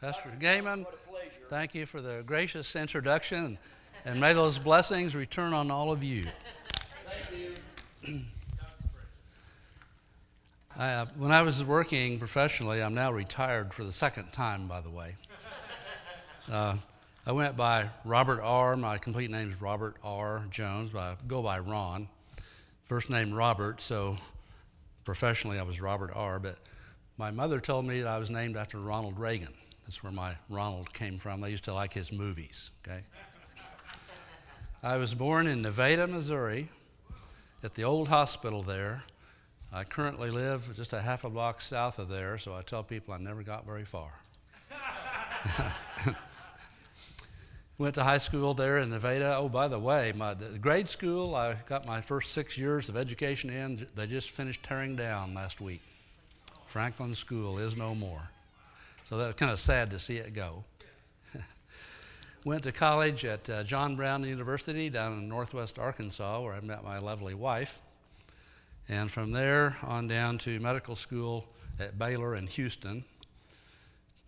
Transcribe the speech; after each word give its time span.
Pastor 0.00 0.32
Gaiman, 0.40 0.86
thank 1.50 1.74
you 1.74 1.84
for 1.84 2.00
the 2.00 2.22
gracious 2.24 2.74
introduction, 2.74 3.58
and 4.06 4.18
may 4.18 4.32
those 4.32 4.56
blessings 4.56 5.14
return 5.14 5.52
on 5.52 5.70
all 5.70 5.92
of 5.92 6.02
you. 6.02 6.26
Thank 7.04 7.54
you. 8.08 8.20
I, 10.74 10.92
uh, 10.94 11.06
when 11.18 11.32
I 11.32 11.42
was 11.42 11.62
working 11.62 12.18
professionally, 12.18 12.82
I'm 12.82 12.94
now 12.94 13.12
retired 13.12 13.74
for 13.74 13.84
the 13.84 13.92
second 13.92 14.32
time, 14.32 14.66
by 14.66 14.80
the 14.80 14.88
way. 14.90 15.16
Uh, 16.50 16.74
I 17.26 17.32
went 17.32 17.54
by 17.54 17.90
Robert 18.04 18.40
R. 18.40 18.76
My 18.76 18.98
complete 18.98 19.30
name 19.30 19.50
is 19.50 19.60
Robert 19.60 19.94
R. 20.02 20.46
Jones, 20.50 20.88
but 20.90 20.98
I 20.98 21.16
go 21.28 21.42
by 21.42 21.60
Ron. 21.60 22.08
First 22.86 23.08
name 23.08 23.32
Robert, 23.32 23.80
so 23.80 24.16
professionally 25.04 25.60
I 25.60 25.62
was 25.62 25.80
Robert 25.80 26.10
R. 26.12 26.40
But 26.40 26.56
my 27.18 27.30
mother 27.30 27.60
told 27.60 27.84
me 27.84 28.00
that 28.00 28.08
I 28.08 28.18
was 28.18 28.30
named 28.30 28.56
after 28.56 28.78
Ronald 28.78 29.16
Reagan. 29.16 29.52
That's 29.90 30.04
where 30.04 30.12
my 30.12 30.36
Ronald 30.48 30.92
came 30.92 31.18
from. 31.18 31.40
They 31.40 31.50
used 31.50 31.64
to 31.64 31.74
like 31.74 31.92
his 31.92 32.12
movies, 32.12 32.70
okay? 32.86 33.00
I 34.84 34.98
was 34.98 35.14
born 35.14 35.48
in 35.48 35.62
Nevada, 35.62 36.06
Missouri, 36.06 36.68
at 37.64 37.74
the 37.74 37.82
old 37.82 38.06
hospital 38.06 38.62
there. 38.62 39.02
I 39.72 39.82
currently 39.82 40.30
live 40.30 40.76
just 40.76 40.92
a 40.92 41.00
half 41.00 41.24
a 41.24 41.28
block 41.28 41.60
south 41.60 41.98
of 41.98 42.08
there, 42.08 42.38
so 42.38 42.54
I 42.54 42.62
tell 42.62 42.84
people 42.84 43.14
I 43.14 43.18
never 43.18 43.42
got 43.42 43.66
very 43.66 43.84
far. 43.84 44.12
Went 47.76 47.96
to 47.96 48.04
high 48.04 48.18
school 48.18 48.54
there 48.54 48.78
in 48.78 48.90
Nevada. 48.90 49.34
Oh, 49.36 49.48
by 49.48 49.66
the 49.66 49.80
way, 49.80 50.12
my 50.14 50.34
the 50.34 50.56
grade 50.56 50.88
school 50.88 51.34
I 51.34 51.54
got 51.66 51.84
my 51.84 52.00
first 52.00 52.30
six 52.30 52.56
years 52.56 52.88
of 52.88 52.96
education 52.96 53.50
in. 53.50 53.88
They 53.96 54.06
just 54.06 54.30
finished 54.30 54.62
tearing 54.62 54.94
down 54.94 55.34
last 55.34 55.60
week. 55.60 55.82
Franklin 56.68 57.16
School 57.16 57.58
is 57.58 57.76
no 57.76 57.96
more. 57.96 58.30
So 59.10 59.16
that 59.16 59.26
was 59.26 59.34
kind 59.34 59.50
of 59.50 59.58
sad 59.58 59.90
to 59.90 59.98
see 59.98 60.18
it 60.18 60.34
go. 60.34 60.62
Went 62.44 62.62
to 62.62 62.70
college 62.70 63.24
at 63.24 63.50
uh, 63.50 63.64
John 63.64 63.96
Brown 63.96 64.22
University 64.22 64.88
down 64.88 65.14
in 65.14 65.28
northwest 65.28 65.80
Arkansas, 65.80 66.40
where 66.40 66.54
I 66.54 66.60
met 66.60 66.84
my 66.84 66.98
lovely 66.98 67.34
wife. 67.34 67.80
And 68.88 69.10
from 69.10 69.32
there 69.32 69.76
on 69.82 70.06
down 70.06 70.38
to 70.38 70.60
medical 70.60 70.94
school 70.94 71.44
at 71.80 71.98
Baylor 71.98 72.36
in 72.36 72.46
Houston. 72.46 73.02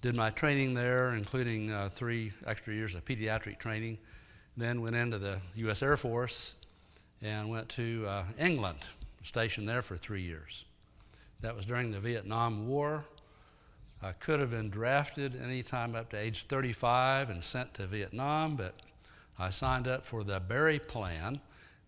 Did 0.01 0.17
my 0.17 0.31
training 0.31 0.75
there, 0.75 1.15
including 1.15 1.71
uh, 1.71 1.89
three 1.89 2.33
extra 2.45 2.75
years 2.75 2.97
of 2.97 3.05
pediatric 3.05 3.61
training. 3.61 3.99
Then 4.57 4.83
went 4.83 4.97
into 4.97 5.19
the 5.19 5.41
U.S. 5.55 5.81
Air 5.85 5.97
Force 5.97 6.55
and 7.23 7.49
went 7.49 7.69
to 7.69 8.05
uh, 8.09 8.25
England, 8.37 8.81
stationed 9.23 9.69
there 9.69 9.81
for 9.83 9.97
three 9.97 10.23
years. 10.23 10.65
That 11.41 11.55
was 11.55 11.67
during 11.67 11.93
the 11.93 12.01
Vietnam 12.01 12.67
War. 12.67 13.05
I 14.05 14.11
could 14.11 14.41
have 14.41 14.51
been 14.51 14.69
drafted 14.69 15.41
anytime 15.41 15.95
up 15.95 16.11
to 16.11 16.19
age 16.19 16.47
35 16.49 17.31
and 17.31 17.43
sent 17.43 17.73
to 17.75 17.87
Vietnam, 17.87 18.57
but 18.57 18.75
I 19.39 19.51
signed 19.51 19.87
up 19.87 20.05
for 20.05 20.25
the 20.25 20.41
Berry 20.41 20.81
Plan, 20.81 21.41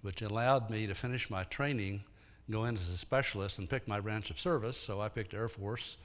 which 0.02 0.22
allowed 0.22 0.70
me 0.70 0.86
to 0.86 0.94
finish 0.94 1.28
my 1.28 1.42
training, 1.44 2.04
go 2.48 2.66
in 2.66 2.76
as 2.76 2.88
a 2.90 2.96
specialist, 2.96 3.58
and 3.58 3.68
pick 3.68 3.88
my 3.88 3.98
branch 3.98 4.30
of 4.30 4.38
service. 4.38 4.76
So 4.76 5.00
I 5.00 5.08
picked 5.08 5.34
Air 5.34 5.48
Force, 5.48 5.96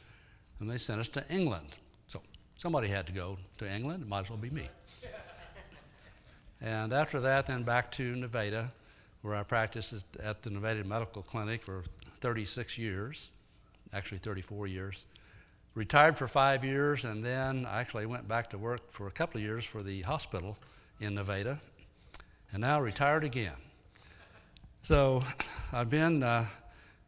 and 0.60 0.68
they 0.68 0.80
sent 0.80 1.00
us 1.00 1.10
to 1.10 1.24
England. 1.30 1.68
So 2.08 2.24
somebody 2.58 2.88
had 2.88 3.06
to 3.06 3.14
go 3.14 3.38
to 3.60 3.72
England, 3.72 4.02
it 4.02 4.10
might 4.10 4.22
as 4.22 4.30
well 4.32 4.40
be 4.40 4.50
me. 4.50 4.68
and 6.62 6.92
after 6.92 7.20
that, 7.20 7.46
then 7.46 7.62
back 7.62 7.92
to 7.94 8.16
Nevada, 8.16 8.72
where 9.22 9.36
I 9.36 9.44
practiced 9.44 9.94
at 10.24 10.42
the 10.42 10.50
Nevada 10.50 10.84
Medical 10.84 11.22
Clinic 11.22 11.62
for 11.62 11.84
36 12.22 12.80
years, 12.80 13.30
actually 13.94 14.18
34 14.18 14.66
years 14.66 15.06
retired 15.76 16.18
for 16.18 16.28
five 16.28 16.64
years, 16.64 17.04
and 17.04 17.24
then 17.24 17.66
actually 17.70 18.06
went 18.06 18.28
back 18.28 18.50
to 18.50 18.58
work 18.58 18.92
for 18.92 19.08
a 19.08 19.12
couple 19.12 19.40
of 19.40 19.44
years 19.44 19.66
for 19.66 19.84
the 19.84 20.02
hospital 20.02 20.58
in 21.00 21.16
Nevada, 21.16 21.60
and 22.52 22.62
now 22.62 22.82
retired 22.82 23.24
again. 23.24 23.56
So 24.84 25.24
I've 25.72 25.90
been 25.90 26.24
uh, 26.24 26.48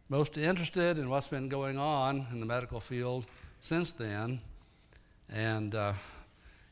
most 0.09 0.37
interested 0.37 0.97
in 0.97 1.09
what's 1.09 1.27
been 1.27 1.49
going 1.49 1.77
on 1.77 2.27
in 2.31 2.39
the 2.39 2.45
medical 2.45 2.79
field 2.79 3.25
since 3.61 3.91
then, 3.91 4.39
and 5.29 5.73
uh, 5.73 5.93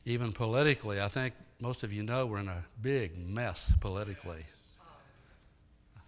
even 0.05 0.31
politically. 0.31 1.01
I 1.01 1.07
think 1.07 1.33
most 1.59 1.83
of 1.83 1.91
you 1.91 2.03
know 2.03 2.25
we're 2.25 2.39
in 2.39 2.47
a 2.47 2.63
big 2.81 3.17
mess 3.17 3.71
politically. 3.79 4.45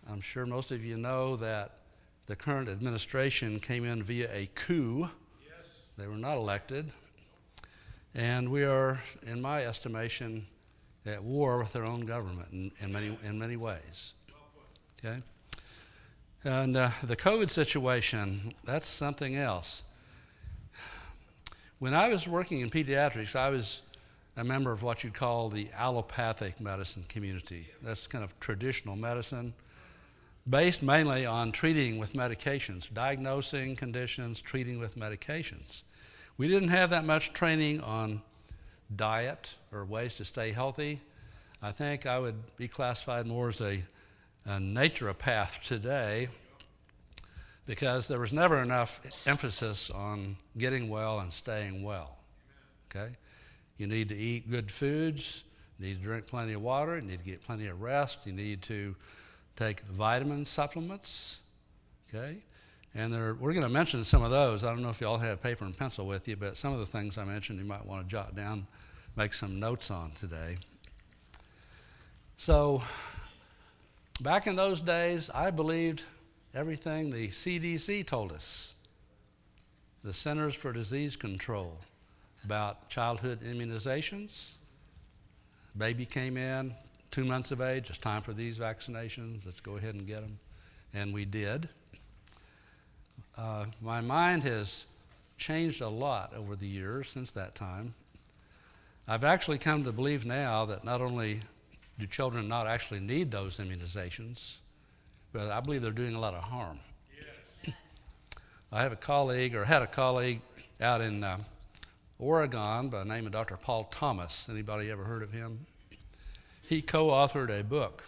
I'm 0.10 0.22
sure 0.22 0.46
most 0.46 0.72
of 0.72 0.84
you 0.84 0.98
know 0.98 1.36
that 1.38 1.78
the 2.26 2.36
current 2.36 2.70
administration 2.70 3.60
came 3.60 3.86
in 3.86 4.02
via 4.04 4.30
a 4.34 4.50
coup 4.56 5.10
they 5.98 6.08
were 6.08 6.16
not 6.16 6.38
elected. 6.38 6.92
And 8.14 8.50
we 8.50 8.64
are, 8.64 9.00
in 9.26 9.42
my 9.42 9.66
estimation, 9.66 10.46
at 11.06 11.24
war 11.24 11.60
with 11.60 11.76
our 11.76 11.86
own 11.86 12.02
government 12.02 12.50
in, 12.52 12.72
in 12.80 12.92
many, 12.92 13.18
in 13.24 13.40
many 13.40 13.56
ways. 13.56 14.14
Okay? 15.00 15.20
And 16.44 16.76
uh, 16.76 16.92
the 17.04 17.16
COVID 17.16 17.50
situation, 17.50 18.54
that's 18.64 18.88
something 18.88 19.36
else. 19.36 19.84
When 21.80 21.94
I 21.94 22.10
was 22.10 22.28
working 22.28 22.62
in 22.62 22.70
pediatrics, 22.70 23.36
I 23.36 23.50
was 23.50 23.82
a 24.38 24.44
member 24.44 24.72
of 24.72 24.84
what 24.84 25.04
you'd 25.04 25.14
call 25.14 25.50
the 25.50 25.70
allopathic 25.78 26.60
medicine 26.60 27.06
community. 27.10 27.68
That's 27.82 28.08
kind 28.08 28.24
of 28.24 28.40
traditional 28.40 28.96
medicine, 28.96 29.54
based 30.50 30.82
mainly 30.82 31.26
on 31.26 31.52
treating 31.52 31.98
with 32.00 32.14
medications, 32.14 32.92
diagnosing 32.94 33.76
conditions, 33.76 34.42
treating 34.42 34.80
with 34.80 34.96
medications. 34.98 35.84
We 36.38 36.48
didn't 36.48 36.70
have 36.70 36.90
that 36.90 37.06
much 37.06 37.34
training 37.34 37.82
on 37.82 38.22
diet 38.96 39.54
or 39.72 39.86
ways 39.86 40.16
to 40.16 40.26
stay 40.26 40.52
healthy. 40.52 41.00
I 41.62 41.72
think 41.72 42.06
I 42.06 42.18
would 42.18 42.56
be 42.58 42.68
classified 42.68 43.28
more 43.28 43.50
as 43.50 43.62
a, 43.62 43.84
a 44.46 44.58
naturopath 44.58 45.62
today 45.62 46.30
because 47.68 48.08
there 48.08 48.20
was 48.20 48.34
never 48.34 48.62
enough 48.62 49.02
emphasis 49.28 49.92
on 49.92 50.36
getting 50.58 50.90
well 50.90 51.20
and 51.20 51.32
staying 51.32 51.84
well. 51.84 52.18
Okay? 52.90 53.12
You 53.78 53.88
need 53.88 54.10
to 54.10 54.18
eat 54.18 54.50
good 54.50 54.72
foods, 54.72 55.44
you 55.80 55.88
need 55.88 55.98
to 55.98 56.02
drink 56.02 56.26
plenty 56.26 56.54
of 56.54 56.62
water, 56.62 56.96
you 56.96 57.04
need 57.04 57.20
to 57.20 57.24
get 57.24 57.42
plenty 57.44 57.68
of 57.68 57.82
rest, 57.82 58.26
you 58.26 58.34
need 58.34 58.62
to 58.64 58.96
take 59.62 59.82
vitamin 59.82 60.44
supplements. 60.44 61.40
Okay? 62.10 62.38
And 62.96 63.14
there, 63.14 63.36
we're 63.36 63.54
going 63.54 63.64
to 63.64 63.70
mention 63.70 64.04
some 64.04 64.24
of 64.24 64.32
those. 64.32 64.64
I 64.64 64.70
don't 64.70 64.82
know 64.82 64.90
if 64.90 65.00
you 65.00 65.08
all 65.08 65.20
have 65.20 65.42
paper 65.42 65.66
and 65.66 65.78
pencil 65.78 66.08
with 66.08 66.28
you, 66.28 66.36
but 66.36 66.58
some 66.58 66.74
of 66.74 66.80
the 66.80 66.86
things 66.86 67.18
I 67.18 67.26
mentioned 67.26 67.60
you 67.60 67.66
might 67.66 67.86
want 67.86 68.04
to 68.04 68.10
jot 68.10 68.36
down, 68.36 68.66
make 69.16 69.34
some 69.34 69.60
notes 69.60 69.92
on 69.92 70.12
today. 70.12 70.58
So, 72.38 72.82
back 74.22 74.48
in 74.48 74.56
those 74.56 74.82
days, 74.82 75.30
I 75.30 75.52
believed 75.52 76.04
everything 76.56 77.12
the 77.12 77.28
CDC 77.28 78.08
told 78.08 78.32
us, 78.32 78.74
the 80.04 80.14
Centers 80.14 80.56
for 80.56 80.74
Disease 80.74 81.16
Control, 81.16 81.78
about 82.44 82.90
childhood 82.90 83.42
immunizations. 83.42 84.54
Baby 85.78 86.08
came 86.08 86.36
in, 86.36 86.74
two 87.12 87.26
months 87.26 87.52
of 87.52 87.62
age, 87.62 87.90
it's 87.90 88.00
time 88.00 88.22
for 88.22 88.34
these 88.34 88.58
vaccinations, 88.58 89.46
let's 89.46 89.60
go 89.60 89.78
ahead 89.78 89.96
and 89.96 90.08
get 90.08 90.22
them. 90.22 90.40
And 90.94 91.14
we 91.14 91.26
did 91.26 91.70
uh, 93.38 93.66
my 93.82 94.02
mind 94.02 94.44
has 94.44 94.86
changed 95.38 95.82
a 95.82 95.90
lot 95.90 96.34
over 96.36 96.56
the 96.56 96.68
years 96.68 97.10
since 97.10 97.32
that 97.32 97.56
time. 97.56 97.94
I've 99.08 99.24
actually 99.24 99.58
come 99.58 99.84
to 99.84 99.92
believe 99.92 100.26
now 100.26 100.66
that 100.66 100.84
not 100.84 101.02
only 101.02 101.42
do 102.00 102.06
children 102.06 102.48
not 102.48 102.68
actually 102.68 103.00
need 103.00 103.32
those 103.32 103.58
immunizations, 103.58 104.56
but 105.34 105.50
I 105.50 105.60
believe 105.60 105.82
they're 105.82 105.92
doing 105.92 106.16
a 106.16 106.20
lot 106.20 106.34
of 106.34 106.44
harm. 106.44 106.80
Yes. 107.66 107.76
I 108.72 108.84
have 108.84 108.92
a 108.92 108.98
colleague, 108.98 109.56
or 109.56 109.66
had 109.66 109.82
a 109.82 109.88
colleague 109.88 110.42
out 110.80 111.02
in 111.02 111.24
uh, 111.24 111.38
Oregon 112.20 112.90
by 112.90 113.00
the 113.00 113.06
name 113.06 113.26
of 113.26 113.32
Dr. 113.32 113.58
Paul 113.58 113.86
Thomas. 113.86 114.48
Anybody 114.50 114.92
ever 114.92 115.04
heard 115.04 115.24
of 115.24 115.32
him? 115.32 115.66
He 116.72 116.82
co-authored 116.82 117.50
a 117.50 117.66
book, 117.66 118.02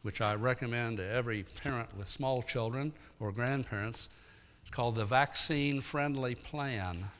which 0.00 0.22
I 0.22 0.34
recommend 0.34 0.96
to 0.96 1.06
every 1.06 1.42
parent 1.42 1.94
with 1.94 2.08
small 2.08 2.42
children 2.42 2.94
or 3.20 3.32
grandparents 3.32 4.08
It's 4.62 4.70
called 4.70 4.94
the 4.94 5.04
Vaccine 5.04 5.82
Friendly 5.82 6.34
Plan. 6.34 7.10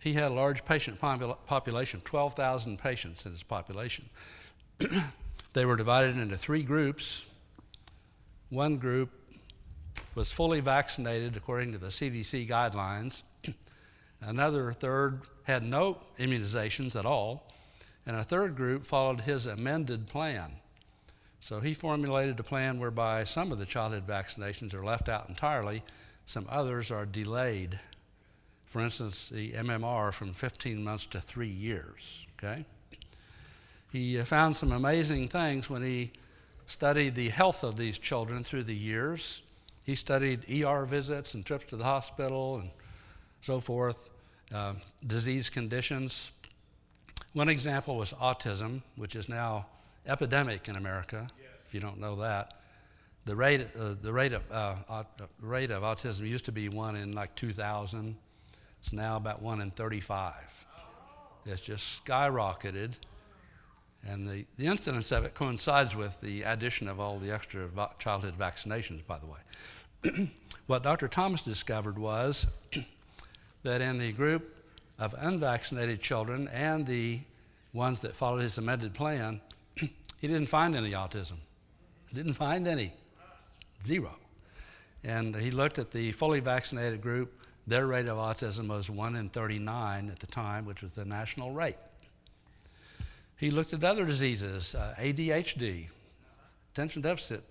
he 0.00 0.14
had 0.14 0.32
a 0.32 0.34
large 0.34 0.64
patient 0.64 0.98
population, 0.98 2.00
12,000 2.00 2.80
patients 2.80 3.24
in 3.24 3.30
his 3.30 3.44
population. 3.44 4.10
they 5.52 5.66
were 5.66 5.76
divided 5.76 6.16
into 6.16 6.36
three 6.36 6.64
groups. 6.64 7.24
One 8.50 8.76
group 8.76 9.10
was 10.16 10.32
fully 10.32 10.58
vaccinated 10.58 11.36
according 11.36 11.70
to 11.70 11.78
the 11.78 11.90
CDC 11.90 12.48
guidelines. 12.48 13.22
Another 14.20 14.72
third 14.72 15.20
had 15.44 15.62
no 15.62 15.98
immunizations 16.18 16.98
at 16.98 17.06
all. 17.06 17.46
And 18.06 18.16
a 18.16 18.24
third 18.24 18.56
group 18.56 18.84
followed 18.84 19.22
his 19.22 19.46
amended 19.46 20.06
plan. 20.06 20.52
So 21.40 21.60
he 21.60 21.74
formulated 21.74 22.38
a 22.38 22.44
plan 22.44 22.78
whereby 22.78 23.24
some 23.24 23.52
of 23.52 23.58
the 23.58 23.66
childhood 23.66 24.06
vaccinations 24.06 24.74
are 24.74 24.84
left 24.84 25.08
out 25.08 25.28
entirely, 25.28 25.82
some 26.26 26.46
others 26.48 26.90
are 26.90 27.04
delayed 27.04 27.78
For 28.72 28.80
instance, 28.80 29.28
the 29.28 29.52
MMR 29.52 30.14
from 30.14 30.32
15 30.32 30.82
months 30.82 31.04
to 31.06 31.20
three 31.20 31.46
years. 31.46 32.24
Okay? 32.38 32.64
He 33.92 34.18
uh, 34.18 34.24
found 34.24 34.56
some 34.56 34.72
amazing 34.72 35.28
things 35.28 35.68
when 35.68 35.82
he 35.82 36.10
studied 36.66 37.14
the 37.14 37.28
health 37.28 37.64
of 37.64 37.76
these 37.76 37.98
children 37.98 38.42
through 38.42 38.62
the 38.62 38.74
years. 38.74 39.42
He 39.84 39.94
studied 39.94 40.46
ER 40.50 40.86
visits 40.86 41.34
and 41.34 41.44
trips 41.44 41.66
to 41.68 41.76
the 41.76 41.84
hospital 41.84 42.60
and 42.60 42.70
so 43.42 43.60
forth, 43.60 44.08
uh, 44.54 44.72
disease 45.06 45.50
conditions. 45.50 46.30
One 47.32 47.48
example 47.48 47.96
was 47.96 48.12
autism, 48.14 48.82
which 48.96 49.16
is 49.16 49.28
now 49.28 49.66
epidemic 50.06 50.68
in 50.68 50.76
America, 50.76 51.28
yes. 51.38 51.48
if 51.66 51.74
you 51.74 51.80
don't 51.80 51.98
know 51.98 52.16
that. 52.16 52.54
The 53.24 53.36
rate, 53.36 53.68
uh, 53.78 53.94
the, 54.00 54.12
rate 54.12 54.32
of, 54.32 54.42
uh, 54.50 55.04
rate 55.40 55.70
of 55.70 55.82
autism 55.82 56.28
used 56.28 56.44
to 56.46 56.52
be 56.52 56.68
one 56.68 56.96
in 56.96 57.12
like 57.12 57.34
2,000. 57.36 58.16
It's 58.80 58.92
now 58.92 59.16
about 59.16 59.40
one 59.40 59.60
in 59.60 59.70
35. 59.70 60.34
It's 61.46 61.60
just 61.60 62.04
skyrocketed. 62.04 62.94
And 64.06 64.28
the, 64.28 64.44
the 64.58 64.66
incidence 64.66 65.12
of 65.12 65.24
it 65.24 65.34
coincides 65.34 65.94
with 65.94 66.20
the 66.20 66.42
addition 66.42 66.88
of 66.88 66.98
all 66.98 67.18
the 67.18 67.30
extra 67.30 67.68
childhood 68.00 68.34
vaccinations, 68.36 69.06
by 69.06 69.18
the 69.18 69.26
way. 69.26 70.30
what 70.66 70.82
Dr. 70.82 71.06
Thomas 71.06 71.42
discovered 71.42 71.98
was 71.98 72.46
that 73.62 73.80
in 73.80 73.98
the 73.98 74.10
group 74.10 74.56
of 75.02 75.16
unvaccinated 75.18 76.00
children 76.00 76.46
and 76.48 76.86
the 76.86 77.18
ones 77.72 77.98
that 78.00 78.14
followed 78.14 78.42
his 78.42 78.56
amended 78.56 78.94
plan, 78.94 79.40
he 79.76 80.28
didn't 80.28 80.46
find 80.46 80.76
any 80.76 80.92
autism. 80.92 81.38
Didn't 82.14 82.34
find 82.34 82.68
any. 82.68 82.92
Zero. 83.84 84.14
And 85.02 85.34
he 85.34 85.50
looked 85.50 85.80
at 85.80 85.90
the 85.90 86.12
fully 86.12 86.38
vaccinated 86.38 87.00
group. 87.00 87.32
Their 87.66 87.88
rate 87.88 88.06
of 88.06 88.16
autism 88.16 88.68
was 88.68 88.88
1 88.88 89.16
in 89.16 89.28
39 89.28 90.08
at 90.08 90.20
the 90.20 90.26
time, 90.28 90.66
which 90.66 90.82
was 90.82 90.92
the 90.92 91.04
national 91.04 91.50
rate. 91.50 91.76
He 93.36 93.50
looked 93.50 93.72
at 93.72 93.82
other 93.82 94.04
diseases, 94.04 94.76
uh, 94.76 94.94
ADHD, 95.00 95.88
attention 96.72 97.02
deficit 97.02 97.42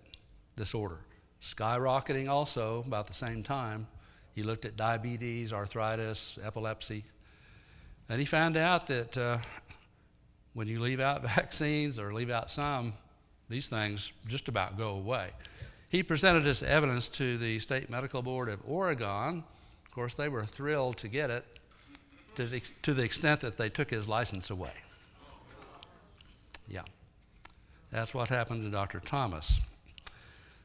disorder, 0.56 1.00
skyrocketing 1.42 2.30
also 2.30 2.82
about 2.88 3.08
the 3.08 3.14
same 3.14 3.44
time. 3.44 3.88
He 4.36 4.42
looked 4.42 4.64
at 4.64 4.78
diabetes, 4.78 5.52
arthritis, 5.52 6.40
epilepsy. 6.42 7.04
And 8.12 8.20
he 8.20 8.26
found 8.26 8.58
out 8.58 8.88
that 8.88 9.18
uh, 9.18 9.38
when 10.54 10.68
you 10.68 10.82
leave 10.82 11.00
out 11.00 11.22
vaccines 11.36 11.98
or 11.98 12.14
leave 12.14 12.30
out 12.30 12.50
some, 12.50 12.92
these 13.48 13.70
things 13.70 14.12
just 14.28 14.50
about 14.50 14.78
go 14.78 14.90
away. 14.90 15.30
He 15.88 16.04
presented 16.04 16.44
this 16.44 16.62
evidence 16.62 17.08
to 17.08 17.38
the 17.38 17.58
State 17.60 17.90
Medical 17.90 18.22
Board 18.22 18.50
of 18.50 18.60
Oregon. 18.68 19.46
Of 19.86 19.92
course, 19.92 20.14
they 20.14 20.28
were 20.28 20.44
thrilled 20.44 20.98
to 20.98 21.08
get 21.08 21.30
it 21.30 21.46
to 22.36 22.46
the, 22.46 22.62
to 22.82 22.94
the 22.94 23.02
extent 23.02 23.40
that 23.40 23.58
they 23.58 23.70
took 23.70 23.90
his 23.90 24.10
license 24.10 24.50
away. 24.50 24.74
Yeah. 26.68 26.84
That's 27.92 28.14
what 28.14 28.28
happened 28.28 28.64
to 28.64 28.70
Dr. 28.70 29.00
Thomas. 29.00 29.62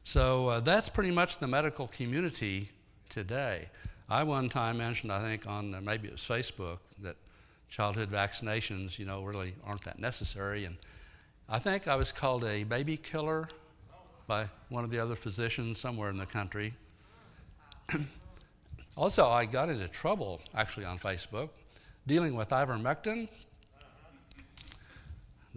So 0.03 0.49
uh, 0.49 0.59
that's 0.59 0.89
pretty 0.89 1.11
much 1.11 1.37
the 1.37 1.47
medical 1.47 1.87
community 1.87 2.71
today. 3.07 3.69
I 4.09 4.23
one 4.23 4.49
time 4.49 4.79
mentioned, 4.79 5.13
I 5.13 5.21
think 5.21 5.47
on 5.47 5.73
uh, 5.73 5.79
maybe 5.79 6.09
it 6.09 6.11
was 6.11 6.21
Facebook, 6.21 6.79
that 7.03 7.15
childhood 7.69 8.09
vaccinations, 8.11 8.97
you 8.97 9.05
know, 9.05 9.21
really 9.21 9.53
aren't 9.65 9.83
that 9.83 9.99
necessary. 9.99 10.65
And 10.65 10.77
I 11.49 11.59
think 11.59 11.87
I 11.87 11.95
was 11.95 12.11
called 12.11 12.43
a 12.43 12.63
baby 12.63 12.97
killer 12.97 13.49
by 14.27 14.47
one 14.69 14.83
of 14.83 14.89
the 14.89 14.99
other 14.99 15.15
physicians 15.15 15.79
somewhere 15.79 16.09
in 16.09 16.17
the 16.17 16.25
country. 16.25 16.73
also, 18.97 19.27
I 19.27 19.45
got 19.45 19.69
into 19.69 19.87
trouble 19.87 20.41
actually 20.53 20.85
on 20.85 20.97
Facebook 20.99 21.49
dealing 22.05 22.35
with 22.35 22.49
ivermectin 22.49 23.27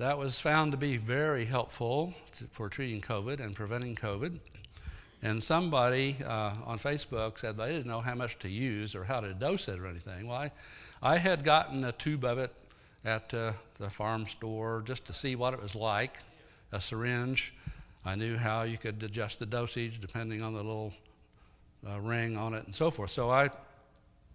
that 0.00 0.16
was 0.16 0.40
found 0.40 0.72
to 0.72 0.78
be 0.78 0.96
very 0.96 1.44
helpful 1.44 2.14
to, 2.32 2.44
for 2.44 2.70
treating 2.70 3.02
COVID 3.02 3.38
and 3.38 3.54
preventing 3.54 3.94
COVID. 3.94 4.38
And 5.22 5.42
somebody 5.42 6.16
uh, 6.24 6.54
on 6.64 6.78
Facebook 6.78 7.38
said 7.38 7.56
they 7.56 7.68
didn't 7.68 7.86
know 7.86 8.00
how 8.00 8.14
much 8.14 8.38
to 8.38 8.48
use 8.48 8.94
or 8.94 9.04
how 9.04 9.20
to 9.20 9.34
dose 9.34 9.68
it 9.68 9.78
or 9.78 9.86
anything. 9.86 10.26
Well, 10.26 10.38
I, 10.38 10.52
I 11.02 11.18
had 11.18 11.44
gotten 11.44 11.84
a 11.84 11.92
tube 11.92 12.24
of 12.24 12.38
it 12.38 12.52
at 13.04 13.32
uh, 13.34 13.52
the 13.78 13.90
farm 13.90 14.26
store 14.26 14.82
just 14.84 15.04
to 15.06 15.12
see 15.12 15.36
what 15.36 15.52
it 15.52 15.62
was 15.62 15.74
like, 15.74 16.18
a 16.72 16.80
syringe. 16.80 17.52
I 18.04 18.14
knew 18.14 18.36
how 18.36 18.62
you 18.62 18.78
could 18.78 19.02
adjust 19.02 19.38
the 19.38 19.46
dosage 19.46 20.00
depending 20.00 20.42
on 20.42 20.54
the 20.54 20.62
little 20.62 20.94
uh, 21.86 22.00
ring 22.00 22.36
on 22.36 22.54
it 22.54 22.64
and 22.64 22.74
so 22.74 22.90
forth. 22.90 23.10
So 23.10 23.30
I 23.30 23.50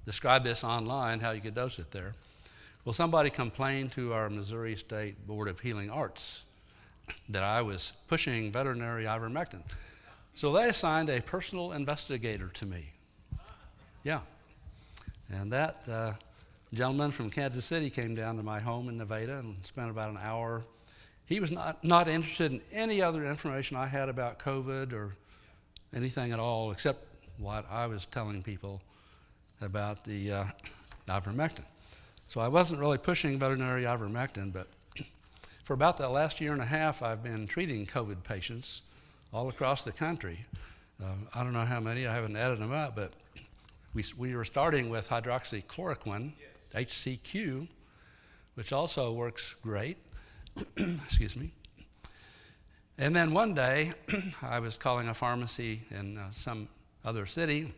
described 0.05 0.45
this 0.45 0.63
online, 0.63 1.19
how 1.19 1.31
you 1.31 1.41
could 1.41 1.55
dose 1.55 1.79
it 1.79 1.89
there. 1.91 2.13
Well, 2.83 2.93
somebody 2.93 3.31
complained 3.31 3.91
to 3.93 4.13
our 4.13 4.29
Missouri 4.29 4.75
State 4.75 5.25
Board 5.25 5.47
of 5.47 5.59
Healing 5.59 5.89
Arts 5.89 6.43
that 7.29 7.41
I 7.41 7.63
was 7.63 7.93
pushing 8.07 8.51
veterinary 8.51 9.05
ivermectin. 9.05 9.61
So 10.35 10.51
they 10.51 10.67
assigned 10.67 11.09
a 11.09 11.21
personal 11.21 11.71
investigator 11.71 12.49
to 12.49 12.65
me. 12.65 12.91
Yeah. 14.03 14.19
And 15.31 15.49
that 15.53 15.87
uh, 15.89 16.11
gentleman 16.73 17.11
from 17.11 17.29
Kansas 17.29 17.63
City 17.63 17.89
came 17.89 18.15
down 18.15 18.35
to 18.35 18.43
my 18.43 18.59
home 18.59 18.89
in 18.89 18.97
Nevada 18.97 19.39
and 19.39 19.55
spent 19.65 19.89
about 19.89 20.09
an 20.09 20.19
hour. 20.21 20.65
He 21.25 21.39
was 21.39 21.51
not, 21.51 21.81
not 21.85 22.09
interested 22.09 22.51
in 22.51 22.61
any 22.73 23.01
other 23.01 23.25
information 23.25 23.77
I 23.77 23.87
had 23.87 24.09
about 24.09 24.37
COVID 24.37 24.91
or 24.91 25.15
anything 25.95 26.33
at 26.33 26.39
all 26.39 26.71
except 26.71 27.05
what 27.37 27.65
I 27.71 27.87
was 27.87 28.05
telling 28.05 28.43
people 28.43 28.81
about 29.61 30.03
the 30.03 30.31
uh, 30.31 30.45
ivermectin. 31.07 31.63
So 32.27 32.41
I 32.41 32.49
wasn't 32.49 32.81
really 32.81 32.97
pushing 32.97 33.39
veterinary 33.39 33.83
ivermectin, 33.83 34.51
but 34.51 34.67
for 35.63 35.73
about 35.73 35.97
the 35.97 36.09
last 36.09 36.41
year 36.41 36.51
and 36.51 36.61
a 36.61 36.65
half, 36.65 37.01
I've 37.01 37.23
been 37.23 37.47
treating 37.47 37.85
COVID 37.85 38.21
patients 38.23 38.81
all 39.35 39.49
across 39.49 39.83
the 39.83 39.91
country. 39.91 40.45
Uh, 41.03 41.11
I 41.33 41.43
don't 41.43 41.51
know 41.51 41.65
how 41.65 41.81
many, 41.81 42.07
I 42.07 42.13
haven't 42.15 42.37
added 42.37 42.59
them 42.59 42.71
up, 42.71 42.95
but 42.95 43.11
we, 43.93 44.05
we 44.17 44.33
were 44.33 44.45
starting 44.45 44.89
with 44.89 45.09
hydroxychloroquine, 45.09 46.31
yes. 46.73 46.89
HCQ, 46.89 47.67
which 48.53 48.71
also 48.71 49.11
works 49.11 49.55
great. 49.61 49.97
Excuse 50.77 51.35
me. 51.35 51.51
And 52.97 53.13
then 53.13 53.33
one 53.33 53.53
day, 53.53 53.91
I 54.41 54.59
was 54.59 54.77
calling 54.77 55.09
a 55.09 55.13
pharmacy 55.13 55.81
in 55.91 56.17
uh, 56.17 56.31
some 56.31 56.69
other 57.03 57.25
city, 57.25 57.73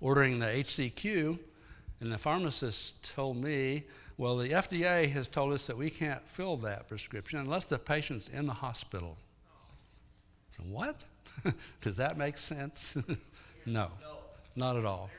ordering 0.00 0.38
the 0.38 0.46
HCQ, 0.46 1.36
and 1.98 2.12
the 2.12 2.18
pharmacist 2.18 3.12
told 3.12 3.38
me, 3.38 3.86
well, 4.18 4.36
the 4.36 4.50
FDA 4.50 5.10
has 5.10 5.26
told 5.26 5.52
us 5.52 5.66
that 5.66 5.76
we 5.76 5.90
can't 5.90 6.24
fill 6.28 6.56
that 6.58 6.88
prescription 6.88 7.40
unless 7.40 7.64
the 7.64 7.76
patient's 7.76 8.28
in 8.28 8.46
the 8.46 8.52
hospital. 8.52 9.16
What? 10.70 11.04
Does 11.80 11.96
that 11.96 12.16
make 12.16 12.38
sense? 12.38 12.96
no, 13.66 13.88
not 14.56 14.76
at 14.76 14.84
all. 14.84 15.10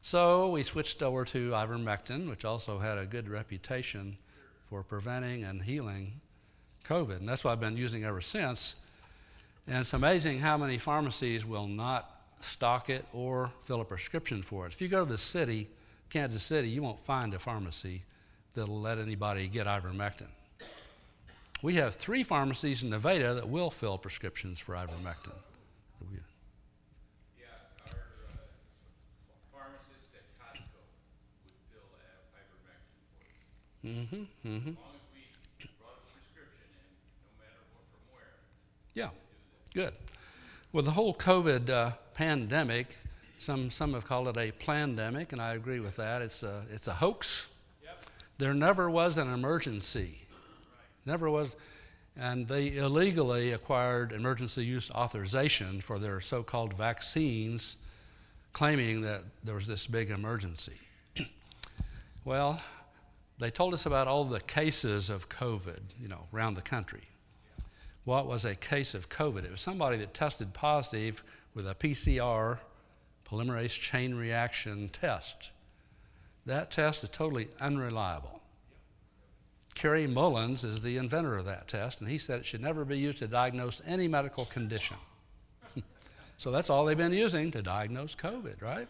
So 0.00 0.50
we 0.50 0.62
switched 0.62 1.02
over 1.02 1.24
to 1.26 1.50
ivermectin, 1.50 2.28
which 2.28 2.44
also 2.44 2.78
had 2.78 2.98
a 2.98 3.06
good 3.06 3.28
reputation 3.28 4.16
for 4.68 4.82
preventing 4.82 5.44
and 5.44 5.62
healing 5.62 6.20
COVID. 6.84 7.18
And 7.18 7.28
that's 7.28 7.44
what 7.44 7.52
I've 7.52 7.60
been 7.60 7.76
using 7.76 8.04
ever 8.04 8.20
since. 8.20 8.74
And 9.66 9.78
it's 9.78 9.92
amazing 9.92 10.38
how 10.38 10.56
many 10.56 10.78
pharmacies 10.78 11.44
will 11.44 11.66
not 11.66 12.22
stock 12.40 12.88
it 12.88 13.04
or 13.12 13.50
fill 13.64 13.80
a 13.80 13.84
prescription 13.84 14.42
for 14.42 14.66
it. 14.66 14.72
If 14.72 14.80
you 14.80 14.88
go 14.88 15.04
to 15.04 15.10
the 15.10 15.18
city, 15.18 15.68
Kansas 16.08 16.42
City, 16.42 16.68
you 16.70 16.82
won't 16.82 17.00
find 17.00 17.34
a 17.34 17.38
pharmacy 17.38 18.02
that'll 18.54 18.80
let 18.80 18.98
anybody 18.98 19.48
get 19.48 19.66
ivermectin. 19.66 20.28
We 21.60 21.74
have 21.74 21.96
three 21.96 22.22
pharmacies 22.22 22.82
in 22.82 22.90
Nevada 22.90 23.34
that 23.34 23.48
will 23.48 23.70
fill 23.70 23.98
prescriptions 23.98 24.60
for 24.60 24.74
ivermectin. 24.74 25.32
Yeah, 27.36 27.46
our 27.86 27.92
uh, 27.92 28.36
pharmacist 29.52 30.14
at 30.14 30.22
Costco 30.38 30.78
would 31.44 31.58
fill 31.72 31.88
ivermectin 31.98 32.62
for 32.62 32.70
us. 32.70 33.96
Mm-hmm, 33.96 34.48
mm-hmm. 34.48 34.68
As 34.70 34.76
long 34.76 34.94
as 34.94 35.06
we 35.12 35.68
brought 35.80 35.98
a 35.98 36.12
prescription 36.14 36.66
in, 36.70 36.86
no 37.24 37.30
matter 37.42 37.62
from 37.72 38.14
where. 38.14 38.38
Yeah, 38.94 39.10
good. 39.74 39.94
Well, 40.72 40.84
the 40.84 40.92
whole 40.92 41.14
COVID 41.14 41.70
uh, 41.70 41.90
pandemic 42.14 42.98
some, 43.38 43.70
some 43.70 43.94
have 43.94 44.04
called 44.04 44.28
it 44.28 44.36
a 44.36 44.50
pandemic, 44.50 45.32
and 45.32 45.40
I 45.40 45.54
agree 45.54 45.80
with 45.80 45.96
that. 45.96 46.22
It's 46.22 46.42
a, 46.42 46.64
it's 46.72 46.88
a 46.88 46.94
hoax. 46.94 47.48
Yep. 47.84 48.04
There 48.38 48.54
never 48.54 48.90
was 48.90 49.16
an 49.16 49.32
emergency. 49.32 50.22
Never 51.08 51.30
was. 51.30 51.56
And 52.16 52.46
they 52.46 52.76
illegally 52.76 53.52
acquired 53.52 54.12
emergency 54.12 54.62
use 54.62 54.90
authorization 54.90 55.80
for 55.80 55.98
their 55.98 56.20
so 56.20 56.42
called 56.42 56.74
vaccines, 56.74 57.76
claiming 58.52 59.00
that 59.02 59.22
there 59.42 59.54
was 59.54 59.66
this 59.66 59.86
big 59.86 60.10
emergency. 60.10 60.78
well, 62.26 62.60
they 63.38 63.50
told 63.50 63.72
us 63.72 63.86
about 63.86 64.06
all 64.06 64.24
the 64.24 64.40
cases 64.40 65.08
of 65.08 65.30
COVID, 65.30 65.80
you 65.98 66.08
know, 66.08 66.26
around 66.34 66.54
the 66.54 66.62
country. 66.62 67.04
What 68.04 68.26
was 68.26 68.44
a 68.44 68.54
case 68.54 68.92
of 68.92 69.08
COVID? 69.08 69.44
It 69.44 69.50
was 69.50 69.62
somebody 69.62 69.96
that 69.98 70.12
tested 70.12 70.52
positive 70.52 71.22
with 71.54 71.66
a 71.66 71.74
PCR 71.74 72.58
polymerase 73.26 73.80
chain 73.80 74.14
reaction 74.14 74.90
test. 74.90 75.52
That 76.44 76.70
test 76.70 77.02
is 77.02 77.08
totally 77.10 77.48
unreliable. 77.60 78.37
Kary 79.78 80.08
Mullis 80.08 80.64
is 80.64 80.80
the 80.80 80.96
inventor 80.96 81.36
of 81.36 81.44
that 81.44 81.68
test, 81.68 82.00
and 82.00 82.10
he 82.10 82.18
said 82.18 82.40
it 82.40 82.44
should 82.44 82.60
never 82.60 82.84
be 82.84 82.98
used 82.98 83.18
to 83.18 83.28
diagnose 83.28 83.80
any 83.86 84.08
medical 84.08 84.44
condition. 84.46 84.96
so 86.36 86.50
that's 86.50 86.68
all 86.68 86.84
they've 86.84 86.96
been 86.96 87.12
using 87.12 87.52
to 87.52 87.62
diagnose 87.62 88.16
COVID, 88.16 88.60
right? 88.60 88.88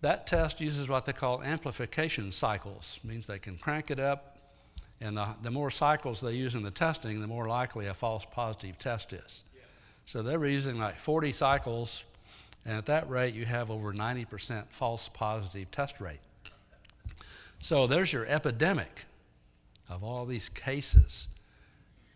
That 0.00 0.26
test 0.26 0.62
uses 0.62 0.88
what 0.88 1.04
they 1.04 1.12
call 1.12 1.42
amplification 1.42 2.32
cycles, 2.32 2.98
it 3.04 3.06
means 3.06 3.26
they 3.26 3.38
can 3.38 3.58
crank 3.58 3.90
it 3.90 4.00
up, 4.00 4.38
and 5.02 5.18
the, 5.18 5.28
the 5.42 5.50
more 5.50 5.70
cycles 5.70 6.22
they 6.22 6.32
use 6.32 6.54
in 6.54 6.62
the 6.62 6.70
testing, 6.70 7.20
the 7.20 7.26
more 7.26 7.46
likely 7.46 7.88
a 7.88 7.94
false 7.94 8.24
positive 8.30 8.78
test 8.78 9.12
is. 9.12 9.44
So 10.06 10.22
they 10.22 10.38
were 10.38 10.46
using 10.46 10.78
like 10.78 10.98
40 10.98 11.30
cycles, 11.32 12.04
and 12.64 12.78
at 12.78 12.86
that 12.86 13.10
rate, 13.10 13.34
you 13.34 13.44
have 13.44 13.70
over 13.70 13.92
90% 13.92 14.64
false 14.70 15.10
positive 15.12 15.70
test 15.70 16.00
rate. 16.00 16.20
So 17.60 17.86
there's 17.86 18.14
your 18.14 18.24
epidemic 18.24 19.04
of 19.88 20.02
all 20.04 20.24
these 20.26 20.48
cases. 20.48 21.28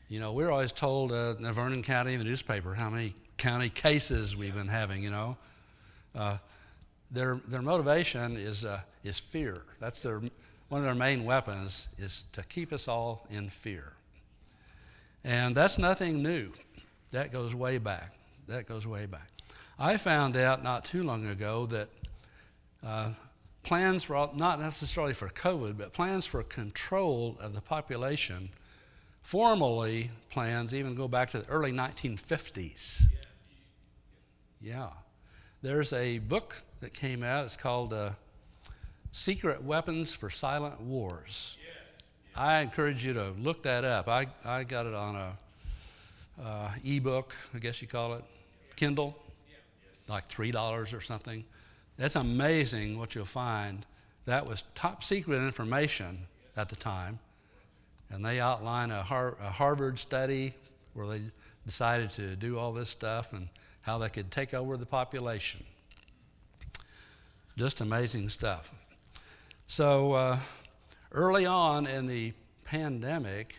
You 0.08 0.20
know, 0.20 0.32
we're 0.32 0.50
always 0.50 0.72
told 0.72 1.12
uh, 1.12 1.34
in 1.38 1.52
Vernon 1.52 1.82
County 1.82 2.12
in 2.14 2.18
the 2.18 2.24
newspaper 2.24 2.74
how 2.74 2.90
many 2.90 3.12
county 3.38 3.68
cases 3.68 4.36
we've 4.36 4.54
been 4.54 4.68
having, 4.68 5.02
you 5.02 5.10
know. 5.10 5.36
Uh, 6.14 6.38
their, 7.10 7.40
their 7.48 7.62
motivation 7.62 8.36
is, 8.36 8.64
uh, 8.64 8.80
is 9.04 9.18
fear. 9.18 9.62
That's 9.80 10.02
their, 10.02 10.20
one 10.68 10.80
of 10.80 10.84
their 10.84 10.94
main 10.94 11.24
weapons 11.24 11.88
is 11.98 12.24
to 12.32 12.42
keep 12.44 12.72
us 12.72 12.88
all 12.88 13.26
in 13.30 13.48
fear. 13.48 13.92
And 15.24 15.54
that's 15.56 15.78
nothing 15.78 16.22
new. 16.22 16.52
That 17.10 17.32
goes 17.32 17.54
way 17.54 17.78
back. 17.78 18.12
That 18.48 18.68
goes 18.68 18.86
way 18.86 19.06
back. 19.06 19.28
I 19.78 19.96
found 19.96 20.36
out 20.36 20.62
not 20.62 20.84
too 20.84 21.02
long 21.02 21.26
ago 21.26 21.66
that 21.66 21.88
uh, 22.84 23.10
plans 23.66 24.04
for, 24.04 24.14
all, 24.14 24.32
not 24.36 24.60
necessarily 24.60 25.12
for 25.12 25.28
COVID, 25.28 25.76
but 25.76 25.92
plans 25.92 26.24
for 26.24 26.40
control 26.44 27.36
of 27.40 27.52
the 27.52 27.60
population, 27.60 28.48
formally 29.22 30.08
plans 30.30 30.72
even 30.72 30.94
go 30.94 31.08
back 31.08 31.32
to 31.32 31.40
the 31.40 31.48
early 31.48 31.72
1950s. 31.72 33.02
Yeah. 34.62 34.90
There's 35.62 35.92
a 35.92 36.20
book 36.20 36.54
that 36.80 36.94
came 36.94 37.24
out, 37.24 37.44
it's 37.44 37.56
called 37.56 37.92
uh, 37.92 38.10
Secret 39.10 39.60
Weapons 39.64 40.14
for 40.14 40.30
Silent 40.30 40.80
Wars. 40.80 41.56
I 42.36 42.60
encourage 42.60 43.04
you 43.04 43.14
to 43.14 43.32
look 43.40 43.64
that 43.64 43.84
up. 43.84 44.06
I, 44.06 44.28
I 44.44 44.62
got 44.62 44.86
it 44.86 44.94
on 44.94 45.16
a 45.16 45.32
uh, 46.40 46.70
ebook, 46.84 47.34
I 47.52 47.58
guess 47.58 47.82
you 47.82 47.88
call 47.88 48.14
it, 48.14 48.22
Kindle, 48.76 49.16
like 50.06 50.28
$3 50.28 50.96
or 50.96 51.00
something. 51.00 51.44
That's 51.96 52.16
amazing 52.16 52.98
what 52.98 53.14
you'll 53.14 53.24
find. 53.24 53.86
That 54.26 54.46
was 54.46 54.64
top 54.74 55.02
secret 55.02 55.38
information 55.38 56.26
at 56.56 56.68
the 56.68 56.76
time. 56.76 57.18
And 58.10 58.24
they 58.24 58.40
outline 58.40 58.90
a, 58.90 59.02
Har- 59.02 59.36
a 59.40 59.50
Harvard 59.50 59.98
study 59.98 60.54
where 60.94 61.06
they 61.06 61.22
decided 61.64 62.10
to 62.10 62.36
do 62.36 62.58
all 62.58 62.72
this 62.72 62.88
stuff 62.88 63.32
and 63.32 63.48
how 63.80 63.98
they 63.98 64.08
could 64.08 64.30
take 64.30 64.54
over 64.54 64.76
the 64.76 64.86
population. 64.86 65.64
Just 67.56 67.80
amazing 67.80 68.28
stuff. 68.28 68.70
So, 69.66 70.12
uh, 70.12 70.38
early 71.12 71.46
on 71.46 71.86
in 71.86 72.06
the 72.06 72.32
pandemic, 72.64 73.56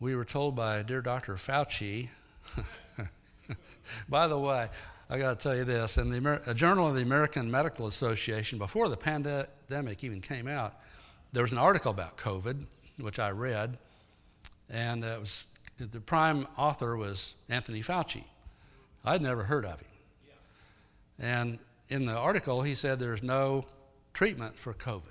we 0.00 0.16
were 0.16 0.24
told 0.24 0.56
by 0.56 0.82
dear 0.82 1.02
Dr. 1.02 1.34
Fauci, 1.34 2.08
by 4.08 4.26
the 4.26 4.38
way, 4.38 4.68
I 5.10 5.18
got 5.18 5.38
to 5.38 5.42
tell 5.42 5.56
you 5.56 5.64
this. 5.64 5.96
In 5.96 6.10
the 6.10 6.16
Amer- 6.16 6.54
Journal 6.54 6.88
of 6.88 6.94
the 6.94 7.02
American 7.02 7.50
Medical 7.50 7.86
Association, 7.86 8.58
before 8.58 8.88
the 8.88 8.96
pandemic 8.96 10.04
even 10.04 10.20
came 10.20 10.46
out, 10.46 10.74
there 11.32 11.42
was 11.42 11.52
an 11.52 11.58
article 11.58 11.90
about 11.90 12.18
COVID, 12.18 12.66
which 12.98 13.18
I 13.18 13.30
read, 13.30 13.78
and 14.68 15.02
it 15.02 15.18
was, 15.18 15.46
the 15.78 16.00
prime 16.00 16.46
author 16.58 16.96
was 16.96 17.34
Anthony 17.48 17.82
Fauci. 17.82 18.24
I'd 19.04 19.22
never 19.22 19.44
heard 19.44 19.64
of 19.64 19.80
him. 19.80 19.88
And 21.18 21.58
in 21.88 22.04
the 22.04 22.16
article, 22.16 22.62
he 22.62 22.74
said 22.74 22.98
there's 22.98 23.22
no 23.22 23.64
treatment 24.12 24.58
for 24.58 24.74
COVID. 24.74 25.02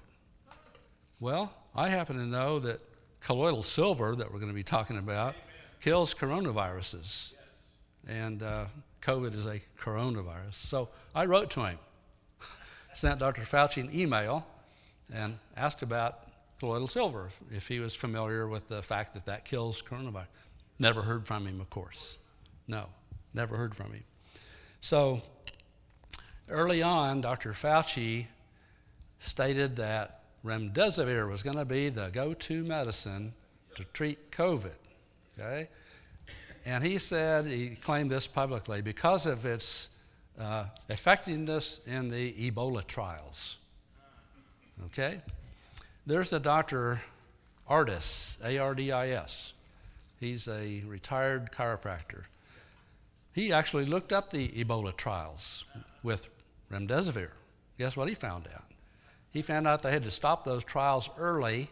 Well, 1.20 1.52
I 1.76 1.90
happen 1.90 2.18
to 2.18 2.26
know 2.26 2.60
that 2.60 2.80
colloidal 3.20 3.64
silver, 3.64 4.16
that 4.16 4.32
we're 4.32 4.40
going 4.40 4.52
to 4.52 4.56
be 4.56 4.64
talking 4.64 4.98
about, 4.98 5.34
Amen. 5.34 5.44
kills 5.82 6.14
coronaviruses. 6.14 7.32
Yes. 7.32 7.40
And 8.08 8.44
uh, 8.44 8.66
COVID 9.08 9.34
is 9.34 9.46
a 9.46 9.62
coronavirus. 9.80 10.54
So 10.54 10.90
I 11.16 11.26
wrote 11.26 11.50
to 11.52 11.64
him, 11.64 11.80
sent 12.94 13.20
Dr. 13.20 13.44
Fauci 13.44 13.82
an 13.82 13.90
email, 13.98 14.46
and 15.14 15.40
asked 15.56 15.82
about 15.82 16.28
colloidal 16.60 16.90
silver, 16.90 17.30
if 17.50 17.70
he 17.70 17.80
was 17.80 17.96
familiar 17.96 18.48
with 18.48 18.68
the 18.68 18.82
fact 18.82 19.14
that 19.14 19.26
that 19.26 19.46
kills 19.46 19.82
coronavirus. 19.82 20.28
Never 20.78 21.02
heard 21.02 21.26
from 21.26 21.48
him, 21.48 21.62
of 21.62 21.70
course. 21.70 22.18
No, 22.68 22.88
never 23.34 23.56
heard 23.56 23.74
from 23.74 23.94
him. 23.94 24.04
So 24.82 25.22
early 26.50 26.84
on, 26.84 27.22
Dr. 27.22 27.54
Fauci 27.54 28.26
stated 29.20 29.78
that 29.78 30.24
remdesivir 30.46 31.30
was 31.30 31.44
going 31.44 31.58
to 31.58 31.66
be 31.66 31.88
the 31.88 32.10
go 32.10 32.34
to 32.34 32.64
medicine 32.64 33.34
to 33.76 33.86
treat 33.86 34.32
COVID. 34.32 34.76
Okay? 35.40 35.70
And 36.68 36.84
he 36.84 36.98
said, 36.98 37.46
he 37.46 37.70
claimed 37.70 38.12
this 38.12 38.28
publicly, 38.28 38.82
because 38.82 39.26
of 39.26 39.46
its 39.46 39.88
uh, 40.38 40.66
effectiveness 40.90 41.80
in 41.88 42.10
the 42.10 42.34
Ebola 42.34 42.86
trials. 42.86 43.56
Okay? 44.88 45.22
There's 46.06 46.30
the 46.30 46.42
Dr. 46.42 47.02
Ardis, 47.70 48.38
A 48.44 48.58
R 48.58 48.76
D 48.76 48.92
I 48.92 49.12
S. 49.12 49.54
He's 50.20 50.50
a 50.50 50.84
retired 50.86 51.52
chiropractor. 51.54 52.24
He 53.32 53.54
actually 53.54 53.86
looked 53.86 54.12
up 54.12 54.30
the 54.30 54.50
Ebola 54.50 54.94
trials 54.98 55.64
with 56.04 56.28
remdesivir. 56.70 57.30
Guess 57.78 57.96
what 57.96 58.10
he 58.10 58.14
found 58.14 58.46
out? 58.54 58.66
He 59.32 59.42
found 59.42 59.68
out 59.68 59.84
they 59.84 59.92
had 59.92 60.04
to 60.04 60.12
stop 60.12 60.44
those 60.44 60.66
trials 60.66 61.10
early 61.18 61.70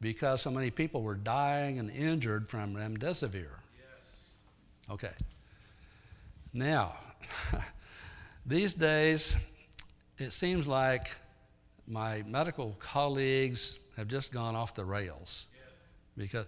because 0.00 0.42
so 0.42 0.50
many 0.50 0.70
people 0.72 1.02
were 1.02 1.14
dying 1.14 1.78
and 1.78 1.88
injured 1.88 2.48
from 2.48 2.74
remdesivir. 2.74 3.61
Okay. 4.90 5.12
Now, 6.52 6.94
these 8.46 8.74
days, 8.74 9.36
it 10.18 10.32
seems 10.32 10.66
like 10.66 11.10
my 11.86 12.22
medical 12.26 12.76
colleagues 12.78 13.78
have 13.96 14.08
just 14.08 14.32
gone 14.32 14.54
off 14.54 14.74
the 14.74 14.84
rails 14.84 15.46
because 16.16 16.46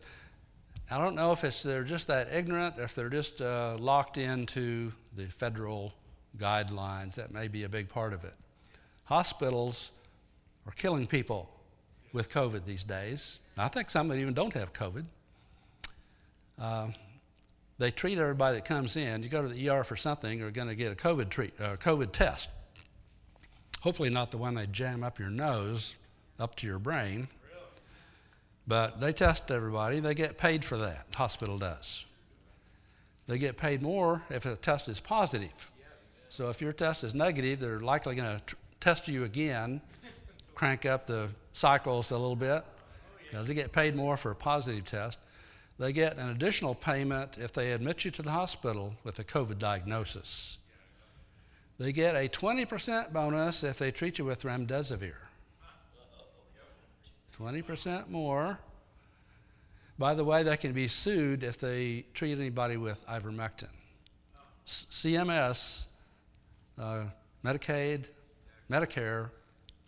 I 0.90 0.98
don't 0.98 1.14
know 1.14 1.32
if 1.32 1.44
it's 1.44 1.62
they're 1.62 1.84
just 1.84 2.06
that 2.08 2.32
ignorant, 2.32 2.78
or 2.78 2.82
if 2.82 2.94
they're 2.94 3.08
just 3.08 3.40
uh, 3.40 3.76
locked 3.78 4.18
into 4.18 4.92
the 5.16 5.26
federal 5.26 5.94
guidelines. 6.38 7.14
That 7.14 7.32
may 7.32 7.48
be 7.48 7.64
a 7.64 7.68
big 7.68 7.88
part 7.88 8.12
of 8.12 8.24
it. 8.24 8.34
Hospitals 9.04 9.90
are 10.66 10.72
killing 10.72 11.06
people 11.06 11.50
with 12.12 12.30
COVID 12.30 12.64
these 12.64 12.84
days. 12.84 13.38
I 13.56 13.68
think 13.68 13.90
some 13.90 14.08
that 14.08 14.16
even 14.16 14.34
don't 14.34 14.52
have 14.54 14.72
COVID. 14.72 15.04
Uh, 16.60 16.88
they 17.78 17.90
treat 17.90 18.18
everybody 18.18 18.58
that 18.58 18.64
comes 18.64 18.96
in. 18.96 19.22
You 19.22 19.28
go 19.28 19.42
to 19.42 19.48
the 19.48 19.68
ER 19.68 19.84
for 19.84 19.96
something, 19.96 20.38
you're 20.38 20.50
going 20.50 20.68
to 20.68 20.74
get 20.74 20.92
a 20.92 20.94
COVID, 20.94 21.28
treat, 21.28 21.52
uh, 21.60 21.76
COVID 21.76 22.12
test. 22.12 22.48
Hopefully, 23.80 24.10
not 24.10 24.30
the 24.30 24.38
one 24.38 24.54
they 24.54 24.66
jam 24.66 25.02
up 25.02 25.18
your 25.18 25.28
nose, 25.28 25.94
up 26.38 26.54
to 26.56 26.66
your 26.66 26.78
brain. 26.78 27.28
But 28.66 29.00
they 29.00 29.12
test 29.12 29.50
everybody. 29.50 30.00
They 30.00 30.14
get 30.14 30.38
paid 30.38 30.64
for 30.64 30.78
that. 30.78 31.06
Hospital 31.14 31.58
does. 31.58 32.06
They 33.26 33.38
get 33.38 33.56
paid 33.56 33.82
more 33.82 34.22
if 34.30 34.46
a 34.46 34.56
test 34.56 34.88
is 34.88 35.00
positive. 35.00 35.70
So 36.30 36.50
if 36.50 36.60
your 36.60 36.72
test 36.72 37.04
is 37.04 37.14
negative, 37.14 37.60
they're 37.60 37.80
likely 37.80 38.16
going 38.16 38.38
to 38.38 38.44
tr- 38.44 38.56
test 38.80 39.06
you 39.06 39.24
again, 39.24 39.80
crank 40.54 40.86
up 40.86 41.06
the 41.06 41.28
cycles 41.52 42.10
a 42.10 42.16
little 42.16 42.36
bit, 42.36 42.64
because 43.30 43.48
they 43.48 43.54
get 43.54 43.72
paid 43.72 43.94
more 43.94 44.16
for 44.16 44.30
a 44.30 44.34
positive 44.34 44.84
test. 44.84 45.18
They 45.78 45.92
get 45.92 46.18
an 46.18 46.28
additional 46.28 46.74
payment 46.74 47.36
if 47.38 47.52
they 47.52 47.72
admit 47.72 48.04
you 48.04 48.10
to 48.12 48.22
the 48.22 48.30
hospital 48.30 48.94
with 49.02 49.18
a 49.18 49.24
COVID 49.24 49.58
diagnosis. 49.58 50.58
They 51.78 51.90
get 51.90 52.14
a 52.14 52.28
20% 52.28 53.12
bonus 53.12 53.64
if 53.64 53.78
they 53.78 53.90
treat 53.90 54.18
you 54.18 54.24
with 54.24 54.42
remdesivir. 54.42 55.14
20% 57.36 58.08
more. 58.08 58.58
By 59.98 60.14
the 60.14 60.24
way, 60.24 60.44
they 60.44 60.56
can 60.56 60.72
be 60.72 60.86
sued 60.86 61.42
if 61.42 61.58
they 61.58 62.04
treat 62.14 62.38
anybody 62.38 62.76
with 62.76 63.04
ivermectin. 63.08 63.68
CMS, 64.66 65.84
uh, 66.78 67.04
Medicaid, 67.44 68.06
Medicare 68.70 69.30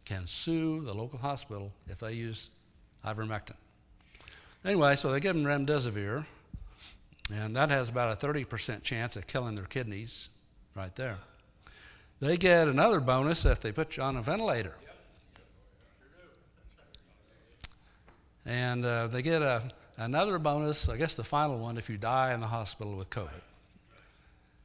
can 0.04 0.26
sue 0.26 0.82
the 0.82 0.92
local 0.92 1.18
hospital 1.18 1.72
if 1.88 1.98
they 1.98 2.12
use 2.12 2.50
ivermectin. 3.04 3.54
Anyway, 4.66 4.96
so 4.96 5.12
they 5.12 5.20
give 5.20 5.36
them 5.36 5.44
remdesivir, 5.44 6.26
and 7.32 7.54
that 7.54 7.70
has 7.70 7.88
about 7.88 8.20
a 8.20 8.26
30% 8.26 8.82
chance 8.82 9.14
of 9.14 9.24
killing 9.28 9.54
their 9.54 9.64
kidneys. 9.64 10.28
right 10.74 10.94
there. 10.96 11.18
They 12.18 12.36
get 12.36 12.66
another 12.66 12.98
bonus 12.98 13.44
if 13.44 13.60
they 13.60 13.70
put 13.70 13.96
you 13.96 14.02
on 14.02 14.16
a 14.16 14.22
ventilator. 14.22 14.74
And 18.44 18.84
uh, 18.84 19.06
they 19.06 19.22
get 19.22 19.40
a, 19.40 19.70
another 19.98 20.40
bonus, 20.40 20.88
I 20.88 20.96
guess 20.96 21.14
the 21.14 21.24
final 21.24 21.58
one, 21.58 21.78
if 21.78 21.88
you 21.88 21.96
die 21.96 22.34
in 22.34 22.40
the 22.40 22.48
hospital 22.48 22.96
with 22.96 23.08
COVID. 23.08 23.42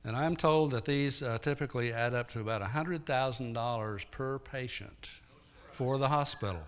And 0.03 0.15
I'm 0.15 0.35
told 0.35 0.71
that 0.71 0.85
these 0.85 1.21
uh, 1.21 1.37
typically 1.37 1.93
add 1.93 2.15
up 2.15 2.31
to 2.31 2.39
about 2.39 2.63
$100,000 2.63 4.11
per 4.11 4.39
patient 4.39 5.09
for 5.73 5.99
the 5.99 6.09
hospital. 6.09 6.61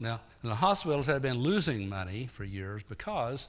Now, 0.00 0.20
the 0.42 0.54
hospitals 0.54 1.06
had 1.06 1.22
been 1.22 1.38
losing 1.38 1.88
money 1.88 2.28
for 2.32 2.44
years 2.44 2.82
because, 2.88 3.48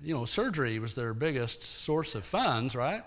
you 0.00 0.14
know, 0.14 0.24
surgery 0.24 0.78
was 0.78 0.94
their 0.94 1.12
biggest 1.14 1.62
source 1.62 2.14
of 2.14 2.24
funds, 2.24 2.76
right? 2.76 3.02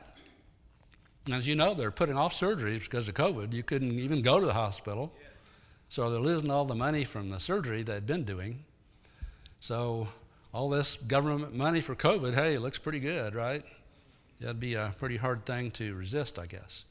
And 1.25 1.35
as 1.35 1.47
you 1.47 1.55
know, 1.55 1.73
they're 1.73 1.91
putting 1.91 2.17
off 2.17 2.33
surgeries 2.33 2.81
because 2.81 3.07
of 3.07 3.15
COVID. 3.15 3.53
You 3.53 3.63
couldn't 3.63 3.99
even 3.99 4.21
go 4.21 4.39
to 4.39 4.45
the 4.45 4.53
hospital. 4.53 5.13
So 5.89 6.09
they're 6.09 6.21
losing 6.21 6.51
all 6.51 6.65
the 6.65 6.75
money 6.75 7.03
from 7.03 7.29
the 7.29 7.39
surgery 7.39 7.83
they'd 7.83 8.05
been 8.05 8.23
doing. 8.23 8.63
So 9.59 10.07
all 10.53 10.69
this 10.69 10.95
government 10.95 11.53
money 11.53 11.81
for 11.81 11.95
COVID, 11.95 12.33
hey, 12.33 12.55
it 12.55 12.61
looks 12.61 12.77
pretty 12.77 12.99
good, 12.99 13.35
right? 13.35 13.63
That'd 14.39 14.59
be 14.59 14.75
a 14.75 14.95
pretty 14.97 15.17
hard 15.17 15.45
thing 15.45 15.71
to 15.71 15.93
resist, 15.95 16.39
I 16.39 16.45
guess. 16.45 16.85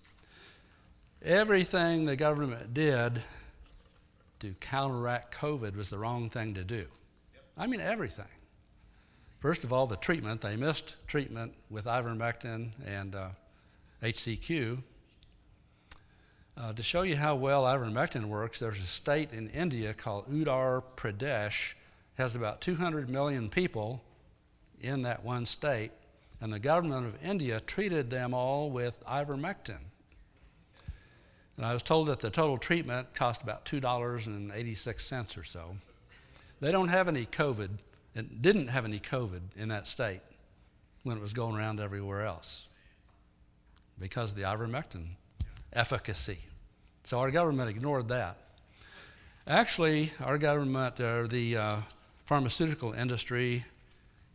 Everything 1.25 2.05
the 2.05 2.17
government 2.17 2.75
did 2.75 3.23
to 4.41 4.55
counteract 4.61 5.35
COVID 5.35 5.77
was 5.77 5.91
the 5.91 5.99
wrong 5.99 6.31
thing 6.31 6.55
to 6.55 6.65
do. 6.65 6.87
I 7.57 7.67
mean, 7.67 7.81
everything. 7.81 8.27
First 9.41 9.65
of 9.65 9.73
all, 9.73 9.87
the 9.87 9.97
treatment. 9.97 10.41
They 10.41 10.57
missed 10.57 10.97
treatment 11.07 11.55
with 11.71 11.85
ivermectin 11.85 12.71
and 12.85 13.15
uh, 13.15 13.29
HCQ. 14.03 14.83
Uh, 16.57 16.73
to 16.73 16.83
show 16.83 17.03
you 17.03 17.17
how 17.17 17.37
well 17.37 17.63
ivermectin 17.63 18.25
works, 18.25 18.59
there's 18.59 18.81
a 18.81 18.87
state 18.87 19.33
in 19.33 19.49
India 19.51 19.95
called 19.95 20.29
Uttar 20.29 20.83
Pradesh. 20.97 21.75
Has 22.17 22.35
about 22.35 22.61
200 22.61 23.09
million 23.09 23.49
people 23.49 24.03
in 24.81 25.03
that 25.03 25.25
one 25.25 25.47
state, 25.47 25.93
and 26.41 26.53
the 26.53 26.59
government 26.59 27.07
of 27.07 27.25
India 27.25 27.61
treated 27.61 28.11
them 28.11 28.35
all 28.35 28.71
with 28.71 29.05
ivermectin. 29.07 29.79
And 31.59 31.67
I 31.67 31.73
was 31.73 31.83
told 31.83 32.07
that 32.07 32.21
the 32.21 32.31
total 32.31 32.57
treatment 32.57 33.13
cost 33.15 33.43
about 33.43 33.65
$2.86 33.65 35.37
or 35.37 35.45
so. 35.45 35.77
They 36.61 36.71
don't 36.71 36.89
have 36.89 37.09
any 37.09 37.27
COVID, 37.27 37.71
and 38.15 38.41
didn't 38.41 38.69
have 38.69 38.85
any 38.85 39.01
COVID 39.01 39.41
in 39.57 39.69
that 39.69 39.89
state 39.89 40.21
when 41.03 41.17
it 41.17 41.21
was 41.21 41.33
going 41.33 41.57
around 41.57 41.81
everywhere 41.81 42.25
else 42.25 42.63
because 43.99 44.31
of 44.31 44.37
the 44.37 44.45
ivermectin 44.45 45.07
efficacy. 45.73 46.39
So 47.03 47.19
our 47.19 47.33
government 47.33 47.69
ignored 47.69 48.09
that. 48.09 48.37
Actually, 49.49 50.13
our 50.21 50.39
government, 50.39 51.01
or 51.01 51.23
uh, 51.23 51.27
the 51.27 51.57
uh, 51.57 51.77
pharmaceutical 52.25 52.93
industry, 52.93 53.65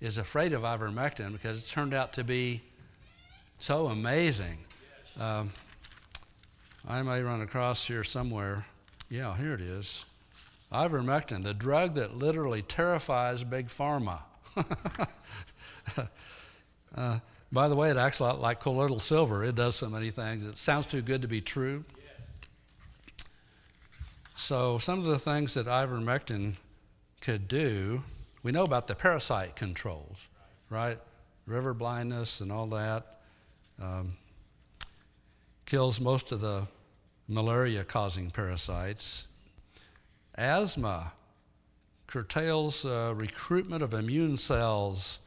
is 0.01 0.17
afraid 0.17 0.51
of 0.51 0.63
ivermectin 0.63 1.31
because 1.31 1.63
it 1.63 1.69
turned 1.69 1.93
out 1.93 2.11
to 2.13 2.23
be 2.25 2.61
so 3.59 3.87
amazing. 3.87 4.57
Um, 5.21 5.51
I 6.87 7.01
may 7.01 7.21
run 7.21 7.41
across 7.41 7.87
here 7.87 8.03
somewhere. 8.03 8.65
Yeah, 9.09 9.37
here 9.37 9.53
it 9.53 9.61
is. 9.61 10.05
Ivermectin, 10.71 11.43
the 11.43 11.53
drug 11.53 11.95
that 11.95 12.17
literally 12.17 12.61
terrifies 12.61 13.43
big 13.43 13.67
pharma. 13.67 14.19
uh, 16.95 17.19
by 17.51 17.67
the 17.67 17.75
way, 17.75 17.91
it 17.91 17.97
acts 17.97 18.19
a 18.19 18.23
lot 18.23 18.41
like 18.41 18.59
colloidal 18.59 18.99
silver. 18.99 19.43
It 19.43 19.55
does 19.55 19.75
so 19.75 19.87
many 19.89 20.09
things. 20.11 20.43
It 20.43 20.57
sounds 20.57 20.87
too 20.87 21.01
good 21.01 21.21
to 21.21 21.27
be 21.27 21.41
true. 21.41 21.85
So, 24.35 24.77
some 24.77 24.99
of 24.99 25.05
the 25.05 25.19
things 25.19 25.53
that 25.53 25.67
ivermectin 25.67 26.55
could 27.21 27.47
do, 27.47 28.03
we 28.41 28.51
know 28.51 28.63
about 28.63 28.87
the 28.87 28.95
parasite 28.95 29.55
controls, 29.55 30.27
right? 30.69 30.99
River 31.45 31.73
blindness 31.73 32.41
and 32.41 32.51
all 32.51 32.67
that. 32.67 33.21
Um, 33.81 34.17
kills 35.65 35.99
most 35.99 36.31
of 36.31 36.41
the 36.41 36.67
malaria 37.27 37.83
causing 37.83 38.29
parasites. 38.29 39.27
Asthma 40.35 41.13
curtails 42.07 42.85
uh, 42.85 43.13
recruitment 43.15 43.83
of 43.83 43.93
immune 43.93 44.37
cells, 44.37 45.19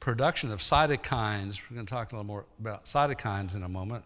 production 0.00 0.50
of 0.50 0.60
cytokines. 0.60 1.60
We're 1.70 1.76
going 1.76 1.86
to 1.86 1.92
talk 1.92 2.12
a 2.12 2.16
little 2.16 2.26
more 2.26 2.46
about 2.58 2.84
cytokines 2.84 3.54
in 3.54 3.62
a 3.62 3.68
moment. 3.68 4.04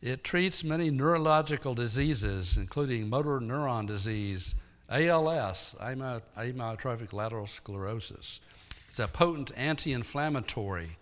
It 0.00 0.24
treats 0.24 0.64
many 0.64 0.90
neurological 0.90 1.74
diseases, 1.74 2.58
including 2.58 3.08
motor 3.08 3.38
neuron 3.38 3.86
disease, 3.86 4.56
ALS, 4.90 5.76
amyotrophic 5.80 7.12
lateral 7.12 7.46
sclerosis. 7.46 8.40
It's 8.88 8.98
a 8.98 9.06
potent 9.06 9.52
anti 9.56 9.92
inflammatory 9.92 10.98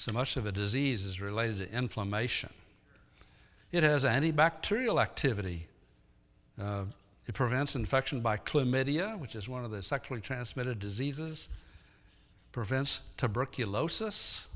so 0.00 0.12
much 0.12 0.38
of 0.38 0.46
a 0.46 0.52
disease 0.52 1.04
is 1.04 1.20
related 1.20 1.58
to 1.58 1.76
inflammation. 1.76 2.48
It 3.72 3.82
has 3.82 4.04
antibacterial 4.04 5.00
activity. 5.00 5.66
Uh, 6.60 6.84
it 7.26 7.34
prevents 7.34 7.76
infection 7.76 8.20
by 8.20 8.36
chlamydia, 8.38 9.16
which 9.18 9.36
is 9.36 9.48
one 9.48 9.64
of 9.64 9.70
the 9.70 9.82
sexually 9.82 10.20
transmitted 10.20 10.80
diseases. 10.80 11.48
Prevents 12.50 13.00
tuberculosis. 13.16 14.46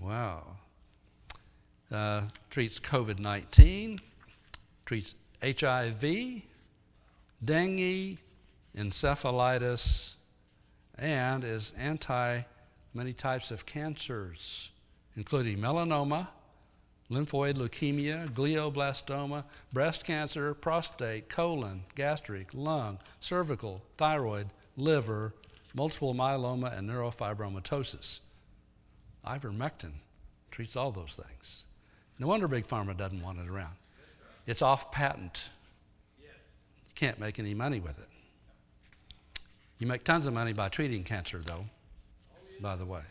Wow. 0.00 0.44
Uh, 1.90 2.22
treats 2.50 2.78
COVID 2.78 3.18
19, 3.18 4.00
treats 4.86 5.14
HIV, 5.42 6.42
dengue, 7.44 8.18
encephalitis, 8.76 10.14
and 10.96 11.44
is 11.44 11.72
anti 11.76 12.42
many 12.94 13.12
types 13.12 13.50
of 13.50 13.66
cancers, 13.66 14.70
including 15.16 15.58
melanoma, 15.58 16.28
lymphoid 17.12 17.56
leukemia, 17.56 18.28
glioblastoma, 18.30 19.44
breast 19.72 20.04
cancer, 20.04 20.54
prostate, 20.54 21.28
colon, 21.28 21.84
gastric, 21.94 22.48
lung, 22.54 22.98
cervical, 23.20 23.82
thyroid, 23.96 24.48
liver, 24.76 25.34
multiple 25.74 26.14
myeloma, 26.14 26.76
and 26.76 26.88
neurofibromatosis. 26.88 28.20
Ivermectin 29.26 29.92
treats 30.50 30.76
all 30.76 30.90
those 30.90 31.14
things. 31.14 31.64
No 32.18 32.26
wonder 32.26 32.48
Big 32.48 32.66
Pharma 32.66 32.96
doesn't 32.96 33.22
want 33.22 33.38
it 33.38 33.48
around. 33.48 33.74
It's 34.46 34.62
off 34.62 34.90
patent. 34.90 35.48
You 36.20 36.28
can't 36.94 37.20
make 37.20 37.38
any 37.38 37.54
money 37.54 37.80
with 37.80 37.98
it. 37.98 38.08
You 39.78 39.86
make 39.86 40.04
tons 40.04 40.26
of 40.26 40.34
money 40.34 40.52
by 40.52 40.68
treating 40.68 41.04
cancer, 41.04 41.40
though 41.44 41.64
by 42.62 42.76
the 42.76 42.86
way. 42.86 43.02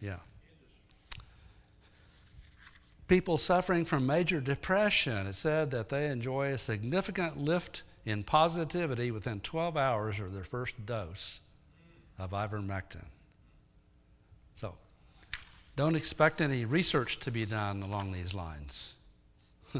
Yeah. 0.00 0.18
People 3.12 3.36
suffering 3.36 3.84
from 3.84 4.06
major 4.06 4.40
depression, 4.40 5.26
it 5.26 5.34
said 5.34 5.70
that 5.72 5.90
they 5.90 6.06
enjoy 6.06 6.50
a 6.50 6.56
significant 6.56 7.36
lift 7.36 7.82
in 8.06 8.22
positivity 8.22 9.10
within 9.10 9.38
12 9.40 9.76
hours 9.76 10.18
of 10.18 10.32
their 10.32 10.44
first 10.44 10.86
dose 10.86 11.40
of 12.18 12.30
ivermectin. 12.30 13.04
So, 14.56 14.76
don't 15.76 15.94
expect 15.94 16.40
any 16.40 16.64
research 16.64 17.18
to 17.18 17.30
be 17.30 17.44
done 17.44 17.82
along 17.82 18.12
these 18.12 18.32
lines. 18.32 18.94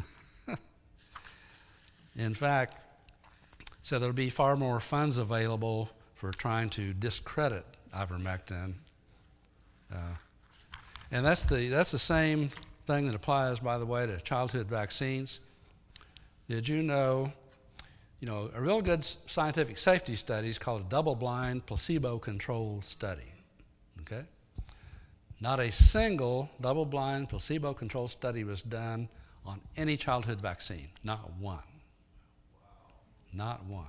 in 2.14 2.34
fact, 2.34 2.76
so 3.82 3.98
there'll 3.98 4.12
be 4.12 4.28
far 4.28 4.56
more 4.56 4.78
funds 4.78 5.16
available 5.16 5.88
for 6.16 6.32
trying 6.32 6.68
to 6.68 6.92
discredit 6.92 7.64
ivermectin. 7.96 8.74
Uh, 9.90 10.16
and 11.10 11.24
that's 11.24 11.46
the, 11.46 11.68
that's 11.68 11.92
the 11.92 11.98
same 11.98 12.50
thing 12.92 13.06
that 13.06 13.14
applies, 13.14 13.58
by 13.58 13.78
the 13.78 13.86
way, 13.86 14.06
to 14.06 14.20
childhood 14.20 14.68
vaccines. 14.68 15.40
Did 16.48 16.68
you 16.68 16.82
know, 16.82 17.32
you 18.20 18.28
know, 18.28 18.50
a 18.54 18.60
real 18.60 18.82
good 18.82 19.04
scientific 19.26 19.78
safety 19.78 20.14
study 20.14 20.48
is 20.48 20.58
called 20.58 20.82
a 20.82 20.84
double-blind, 20.84 21.64
placebo-controlled 21.64 22.84
study. 22.84 23.32
Okay? 24.02 24.24
Not 25.40 25.58
a 25.58 25.72
single 25.72 26.50
double-blind, 26.60 27.30
placebo-controlled 27.30 28.10
study 28.10 28.44
was 28.44 28.60
done 28.62 29.08
on 29.46 29.60
any 29.76 29.96
childhood 29.96 30.40
vaccine. 30.40 30.88
Not 31.02 31.32
one. 31.40 31.64
Not 33.32 33.64
one. 33.64 33.86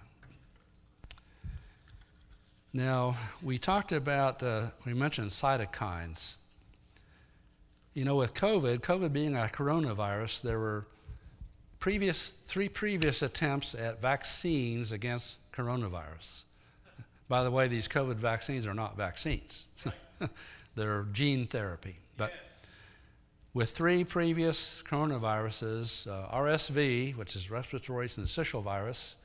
Now, 2.71 3.17
we 3.41 3.57
talked 3.57 3.91
about, 3.91 4.41
uh, 4.41 4.67
we 4.85 4.93
mentioned 4.93 5.31
cytokines. 5.31 6.35
You 7.93 8.05
know, 8.05 8.15
with 8.15 8.33
COVID, 8.33 8.79
COVID 8.79 9.13
being 9.13 9.35
a 9.35 9.49
coronavirus, 9.53 10.41
there 10.41 10.57
were 10.57 10.87
previous, 11.79 12.29
three 12.47 12.67
previous 12.67 13.21
attempts 13.21 13.75
at 13.75 14.01
vaccines 14.01 14.91
against 14.91 15.37
coronavirus. 15.53 16.41
By 17.29 17.43
the 17.43 17.51
way, 17.51 17.67
these 17.67 17.87
COVID 17.87 18.15
vaccines 18.15 18.65
are 18.65 18.73
not 18.73 18.97
vaccines. 18.97 19.65
They're 20.75 21.03
gene 21.11 21.45
therapy. 21.45 21.95
But 22.17 22.33
with 23.53 23.69
three 23.69 24.03
previous 24.03 24.81
coronaviruses 24.89 26.07
uh, 26.07 26.35
RSV, 26.35 27.15
which 27.15 27.35
is 27.35 27.51
respiratory 27.51 28.07
syncytial 28.07 28.63
virus, 28.63 29.15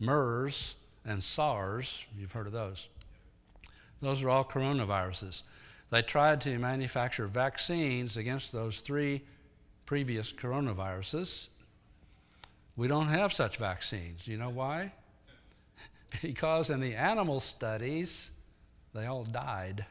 MERS, 0.00 0.74
and 1.06 1.22
SARS, 1.22 2.04
you've 2.18 2.32
heard 2.32 2.46
of 2.46 2.52
those. 2.52 2.88
Those 4.02 4.22
are 4.22 4.28
all 4.28 4.44
coronaviruses. 4.44 5.42
They 5.90 6.02
tried 6.02 6.40
to 6.42 6.58
manufacture 6.58 7.26
vaccines 7.26 8.16
against 8.16 8.52
those 8.52 8.80
three 8.80 9.22
previous 9.86 10.32
coronaviruses. 10.32 11.48
We 12.76 12.88
don't 12.88 13.08
have 13.08 13.32
such 13.32 13.56
vaccines. 13.56 14.28
You 14.28 14.36
know 14.36 14.50
why? 14.50 14.92
because 16.22 16.70
in 16.70 16.80
the 16.80 16.94
animal 16.94 17.40
studies, 17.40 18.30
they 18.94 19.06
all 19.06 19.24
died. 19.24 19.86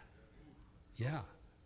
Yeah, 0.97 1.21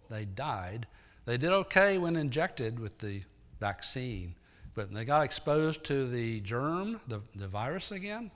they 0.09 0.25
died. 0.25 0.87
They 1.25 1.37
did 1.37 1.51
okay 1.51 1.97
when 1.97 2.15
injected 2.15 2.79
with 2.79 2.97
the 2.99 3.21
vaccine, 3.59 4.35
but 4.73 4.93
they 4.93 5.05
got 5.05 5.23
exposed 5.23 5.83
to 5.85 6.07
the 6.09 6.39
germ, 6.39 6.99
the, 7.07 7.21
the 7.35 7.47
virus 7.47 7.91
again, 7.91 8.31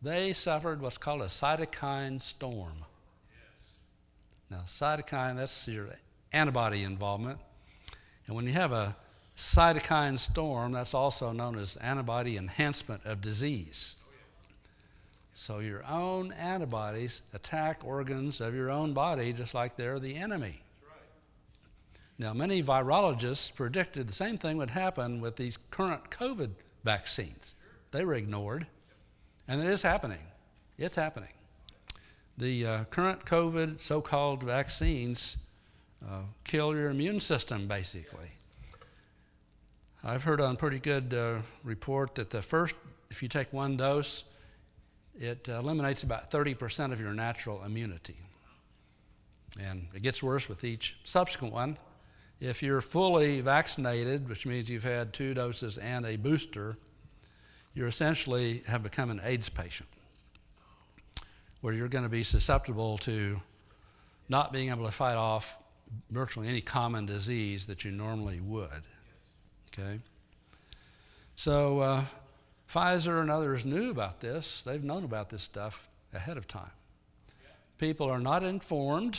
they 0.00 0.32
suffered 0.32 0.80
what's 0.80 0.98
called 0.98 1.22
a 1.22 1.26
cytokine 1.26 2.20
storm. 2.20 2.84
Now, 4.52 4.64
cytokine, 4.66 5.36
that's 5.36 5.66
your 5.66 5.88
antibody 6.30 6.82
involvement. 6.82 7.38
And 8.26 8.36
when 8.36 8.46
you 8.46 8.52
have 8.52 8.72
a 8.72 8.94
cytokine 9.34 10.18
storm, 10.18 10.72
that's 10.72 10.92
also 10.92 11.32
known 11.32 11.58
as 11.58 11.76
antibody 11.78 12.36
enhancement 12.36 13.00
of 13.06 13.22
disease. 13.22 13.94
So 15.32 15.60
your 15.60 15.82
own 15.86 16.32
antibodies 16.32 17.22
attack 17.32 17.80
organs 17.82 18.42
of 18.42 18.54
your 18.54 18.70
own 18.70 18.92
body 18.92 19.32
just 19.32 19.54
like 19.54 19.76
they're 19.76 19.98
the 19.98 20.16
enemy. 20.16 20.60
Now, 22.18 22.34
many 22.34 22.62
virologists 22.62 23.52
predicted 23.54 24.06
the 24.06 24.12
same 24.12 24.36
thing 24.36 24.58
would 24.58 24.68
happen 24.68 25.22
with 25.22 25.36
these 25.36 25.56
current 25.70 26.10
COVID 26.10 26.50
vaccines. 26.84 27.54
They 27.90 28.04
were 28.04 28.14
ignored, 28.14 28.66
and 29.48 29.62
it 29.62 29.70
is 29.70 29.80
happening. 29.80 30.20
It's 30.76 30.94
happening. 30.94 31.30
The 32.38 32.66
uh, 32.66 32.84
current 32.84 33.24
COVID 33.24 33.80
so 33.80 34.00
called 34.00 34.42
vaccines 34.42 35.36
uh, 36.04 36.22
kill 36.44 36.74
your 36.74 36.90
immune 36.90 37.20
system, 37.20 37.68
basically. 37.68 38.30
I've 40.04 40.24
heard 40.24 40.40
on 40.40 40.56
pretty 40.56 40.80
good 40.80 41.14
uh, 41.14 41.36
report 41.62 42.16
that 42.16 42.30
the 42.30 42.42
first, 42.42 42.74
if 43.10 43.22
you 43.22 43.28
take 43.28 43.52
one 43.52 43.76
dose, 43.76 44.24
it 45.18 45.48
eliminates 45.48 46.02
about 46.02 46.30
30% 46.30 46.92
of 46.92 47.00
your 47.00 47.14
natural 47.14 47.62
immunity. 47.64 48.16
And 49.60 49.86
it 49.94 50.02
gets 50.02 50.22
worse 50.22 50.48
with 50.48 50.64
each 50.64 50.96
subsequent 51.04 51.52
one. 51.52 51.76
If 52.40 52.62
you're 52.62 52.80
fully 52.80 53.40
vaccinated, 53.40 54.28
which 54.28 54.46
means 54.46 54.68
you've 54.68 54.82
had 54.82 55.12
two 55.12 55.34
doses 55.34 55.78
and 55.78 56.04
a 56.06 56.16
booster, 56.16 56.76
you 57.74 57.86
essentially 57.86 58.62
have 58.66 58.82
become 58.82 59.10
an 59.10 59.20
AIDS 59.22 59.48
patient, 59.48 59.88
where 61.62 61.72
you're 61.72 61.88
going 61.88 62.04
to 62.04 62.10
be 62.10 62.22
susceptible 62.22 62.98
to 62.98 63.40
not 64.28 64.52
being 64.52 64.68
able 64.68 64.84
to 64.84 64.92
fight 64.92 65.16
off 65.16 65.56
virtually 66.10 66.48
any 66.48 66.60
common 66.60 67.06
disease 67.06 67.66
that 67.66 67.84
you 67.84 67.90
normally 67.90 68.40
would. 68.40 68.82
Okay? 69.72 70.00
So, 71.36 71.80
uh, 71.80 72.04
Pfizer 72.70 73.20
and 73.20 73.30
others 73.30 73.64
knew 73.64 73.90
about 73.90 74.20
this. 74.20 74.62
They've 74.64 74.82
known 74.82 75.04
about 75.04 75.30
this 75.30 75.42
stuff 75.42 75.88
ahead 76.12 76.36
of 76.36 76.48
time. 76.48 76.70
People 77.78 78.08
are 78.08 78.20
not 78.20 78.42
informed 78.42 79.18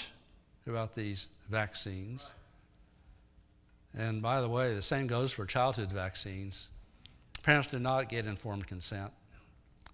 about 0.65 0.95
these 0.95 1.27
vaccines. 1.49 2.31
And 3.95 4.21
by 4.21 4.41
the 4.41 4.49
way, 4.49 4.73
the 4.73 4.81
same 4.81 5.05
goes 5.05 5.31
for 5.31 5.45
childhood 5.45 5.91
vaccines. 5.91 6.67
Parents 7.43 7.67
do 7.67 7.77
not 7.77 8.09
get 8.09 8.25
informed 8.25 8.67
consent. 8.67 9.11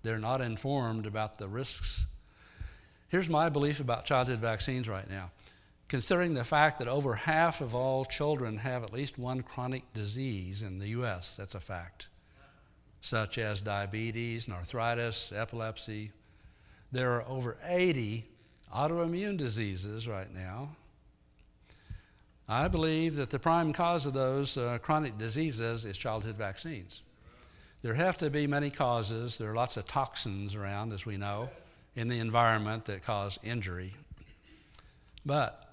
They're 0.03 0.19
not 0.19 0.39
informed 0.39 1.05
about 1.05 1.38
the 1.38 1.47
risks. 1.47 2.05
Here's 3.09 3.29
my 3.29 3.49
belief 3.49 3.79
about 3.79 4.05
childhood 4.05 4.39
vaccines 4.39 4.87
right 4.87 5.09
now. 5.09 5.31
Considering 5.87 6.35
the 6.35 6.43
fact 6.43 6.79
that 6.79 6.87
over 6.87 7.15
half 7.15 7.61
of 7.61 7.73
all 7.73 8.05
children 8.05 8.57
have 8.57 8.83
at 8.83 8.93
least 8.93 9.17
one 9.17 9.41
chronic 9.41 9.91
disease 9.93 10.61
in 10.61 10.77
the 10.77 10.89
U.S., 10.89 11.35
that's 11.35 11.55
a 11.55 11.59
fact 11.59 12.07
such 13.01 13.37
as 13.37 13.61
diabetes 13.61 14.45
and 14.45 14.53
arthritis, 14.53 15.31
epilepsy. 15.31 16.11
There 16.91 17.13
are 17.13 17.27
over 17.27 17.57
80 17.65 18.25
autoimmune 18.73 19.37
diseases 19.37 20.07
right 20.07 20.33
now. 20.33 20.75
I 22.47 22.67
believe 22.67 23.15
that 23.15 23.29
the 23.29 23.39
prime 23.39 23.73
cause 23.73 24.05
of 24.05 24.13
those 24.13 24.57
uh, 24.57 24.79
chronic 24.79 25.17
diseases 25.17 25.85
is 25.85 25.97
childhood 25.97 26.35
vaccines. 26.35 27.01
There 27.81 27.93
have 27.93 28.17
to 28.17 28.29
be 28.29 28.47
many 28.47 28.69
causes. 28.69 29.37
There 29.37 29.51
are 29.51 29.55
lots 29.55 29.77
of 29.77 29.85
toxins 29.85 30.55
around, 30.55 30.91
as 30.91 31.05
we 31.05 31.15
know, 31.15 31.49
in 31.99 32.07
the 32.07 32.19
environment 32.19 32.85
that 32.85 33.03
cause 33.03 33.38
injury. 33.43 33.93
But 35.25 35.69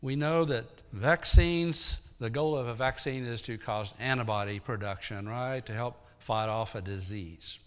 we 0.00 0.16
know 0.16 0.46
that 0.46 0.64
vaccines 0.94 1.98
the 2.20 2.30
goal 2.30 2.56
of 2.56 2.66
a 2.66 2.74
vaccine 2.74 3.26
is 3.26 3.42
to 3.42 3.58
cause 3.58 3.92
antibody 4.00 4.58
production, 4.58 5.28
right, 5.28 5.64
to 5.66 5.74
help 5.74 6.06
fight 6.20 6.48
off 6.48 6.74
a 6.74 6.80
disease. 6.80 7.58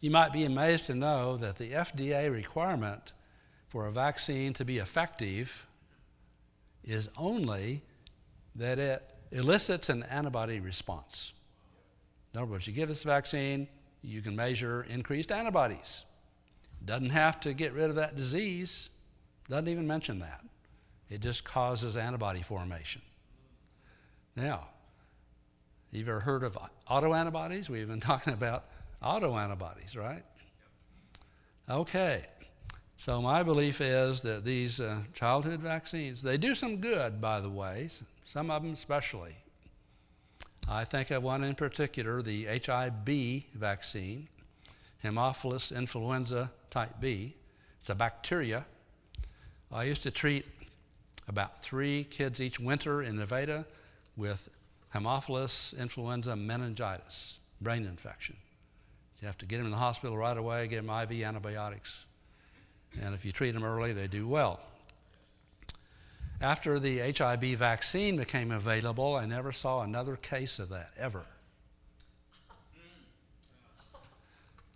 You 0.00 0.10
might 0.10 0.32
be 0.32 0.46
amazed 0.46 0.86
to 0.86 0.96
know 0.96 1.36
that 1.36 1.58
the 1.58 1.72
FDA 1.72 2.28
requirement 2.32 3.12
for 3.68 3.86
a 3.86 3.92
vaccine 3.92 4.52
to 4.54 4.64
be 4.64 4.78
effective 4.78 5.64
is 6.82 7.08
only 7.16 7.82
that 8.56 8.80
it 8.80 9.08
elicits 9.30 9.90
an 9.90 10.02
antibody 10.04 10.58
response. 10.58 11.32
In 12.34 12.40
other 12.40 12.50
words, 12.50 12.66
you 12.66 12.72
give 12.72 12.88
this 12.88 13.04
vaccine, 13.04 13.68
you 14.02 14.22
can 14.22 14.34
measure 14.34 14.86
increased 14.88 15.30
antibodies. 15.32 16.04
Doesn't 16.84 17.10
have 17.10 17.40
to 17.40 17.52
get 17.52 17.72
rid 17.72 17.90
of 17.90 17.96
that 17.96 18.16
disease, 18.16 18.88
doesn't 19.48 19.68
even 19.68 19.86
mention 19.86 20.20
that. 20.20 20.42
It 21.10 21.20
just 21.20 21.44
causes 21.44 21.96
antibody 21.96 22.42
formation. 22.42 23.02
Now, 24.36 24.68
you've 25.90 26.08
ever 26.08 26.20
heard 26.20 26.44
of 26.44 26.56
autoantibodies? 26.88 27.68
We've 27.68 27.88
been 27.88 28.00
talking 28.12 28.32
about 28.32 28.66
autoantibodies, 29.02 29.96
right? 29.96 30.24
Okay. 31.68 32.24
So 32.96 33.20
my 33.22 33.42
belief 33.42 33.80
is 33.80 34.20
that 34.22 34.44
these 34.44 34.80
uh, 34.80 35.00
childhood 35.14 35.60
vaccines, 35.60 36.20
they 36.22 36.36
do 36.36 36.54
some 36.54 36.76
good, 36.76 37.20
by 37.20 37.40
the 37.40 37.48
way, 37.48 37.88
some 38.26 38.50
of 38.50 38.62
them 38.62 38.72
especially. 38.72 39.36
I 40.72 40.84
think 40.84 41.10
of 41.10 41.24
one 41.24 41.42
in 41.42 41.56
particular, 41.56 42.22
the 42.22 42.44
HIB 42.44 43.42
vaccine, 43.54 44.28
Haemophilus 45.02 45.76
influenza 45.76 46.52
type 46.70 47.00
B. 47.00 47.34
It's 47.80 47.90
a 47.90 47.94
bacteria. 47.96 48.64
I 49.72 49.82
used 49.82 50.02
to 50.02 50.12
treat 50.12 50.46
about 51.26 51.60
three 51.60 52.04
kids 52.04 52.40
each 52.40 52.60
winter 52.60 53.02
in 53.02 53.16
Nevada 53.16 53.66
with 54.16 54.48
Haemophilus 54.94 55.76
influenza 55.76 56.36
meningitis, 56.36 57.40
brain 57.60 57.84
infection. 57.84 58.36
You 59.20 59.26
have 59.26 59.38
to 59.38 59.46
get 59.46 59.56
them 59.56 59.66
in 59.66 59.72
the 59.72 59.76
hospital 59.76 60.16
right 60.16 60.36
away, 60.36 60.68
give 60.68 60.86
them 60.86 61.02
IV 61.02 61.20
antibiotics. 61.24 62.04
And 63.02 63.12
if 63.12 63.24
you 63.24 63.32
treat 63.32 63.52
them 63.52 63.64
early, 63.64 63.92
they 63.92 64.06
do 64.06 64.28
well. 64.28 64.60
After 66.40 66.78
the 66.78 66.98
HIB 66.98 67.58
vaccine 67.58 68.16
became 68.16 68.50
available, 68.50 69.14
I 69.14 69.26
never 69.26 69.52
saw 69.52 69.82
another 69.82 70.16
case 70.16 70.58
of 70.58 70.70
that, 70.70 70.90
ever. 70.98 71.24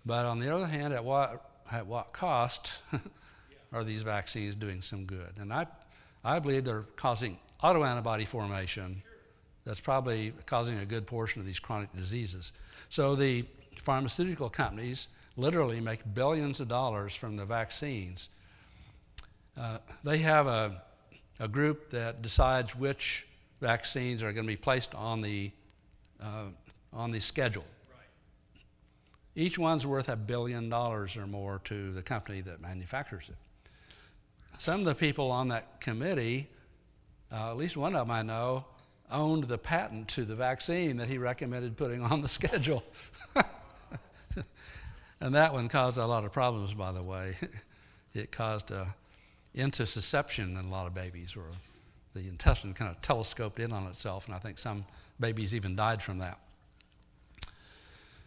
But 0.05 0.27
on 0.27 0.39
the 0.39 0.55
other 0.55 0.67
hand, 0.67 0.93
at 0.93 1.03
what, 1.03 1.51
at 1.73 1.87
what 1.87 2.13
cost 2.13 2.73
are 3.73 3.83
these 3.83 4.03
vaccines 4.03 4.55
doing 4.55 4.83
some 4.83 5.07
good? 5.07 5.33
And 5.39 5.53
I, 5.53 5.67
I 6.23 6.39
believe 6.39 6.65
they're 6.65 6.85
causing 6.97 7.39
autoantibody 7.63 8.29
formation 8.29 9.03
that's 9.65 9.81
probably 9.81 10.35
causing 10.45 10.79
a 10.79 10.85
good 10.85 11.07
portion 11.07 11.41
of 11.41 11.47
these 11.47 11.59
chronic 11.59 11.95
diseases. 11.97 12.53
So 12.91 13.15
the 13.15 13.47
pharmaceutical 13.81 14.51
companies 14.51 15.09
literally 15.39 15.81
make 15.81 16.01
billions 16.13 16.61
of 16.61 16.69
dollars 16.69 17.15
from 17.15 17.37
the 17.37 17.47
vaccines. 17.47 18.29
Uh, 19.57 19.79
they 20.03 20.19
have 20.19 20.47
a, 20.47 20.83
a 21.41 21.49
group 21.49 21.91
that 21.91 22.23
decides 22.23 22.77
which 22.77 23.27
vaccines 23.61 24.23
are 24.23 24.33
going 24.33 24.47
to 24.47 24.53
be 24.53 24.57
placed 24.57 24.95
on 24.95 25.21
the, 25.21 25.51
uh, 26.21 26.47
on 26.93 27.11
the 27.11 27.21
schedule. 27.21 27.65
Each 29.37 29.59
one's 29.59 29.85
worth 29.85 30.09
a 30.09 30.17
billion 30.17 30.69
dollars 30.69 31.17
or 31.17 31.27
more 31.27 31.61
to 31.65 31.93
the 31.93 32.03
company 32.03 32.41
that 32.43 32.61
manufactures 32.61 33.25
it. 33.29 33.37
Some 34.59 34.81
of 34.81 34.87
the 34.87 34.95
people 34.95 35.33
on 35.33 35.49
that 35.49 35.81
committee, 35.81 36.49
uh, 37.33 37.51
at 37.51 37.57
least 37.57 37.77
one 37.77 37.97
of 37.97 38.07
them 38.07 38.11
I 38.13 38.23
know, 38.23 38.65
owned 39.11 39.45
the 39.45 39.59
patent 39.59 40.09
to 40.09 40.25
the 40.25 40.37
vaccine 40.37 40.97
that 40.99 41.09
he 41.09 41.19
recommended 41.19 41.77
putting 41.77 42.03
on 42.03 42.23
the 42.23 42.29
schedule. 42.29 42.85
and 45.21 45.35
that 45.35 45.53
one 45.53 45.69
caused 45.69 45.97
a 45.97 46.07
lot 46.07 46.25
of 46.25 46.33
problems, 46.33 46.73
by 46.73 46.93
the 46.93 47.03
way. 47.03 47.37
it 48.15 48.31
caused 48.31 48.71
a, 48.71 48.95
intussusception 49.57 50.59
in 50.59 50.67
a 50.67 50.71
lot 50.71 50.87
of 50.87 50.95
babies, 50.95 51.37
where 51.37 51.47
the 52.15 52.29
intestine 52.29 52.75
kind 52.75 52.91
of 52.91 53.01
telescoped 53.03 53.61
in 53.61 53.73
on 53.73 53.87
itself, 53.87 54.27
and 54.27 54.35
I 54.35 54.39
think 54.39 54.59
some 54.59 54.85
babies 55.21 55.55
even 55.55 55.77
died 55.77 56.03
from 56.03 56.19
that. 56.19 56.39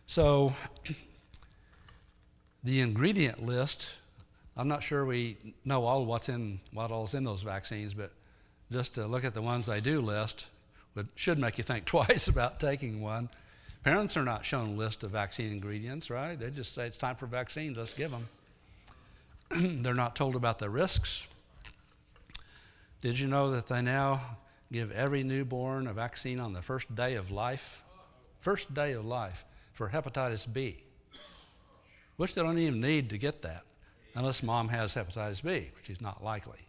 So, 0.06 0.54
the 2.64 2.82
ingredient 2.82 3.44
list, 3.44 3.90
I'm 4.56 4.68
not 4.68 4.84
sure 4.84 5.06
we 5.06 5.38
know 5.66 5.86
all 5.86 6.06
what's 6.06 6.30
in 6.30 6.60
what 6.74 6.92
all's 6.92 7.14
in 7.14 7.24
those 7.24 7.42
vaccines, 7.42 7.94
but 7.94 8.12
just 8.72 8.96
to 8.96 9.06
look 9.06 9.24
at 9.24 9.34
the 9.34 9.42
ones 9.42 9.66
they 9.66 9.82
do 9.82 10.02
list 10.02 10.46
would, 10.96 11.08
should 11.16 11.40
make 11.40 11.58
you 11.58 11.64
think 11.64 11.86
twice 11.86 12.28
about 12.28 12.60
taking 12.60 13.02
one. 13.02 13.30
Parents 13.84 14.18
are 14.18 14.24
not 14.24 14.44
shown 14.44 14.70
a 14.70 14.74
list 14.74 15.04
of 15.04 15.12
vaccine 15.12 15.52
ingredients, 15.52 16.10
right? 16.10 16.38
They 16.38 16.50
just 16.50 16.76
say 16.76 16.88
it's 16.88 16.98
time 16.98 17.16
for 17.16 17.26
vaccines, 17.26 17.78
let's 17.78 17.94
give 17.94 18.12
them. 18.12 18.28
They're 19.56 19.94
not 19.94 20.16
told 20.16 20.36
about 20.36 20.60
the 20.60 20.70
risks. 20.70 21.28
Did 23.02 23.20
you 23.20 23.28
know 23.28 23.52
that 23.52 23.68
they 23.68 23.82
now 23.82 24.38
give 24.72 24.92
every 24.92 25.24
newborn 25.24 25.88
a 25.88 25.94
vaccine 25.94 26.40
on 26.40 26.54
the 26.54 26.62
first 26.62 26.94
day 26.96 27.16
of 27.16 27.32
life? 27.32 27.84
First 28.40 28.74
day 28.74 28.94
of 28.94 29.06
life 29.06 29.46
for 29.74 29.90
hepatitis 29.90 30.52
B, 30.52 30.84
which 32.18 32.34
they 32.34 32.42
don't 32.42 32.58
even 32.58 32.82
need 32.82 33.10
to 33.12 33.18
get 33.18 33.42
that 33.44 33.64
unless 34.16 34.42
mom 34.42 34.68
has 34.70 34.96
hepatitis 34.96 35.44
B, 35.44 35.70
which 35.76 35.90
is 35.90 36.02
not 36.02 36.24
likely. 36.24 36.60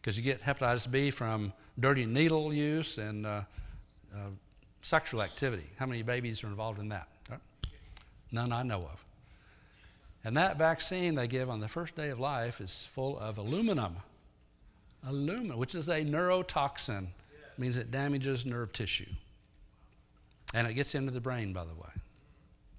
Because 0.00 0.16
you 0.16 0.22
get 0.22 0.42
hepatitis 0.42 0.90
B 0.90 1.10
from 1.10 1.52
dirty 1.78 2.06
needle 2.06 2.54
use 2.54 2.98
and 2.98 3.26
uh, 3.26 3.42
uh, 4.14 4.18
sexual 4.82 5.22
activity. 5.22 5.66
How 5.78 5.86
many 5.86 6.02
babies 6.02 6.44
are 6.44 6.48
involved 6.48 6.78
in 6.78 6.88
that? 6.90 7.08
None 8.32 8.52
I 8.52 8.62
know 8.62 8.82
of. 8.82 9.05
And 10.26 10.36
that 10.36 10.58
vaccine 10.58 11.14
they 11.14 11.28
give 11.28 11.48
on 11.48 11.60
the 11.60 11.68
first 11.68 11.94
day 11.94 12.08
of 12.08 12.18
life 12.18 12.60
is 12.60 12.88
full 12.96 13.16
of 13.20 13.38
aluminum. 13.38 13.94
Aluminum, 15.06 15.56
which 15.56 15.76
is 15.76 15.88
a 15.88 16.00
neurotoxin, 16.04 17.06
means 17.56 17.78
it 17.78 17.92
damages 17.92 18.44
nerve 18.44 18.72
tissue. 18.72 19.06
And 20.52 20.66
it 20.66 20.74
gets 20.74 20.96
into 20.96 21.12
the 21.12 21.20
brain, 21.20 21.52
by 21.52 21.62
the 21.62 21.74
way. 21.74 21.90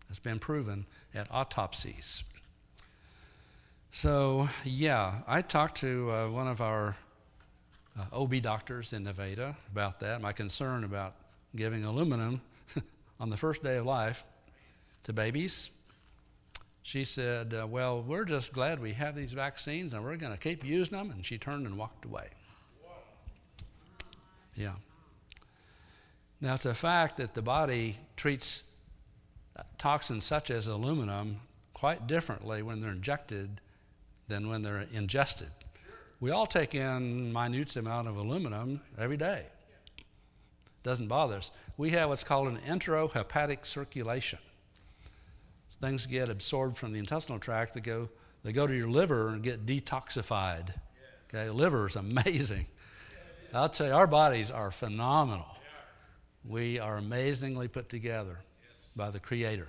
It's 0.09 0.19
been 0.19 0.39
proven 0.39 0.85
at 1.15 1.31
autopsies. 1.31 2.21
So, 3.93 4.49
yeah, 4.65 5.21
I 5.25 5.41
talked 5.41 5.77
to 5.77 6.11
uh, 6.11 6.29
one 6.29 6.49
of 6.49 6.59
our 6.59 6.97
uh, 7.97 8.23
OB 8.23 8.41
doctors 8.41 8.91
in 8.91 9.05
Nevada 9.05 9.55
about 9.71 10.01
that, 10.01 10.19
my 10.19 10.33
concern 10.33 10.83
about 10.83 11.13
giving 11.55 11.85
aluminum 11.85 12.41
on 13.21 13.29
the 13.29 13.37
first 13.37 13.63
day 13.63 13.77
of 13.77 13.85
life 13.85 14.25
to 15.05 15.13
babies 15.13 15.69
she 16.87 17.03
said, 17.03 17.53
uh, 17.53 17.67
Well, 17.67 18.01
we're 18.01 18.23
just 18.23 18.53
glad 18.53 18.79
we 18.79 18.93
have 18.93 19.13
these 19.13 19.33
vaccines 19.33 19.91
and 19.91 20.05
we're 20.05 20.15
going 20.15 20.31
to 20.31 20.37
keep 20.37 20.63
using 20.63 20.97
them. 20.97 21.11
And 21.11 21.25
she 21.25 21.37
turned 21.37 21.67
and 21.67 21.77
walked 21.77 22.05
away. 22.05 22.29
Yeah. 24.55 24.71
Now, 26.39 26.53
it's 26.53 26.65
a 26.65 26.73
fact 26.73 27.17
that 27.17 27.33
the 27.33 27.41
body 27.41 27.97
treats 28.15 28.61
uh, 29.57 29.63
toxins 29.77 30.23
such 30.23 30.49
as 30.49 30.67
aluminum 30.67 31.41
quite 31.73 32.07
differently 32.07 32.61
when 32.61 32.79
they're 32.79 32.91
injected 32.91 33.59
than 34.29 34.47
when 34.47 34.61
they're 34.61 34.87
ingested. 34.93 35.49
We 36.21 36.31
all 36.31 36.47
take 36.47 36.73
in 36.73 37.33
minute 37.33 37.75
amount 37.75 38.07
of 38.07 38.15
aluminum 38.15 38.79
every 38.97 39.17
day. 39.17 39.47
Doesn't 40.83 41.09
bother 41.09 41.35
us. 41.35 41.51
We 41.75 41.89
have 41.89 42.07
what's 42.07 42.23
called 42.23 42.47
an 42.47 42.59
enterohepatic 42.65 43.65
circulation 43.65 44.39
things 45.81 46.05
get 46.05 46.29
absorbed 46.29 46.77
from 46.77 46.91
the 46.91 46.99
intestinal 46.99 47.39
tract 47.39 47.73
they 47.73 47.81
go 47.81 48.09
they 48.43 48.53
go 48.53 48.65
to 48.65 48.75
your 48.75 48.87
liver 48.87 49.29
and 49.29 49.43
get 49.43 49.65
detoxified. 49.65 50.73
Okay 51.29 51.49
liver 51.49 51.87
is 51.87 51.95
amazing. 51.95 52.67
I'll 53.53 53.69
tell 53.69 53.87
you 53.87 53.93
our 53.93 54.07
bodies 54.07 54.51
are 54.51 54.71
phenomenal. 54.71 55.47
We 56.47 56.79
are 56.79 56.97
amazingly 56.97 57.67
put 57.67 57.89
together 57.89 58.39
by 58.95 59.09
the 59.09 59.19
creator. 59.19 59.67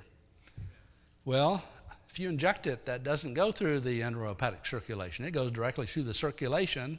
Well 1.24 1.62
if 2.08 2.18
you 2.18 2.28
inject 2.28 2.66
it 2.66 2.86
that 2.86 3.04
doesn't 3.04 3.34
go 3.34 3.52
through 3.52 3.80
the 3.80 4.00
enterohepatic 4.00 4.66
circulation. 4.66 5.24
It 5.24 5.32
goes 5.32 5.50
directly 5.50 5.86
through 5.86 6.04
the 6.04 6.14
circulation 6.14 6.98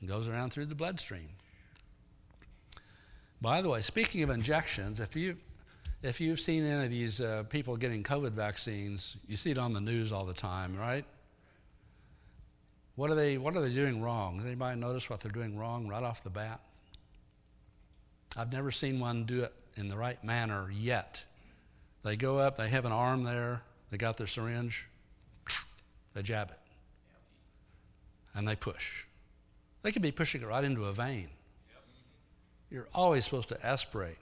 and 0.00 0.08
goes 0.08 0.28
around 0.28 0.50
through 0.50 0.66
the 0.66 0.74
bloodstream. 0.74 1.28
By 3.40 3.60
the 3.60 3.68
way 3.68 3.80
speaking 3.80 4.22
of 4.22 4.30
injections 4.30 5.00
if 5.00 5.14
you 5.16 5.36
if 6.04 6.20
you've 6.20 6.38
seen 6.38 6.66
any 6.66 6.84
of 6.84 6.90
these 6.90 7.20
uh, 7.22 7.44
people 7.48 7.78
getting 7.78 8.02
COVID 8.02 8.32
vaccines, 8.32 9.16
you 9.26 9.36
see 9.36 9.50
it 9.50 9.58
on 9.58 9.72
the 9.72 9.80
news 9.80 10.12
all 10.12 10.26
the 10.26 10.34
time, 10.34 10.76
right? 10.76 11.04
What 12.96 13.10
are 13.10 13.14
they, 13.14 13.38
what 13.38 13.56
are 13.56 13.62
they 13.62 13.72
doing 13.72 14.02
wrong? 14.02 14.36
Does 14.36 14.46
anybody 14.46 14.78
notice 14.78 15.08
what 15.08 15.20
they're 15.20 15.32
doing 15.32 15.58
wrong 15.58 15.88
right 15.88 16.02
off 16.02 16.22
the 16.22 16.30
bat? 16.30 16.60
I've 18.36 18.52
never 18.52 18.70
seen 18.70 19.00
one 19.00 19.24
do 19.24 19.44
it 19.44 19.52
in 19.76 19.88
the 19.88 19.96
right 19.96 20.22
manner 20.22 20.70
yet. 20.70 21.22
They 22.02 22.16
go 22.16 22.38
up, 22.38 22.56
they 22.56 22.68
have 22.68 22.84
an 22.84 22.92
arm 22.92 23.24
there, 23.24 23.62
they 23.90 23.96
got 23.96 24.18
their 24.18 24.26
syringe, 24.26 24.86
they 26.12 26.22
jab 26.22 26.50
it, 26.50 26.58
and 28.34 28.46
they 28.46 28.56
push. 28.56 29.04
They 29.82 29.90
could 29.90 30.02
be 30.02 30.12
pushing 30.12 30.42
it 30.42 30.46
right 30.46 30.64
into 30.64 30.84
a 30.84 30.92
vein. 30.92 31.28
You're 32.70 32.88
always 32.94 33.24
supposed 33.24 33.48
to 33.48 33.66
aspirate. 33.66 34.18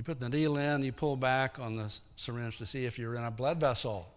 You 0.00 0.04
put 0.04 0.18
the 0.18 0.30
needle 0.30 0.56
in, 0.56 0.82
you 0.82 0.92
pull 0.92 1.14
back 1.14 1.58
on 1.58 1.76
the 1.76 1.94
syringe 2.16 2.56
to 2.56 2.64
see 2.64 2.86
if 2.86 2.98
you're 2.98 3.16
in 3.16 3.22
a 3.22 3.30
blood 3.30 3.60
vessel. 3.60 4.08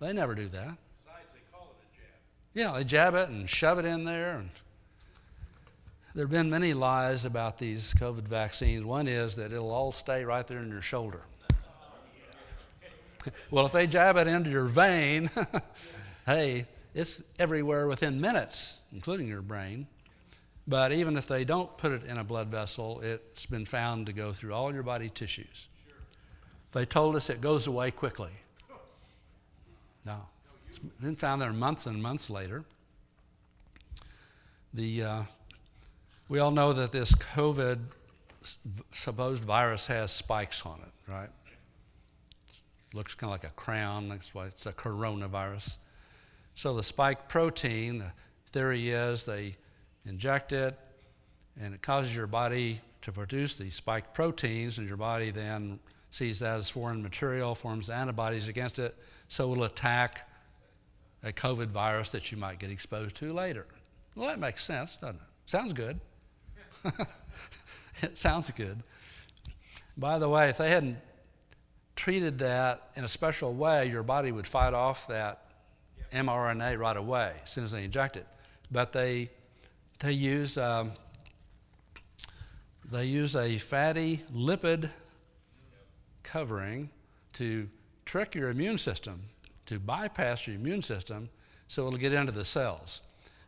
They 0.00 0.10
never 0.10 0.34
do 0.34 0.48
that. 0.48 0.52
Besides, 0.54 1.26
they 1.34 1.40
call 1.52 1.70
it 1.70 1.84
a 1.84 1.98
jab. 1.98 2.14
Yeah, 2.54 2.78
they 2.78 2.84
jab 2.84 3.14
it 3.16 3.28
and 3.28 3.46
shove 3.46 3.78
it 3.78 3.84
in 3.84 4.04
there. 4.04 4.38
And 4.38 4.48
there 6.14 6.24
have 6.24 6.30
been 6.30 6.48
many 6.48 6.72
lies 6.72 7.26
about 7.26 7.58
these 7.58 7.92
COVID 7.92 8.22
vaccines. 8.22 8.86
One 8.86 9.06
is 9.06 9.34
that 9.34 9.52
it'll 9.52 9.70
all 9.70 9.92
stay 9.92 10.24
right 10.24 10.46
there 10.46 10.60
in 10.60 10.70
your 10.70 10.80
shoulder. 10.80 11.20
well, 13.50 13.66
if 13.66 13.72
they 13.72 13.86
jab 13.86 14.16
it 14.16 14.28
into 14.28 14.48
your 14.48 14.64
vein, 14.64 15.28
hey, 16.24 16.64
it's 16.94 17.22
everywhere 17.38 17.86
within 17.86 18.18
minutes, 18.18 18.78
including 18.94 19.28
your 19.28 19.42
brain. 19.42 19.86
But 20.66 20.92
even 20.92 21.16
if 21.16 21.26
they 21.26 21.44
don't 21.44 21.76
put 21.76 21.92
it 21.92 22.04
in 22.04 22.18
a 22.18 22.24
blood 22.24 22.48
vessel, 22.48 23.00
it's 23.00 23.46
been 23.46 23.64
found 23.64 24.06
to 24.06 24.12
go 24.12 24.32
through 24.32 24.54
all 24.54 24.72
your 24.72 24.84
body 24.84 25.08
tissues. 25.08 25.68
They 26.72 26.86
told 26.86 27.16
us 27.16 27.28
it 27.30 27.40
goes 27.40 27.66
away 27.66 27.90
quickly. 27.90 28.30
No. 30.06 30.20
It's 30.68 30.78
been 30.78 31.16
found 31.16 31.42
there 31.42 31.52
months 31.52 31.86
and 31.86 32.02
months 32.02 32.30
later. 32.30 32.64
The, 34.72 35.02
uh, 35.02 35.22
we 36.28 36.38
all 36.38 36.50
know 36.50 36.72
that 36.72 36.92
this 36.92 37.14
COVID 37.14 37.78
supposed 38.92 39.44
virus 39.44 39.86
has 39.88 40.10
spikes 40.10 40.64
on 40.64 40.80
it, 40.80 41.10
right? 41.12 41.28
Looks 42.94 43.14
kind 43.14 43.28
of 43.28 43.32
like 43.32 43.44
a 43.44 43.54
crown. 43.54 44.08
That's 44.08 44.34
why 44.34 44.46
it's 44.46 44.64
a 44.64 44.72
coronavirus. 44.72 45.76
So 46.54 46.74
the 46.74 46.82
spike 46.82 47.28
protein, 47.28 47.98
the 47.98 48.12
theory 48.52 48.90
is 48.90 49.24
they 49.24 49.56
inject 50.06 50.52
it, 50.52 50.78
and 51.60 51.74
it 51.74 51.82
causes 51.82 52.14
your 52.14 52.26
body 52.26 52.80
to 53.02 53.12
produce 53.12 53.56
these 53.56 53.74
spike 53.74 54.14
proteins, 54.14 54.78
and 54.78 54.86
your 54.86 54.96
body 54.96 55.30
then 55.30 55.78
sees 56.10 56.38
that 56.38 56.58
as 56.58 56.68
foreign 56.68 57.02
material, 57.02 57.54
forms 57.54 57.90
antibodies 57.90 58.48
against 58.48 58.78
it, 58.78 58.96
so 59.28 59.52
it'll 59.52 59.64
attack 59.64 60.28
a 61.24 61.32
COVID 61.32 61.68
virus 61.68 62.08
that 62.10 62.30
you 62.30 62.38
might 62.38 62.58
get 62.58 62.70
exposed 62.70 63.16
to 63.16 63.32
later. 63.32 63.66
Well, 64.14 64.28
that 64.28 64.38
makes 64.38 64.64
sense, 64.64 64.96
doesn't 64.96 65.16
it? 65.16 65.22
Sounds 65.46 65.72
good. 65.72 66.00
it 68.02 68.18
sounds 68.18 68.50
good. 68.50 68.82
By 69.96 70.18
the 70.18 70.28
way, 70.28 70.48
if 70.48 70.58
they 70.58 70.70
hadn't 70.70 70.98
treated 71.96 72.38
that 72.38 72.90
in 72.96 73.04
a 73.04 73.08
special 73.08 73.54
way, 73.54 73.88
your 73.88 74.02
body 74.02 74.32
would 74.32 74.46
fight 74.46 74.74
off 74.74 75.06
that 75.08 75.46
mRNA 76.12 76.78
right 76.78 76.96
away 76.96 77.32
as 77.42 77.50
soon 77.50 77.64
as 77.64 77.72
they 77.72 77.84
inject 77.84 78.16
it. 78.16 78.26
But 78.70 78.92
they 78.92 79.30
they 80.02 80.12
use, 80.12 80.58
um, 80.58 80.92
they 82.90 83.04
use 83.04 83.36
a 83.36 83.56
fatty 83.58 84.20
lipid 84.34 84.90
covering 86.24 86.90
to 87.34 87.68
trick 88.04 88.34
your 88.34 88.50
immune 88.50 88.78
system, 88.78 89.22
to 89.66 89.78
bypass 89.78 90.46
your 90.48 90.56
immune 90.56 90.82
system 90.82 91.30
so 91.68 91.86
it'll 91.86 91.98
get 91.98 92.12
into 92.12 92.32
the 92.32 92.44
cells. 92.44 93.00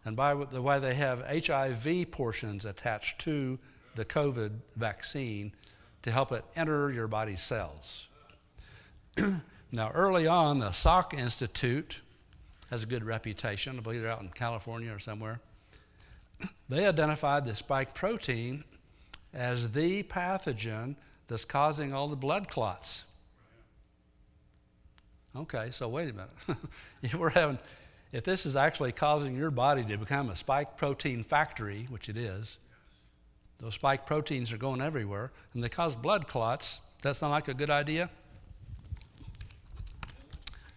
And 0.05 0.15
by 0.15 0.35
the 0.35 0.63
way, 0.63 0.79
they 0.79 0.95
have 0.95 1.25
HIV 1.27 2.13
portions 2.13 2.65
attached 2.65 3.21
to 3.23 3.59
the 3.97 4.05
COVID 4.05 4.53
vaccine 4.77 5.53
to 6.03 6.13
help 6.13 6.31
it 6.31 6.45
enter 6.55 6.93
your 6.93 7.09
body's 7.09 7.43
cells. 7.43 8.07
now, 9.73 9.91
early 9.91 10.29
on, 10.29 10.61
the 10.61 10.69
Salk 10.69 11.15
Institute 11.15 12.01
has 12.71 12.85
a 12.85 12.87
good 12.87 13.03
reputation. 13.03 13.77
I 13.77 13.81
believe 13.81 14.03
they're 14.03 14.11
out 14.11 14.23
in 14.23 14.29
California 14.29 14.93
or 14.93 15.01
somewhere 15.01 15.41
they 16.69 16.87
identified 16.87 17.45
the 17.45 17.55
spike 17.55 17.95
protein 17.95 18.65
as 19.33 19.71
the 19.73 20.03
pathogen 20.05 20.97
that's 21.29 21.45
causing 21.45 21.93
all 21.93 22.09
the 22.09 22.17
blood 22.17 22.49
clots. 22.49 23.05
Okay, 25.37 25.71
so 25.71 25.89
wait 25.89 26.11
a 26.11 26.13
minute. 26.13 26.31
if 27.03 27.15
we're 27.15 27.31
having, 27.31 27.59
if 28.13 28.23
this 28.23 28.47
is 28.47 28.55
actually 28.55 28.93
causing 28.93 29.35
your 29.35 29.51
body 29.51 29.85
to 29.85 29.97
become 29.97 30.31
a 30.31 30.37
spike 30.37 30.77
protein 30.77 31.25
factory, 31.25 31.87
which 31.91 32.09
it 32.09 32.17
is, 32.17 32.59
those 33.59 33.75
spike 33.75 34.07
proteins 34.07 34.53
are 34.53 34.57
going 34.57 34.81
everywhere, 34.81 35.33
and 35.55 35.65
they 35.65 35.69
cause 35.69 35.95
blood 35.95 36.29
clots. 36.29 36.81
That 37.03 37.17
sound 37.17 37.33
like 37.33 37.49
a 37.49 37.55
good 37.55 37.71
idea? 37.71 38.11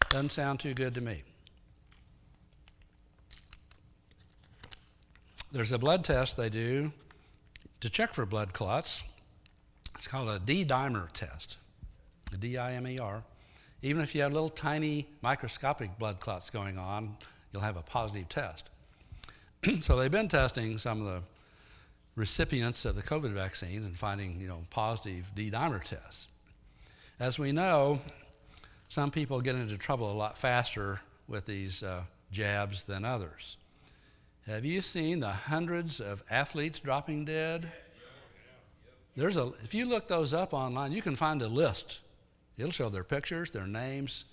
Doesn't 0.09 0.31
sound 0.31 0.59
too 0.59 0.73
good 0.73 0.95
to 0.95 1.01
me. 1.01 1.23
There's 5.51 5.71
a 5.71 5.77
blood 5.77 6.03
test 6.03 6.35
they 6.35 6.49
do 6.49 6.91
to 7.79 7.89
check 7.89 8.13
for 8.13 8.25
blood 8.25 8.51
clots. 8.51 9.03
It's 9.95 10.07
called 10.07 10.27
a 10.27 10.39
D 10.39 10.65
dimer 10.65 11.09
test, 11.13 11.57
a 12.33 12.37
D 12.37 12.57
I 12.57 12.73
M 12.73 12.85
E 12.85 12.99
R. 12.99 13.23
Even 13.81 14.01
if 14.01 14.13
you 14.13 14.21
have 14.23 14.33
little 14.33 14.49
tiny 14.49 15.07
microscopic 15.21 15.97
blood 15.97 16.19
clots 16.19 16.49
going 16.49 16.77
on, 16.77 17.15
you'll 17.51 17.61
have 17.61 17.77
a 17.77 17.81
positive 17.81 18.27
test. 18.27 18.69
so 19.79 19.95
they've 19.95 20.11
been 20.11 20.27
testing 20.27 20.77
some 20.77 20.99
of 20.99 21.07
the 21.07 21.21
recipients 22.15 22.83
of 22.83 22.95
the 22.95 23.03
COVID 23.03 23.31
vaccines 23.31 23.85
and 23.85 23.97
finding, 23.97 24.41
you 24.41 24.47
know, 24.49 24.63
positive 24.69 25.31
D 25.33 25.49
dimer 25.49 25.81
tests. 25.81 26.27
As 27.21 27.39
we 27.39 27.53
know, 27.53 28.01
some 28.89 29.11
people 29.11 29.39
get 29.39 29.55
into 29.55 29.77
trouble 29.77 30.11
a 30.11 30.13
lot 30.13 30.37
faster 30.37 30.99
with 31.29 31.45
these 31.45 31.83
uh, 31.83 32.01
jabs 32.31 32.83
than 32.83 33.05
others. 33.05 33.55
Have 34.47 34.63
you 34.63 34.81
seen 34.81 35.19
the 35.19 35.29
hundreds 35.29 35.99
of 35.99 36.23
athletes 36.29 36.79
dropping 36.79 37.25
dead? 37.25 37.69
There's 39.17 39.35
a, 39.35 39.51
if 39.61 39.73
you 39.73 39.85
look 39.85 40.07
those 40.07 40.33
up 40.33 40.53
online, 40.53 40.93
you 40.93 41.01
can 41.01 41.17
find 41.17 41.41
a 41.41 41.47
list. 41.47 41.99
It'll 42.57 42.71
show 42.71 42.87
their 42.87 43.03
pictures, 43.03 43.51
their 43.51 43.67
names, 43.67 44.23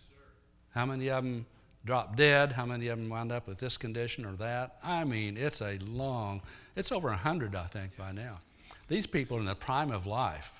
how 0.70 0.86
many 0.86 1.10
of 1.10 1.24
them 1.24 1.46
dropped 1.84 2.16
dead, 2.16 2.52
how 2.52 2.64
many 2.64 2.86
of 2.88 2.98
them 2.98 3.08
wound 3.08 3.32
up 3.32 3.48
with 3.48 3.58
this 3.58 3.76
condition 3.76 4.24
or 4.24 4.36
that. 4.36 4.76
I 4.84 5.02
mean, 5.02 5.36
it's 5.36 5.60
a 5.60 5.78
long, 5.78 6.42
it's 6.76 6.92
over 6.92 7.08
100, 7.08 7.56
I 7.56 7.66
think, 7.66 7.96
by 7.96 8.12
now. 8.12 8.38
These 8.86 9.08
people 9.08 9.36
are 9.36 9.40
in 9.40 9.46
the 9.46 9.54
prime 9.56 9.90
of 9.90 10.06
life, 10.06 10.52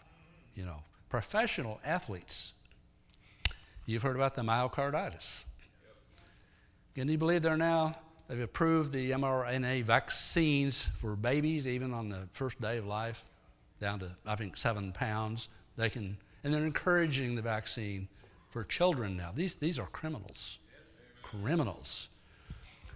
you 0.57 0.65
know, 0.65 0.83
professional 1.09 1.81
athletes. 1.85 2.55
You've 3.87 4.03
heard 4.03 4.17
about 4.17 4.35
the 4.35 4.43
myocarditis. 4.43 5.45
Can 6.97 7.09
you 7.09 7.19
believe 7.19 7.43
they're 7.43 7.57
now, 7.57 7.97
they've 8.29 8.41
approved 8.41 8.93
the 8.93 9.11
mRNA 9.13 9.85
vaccines 9.85 10.87
for 10.99 11.17
babies, 11.17 11.67
even 11.67 11.93
on 11.93 12.09
the 12.09 12.29
first 12.33 12.61
day 12.61 12.79
of 12.79 12.87
life, 12.87 13.25
down 13.81 14.01
to, 14.01 14.11
I 14.27 14.37
think, 14.37 14.57
seven 14.57 14.93
pounds. 14.93 15.49
They 15.77 15.91
can, 15.91 16.17
and 16.43 16.53
they're 16.53 16.65
encouraging 16.65 17.35
the 17.35 17.43
vaccine 17.43 18.09
for 18.51 18.65
children 18.65 19.17
now. 19.17 19.33
These, 19.35 19.57
these 19.57 19.79
are 19.79 19.87
criminals. 19.87 20.59
Criminals. 21.23 22.09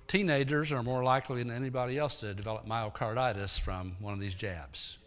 Teenagers 0.07 0.73
are 0.73 0.83
more 0.83 1.03
likely 1.03 1.43
than 1.43 1.55
anybody 1.55 1.99
else 1.99 2.17
to 2.17 2.33
develop 2.33 2.67
myocarditis 2.67 3.59
from 3.59 3.97
one 4.01 4.14
of 4.14 4.21
these 4.21 4.35
jabs. 4.35 4.99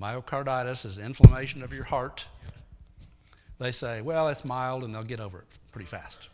Myocarditis 0.00 0.84
is 0.86 0.98
inflammation 0.98 1.62
of 1.62 1.72
your 1.72 1.84
heart 1.84 2.26
they 3.60 3.72
say, 3.72 4.00
well, 4.00 4.28
it's 4.28 4.44
mild 4.44 4.84
and 4.84 4.94
they'll 4.94 5.04
get 5.04 5.20
over 5.20 5.40
it 5.40 5.44
pretty 5.70 5.86
fast. 5.86 6.30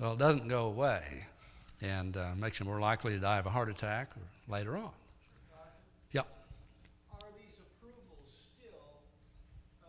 Well, 0.00 0.14
it 0.14 0.18
doesn't 0.18 0.48
go 0.48 0.64
away 0.66 1.26
and 1.82 2.16
uh, 2.16 2.30
makes 2.36 2.60
you 2.60 2.64
more 2.64 2.80
likely 2.80 3.12
to 3.12 3.18
die 3.18 3.38
of 3.38 3.46
a 3.46 3.50
heart 3.50 3.68
attack 3.68 4.10
or 4.16 4.54
later 4.54 4.76
on. 4.76 4.90
Yep. 6.12 6.26
Are 7.12 7.18
these 7.36 7.58
approvals 7.58 8.30
still 8.56 8.78
uh, 9.82 9.88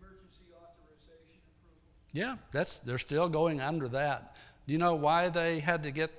emergency 0.00 0.52
authorization 0.52 1.38
approvals? 1.56 2.12
Yeah, 2.12 2.36
that's 2.50 2.80
they're 2.80 2.98
still 2.98 3.28
going 3.28 3.60
under 3.60 3.88
that. 3.88 4.34
Do 4.66 4.72
you 4.72 4.78
know 4.78 4.96
why 4.96 5.28
they 5.28 5.60
had 5.60 5.84
to 5.84 5.90
get 5.92 6.10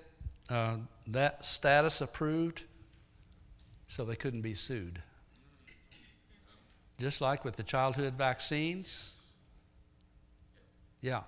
uh, 0.50 0.78
that 1.08 1.46
status 1.46 2.02
approved? 2.02 2.64
So 3.88 4.06
they 4.06 4.16
couldn't 4.16 4.42
be 4.42 4.54
sued. 4.54 5.02
Just 7.00 7.22
like 7.22 7.44
with 7.44 7.56
the 7.56 7.64
childhood 7.64 8.14
vaccines, 8.14 9.14
yeah. 11.02 11.22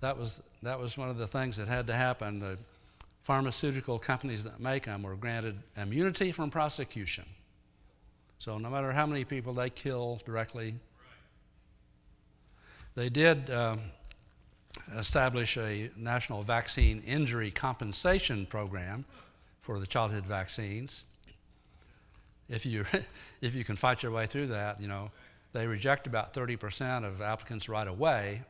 That 0.00 0.18
was, 0.18 0.42
that 0.62 0.80
was 0.80 0.98
one 0.98 1.08
of 1.08 1.18
the 1.18 1.28
things 1.28 1.56
that 1.58 1.68
had 1.68 1.86
to 1.86 1.92
happen. 1.92 2.40
The 2.40 2.58
pharmaceutical 3.22 3.98
companies 3.98 4.42
that 4.44 4.60
make 4.60 4.84
them 4.84 5.02
were 5.02 5.16
granted 5.16 5.56
immunity 5.76 6.32
from 6.32 6.50
prosecution. 6.50 7.24
So 8.38 8.58
no 8.58 8.68
matter 8.68 8.90
how 8.90 9.06
many 9.06 9.24
people 9.24 9.54
they 9.54 9.70
kill 9.70 10.20
directly, 10.24 10.74
they 12.94 13.08
did 13.08 13.48
uh, 13.48 13.76
establish 14.96 15.56
a 15.56 15.90
national 15.96 16.42
vaccine 16.42 17.02
injury 17.06 17.50
compensation 17.50 18.46
program 18.46 19.04
for 19.62 19.78
the 19.78 19.86
childhood 19.86 20.26
vaccines. 20.26 21.04
If 22.48 22.66
you, 22.66 22.84
if 23.40 23.54
you 23.54 23.64
can 23.64 23.76
fight 23.76 24.02
your 24.02 24.12
way 24.12 24.26
through 24.26 24.48
that, 24.48 24.80
you 24.80 24.88
know, 24.88 25.10
they 25.52 25.66
reject 25.66 26.06
about 26.06 26.34
30% 26.34 27.04
of 27.04 27.20
applicants 27.20 27.68
right 27.68 27.86
away, 27.86 28.42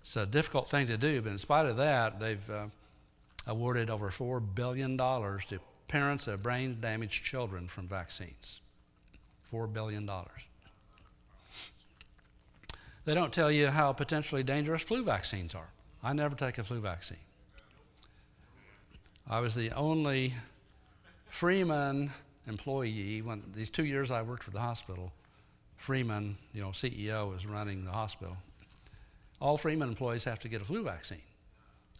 it's 0.00 0.16
a 0.16 0.26
difficult 0.26 0.68
thing 0.68 0.86
to 0.88 0.96
do, 0.96 1.22
but 1.22 1.30
in 1.30 1.38
spite 1.38 1.66
of 1.66 1.76
that, 1.76 2.18
they've 2.18 2.50
uh, 2.50 2.66
awarded 3.46 3.90
over 3.90 4.10
$4 4.10 4.42
billion 4.54 4.96
to 4.96 5.60
parents 5.88 6.26
of 6.26 6.42
brain 6.42 6.78
damaged 6.80 7.24
children 7.24 7.68
from 7.68 7.86
vaccines. 7.86 8.60
$4 9.52 9.72
billion. 9.72 10.08
They 13.04 13.14
don't 13.14 13.32
tell 13.32 13.50
you 13.50 13.68
how 13.68 13.92
potentially 13.92 14.42
dangerous 14.42 14.82
flu 14.82 15.04
vaccines 15.04 15.54
are. 15.54 15.68
I 16.02 16.12
never 16.12 16.34
take 16.34 16.58
a 16.58 16.64
flu 16.64 16.80
vaccine. 16.80 17.18
I 19.28 19.40
was 19.40 19.54
the 19.54 19.70
only 19.72 20.34
Freeman 21.28 22.12
employee 22.46 23.22
when 23.22 23.42
these 23.54 23.70
two 23.70 23.84
years 23.84 24.10
I 24.10 24.22
worked 24.22 24.42
for 24.42 24.50
the 24.50 24.60
hospital. 24.60 25.12
Freeman, 25.76 26.36
you 26.52 26.62
know, 26.62 26.68
CEO, 26.68 27.30
was 27.30 27.46
running 27.46 27.84
the 27.84 27.90
hospital 27.90 28.36
all 29.44 29.58
Freeman 29.58 29.88
employees 29.88 30.24
have 30.24 30.38
to 30.40 30.48
get 30.48 30.62
a 30.62 30.64
flu 30.64 30.82
vaccine. 30.82 31.20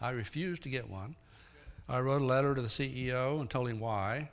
I 0.00 0.10
refused 0.10 0.62
to 0.62 0.70
get 0.70 0.88
one. 0.88 1.14
I 1.88 2.00
wrote 2.00 2.22
a 2.22 2.24
letter 2.24 2.54
to 2.54 2.62
the 2.62 2.68
CEO 2.68 3.40
and 3.40 3.48
told 3.48 3.68
him 3.68 3.78
why, 3.78 4.30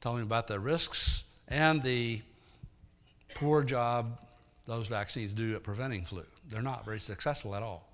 told 0.00 0.18
him 0.18 0.22
about 0.22 0.46
the 0.46 0.60
risks 0.60 1.24
and 1.48 1.82
the 1.82 2.22
poor 3.34 3.64
job 3.64 4.18
those 4.66 4.86
vaccines 4.86 5.32
do 5.32 5.54
at 5.56 5.62
preventing 5.62 6.04
flu. 6.04 6.24
They're 6.48 6.62
not 6.62 6.84
very 6.84 7.00
successful 7.00 7.54
at 7.54 7.62
all. 7.62 7.88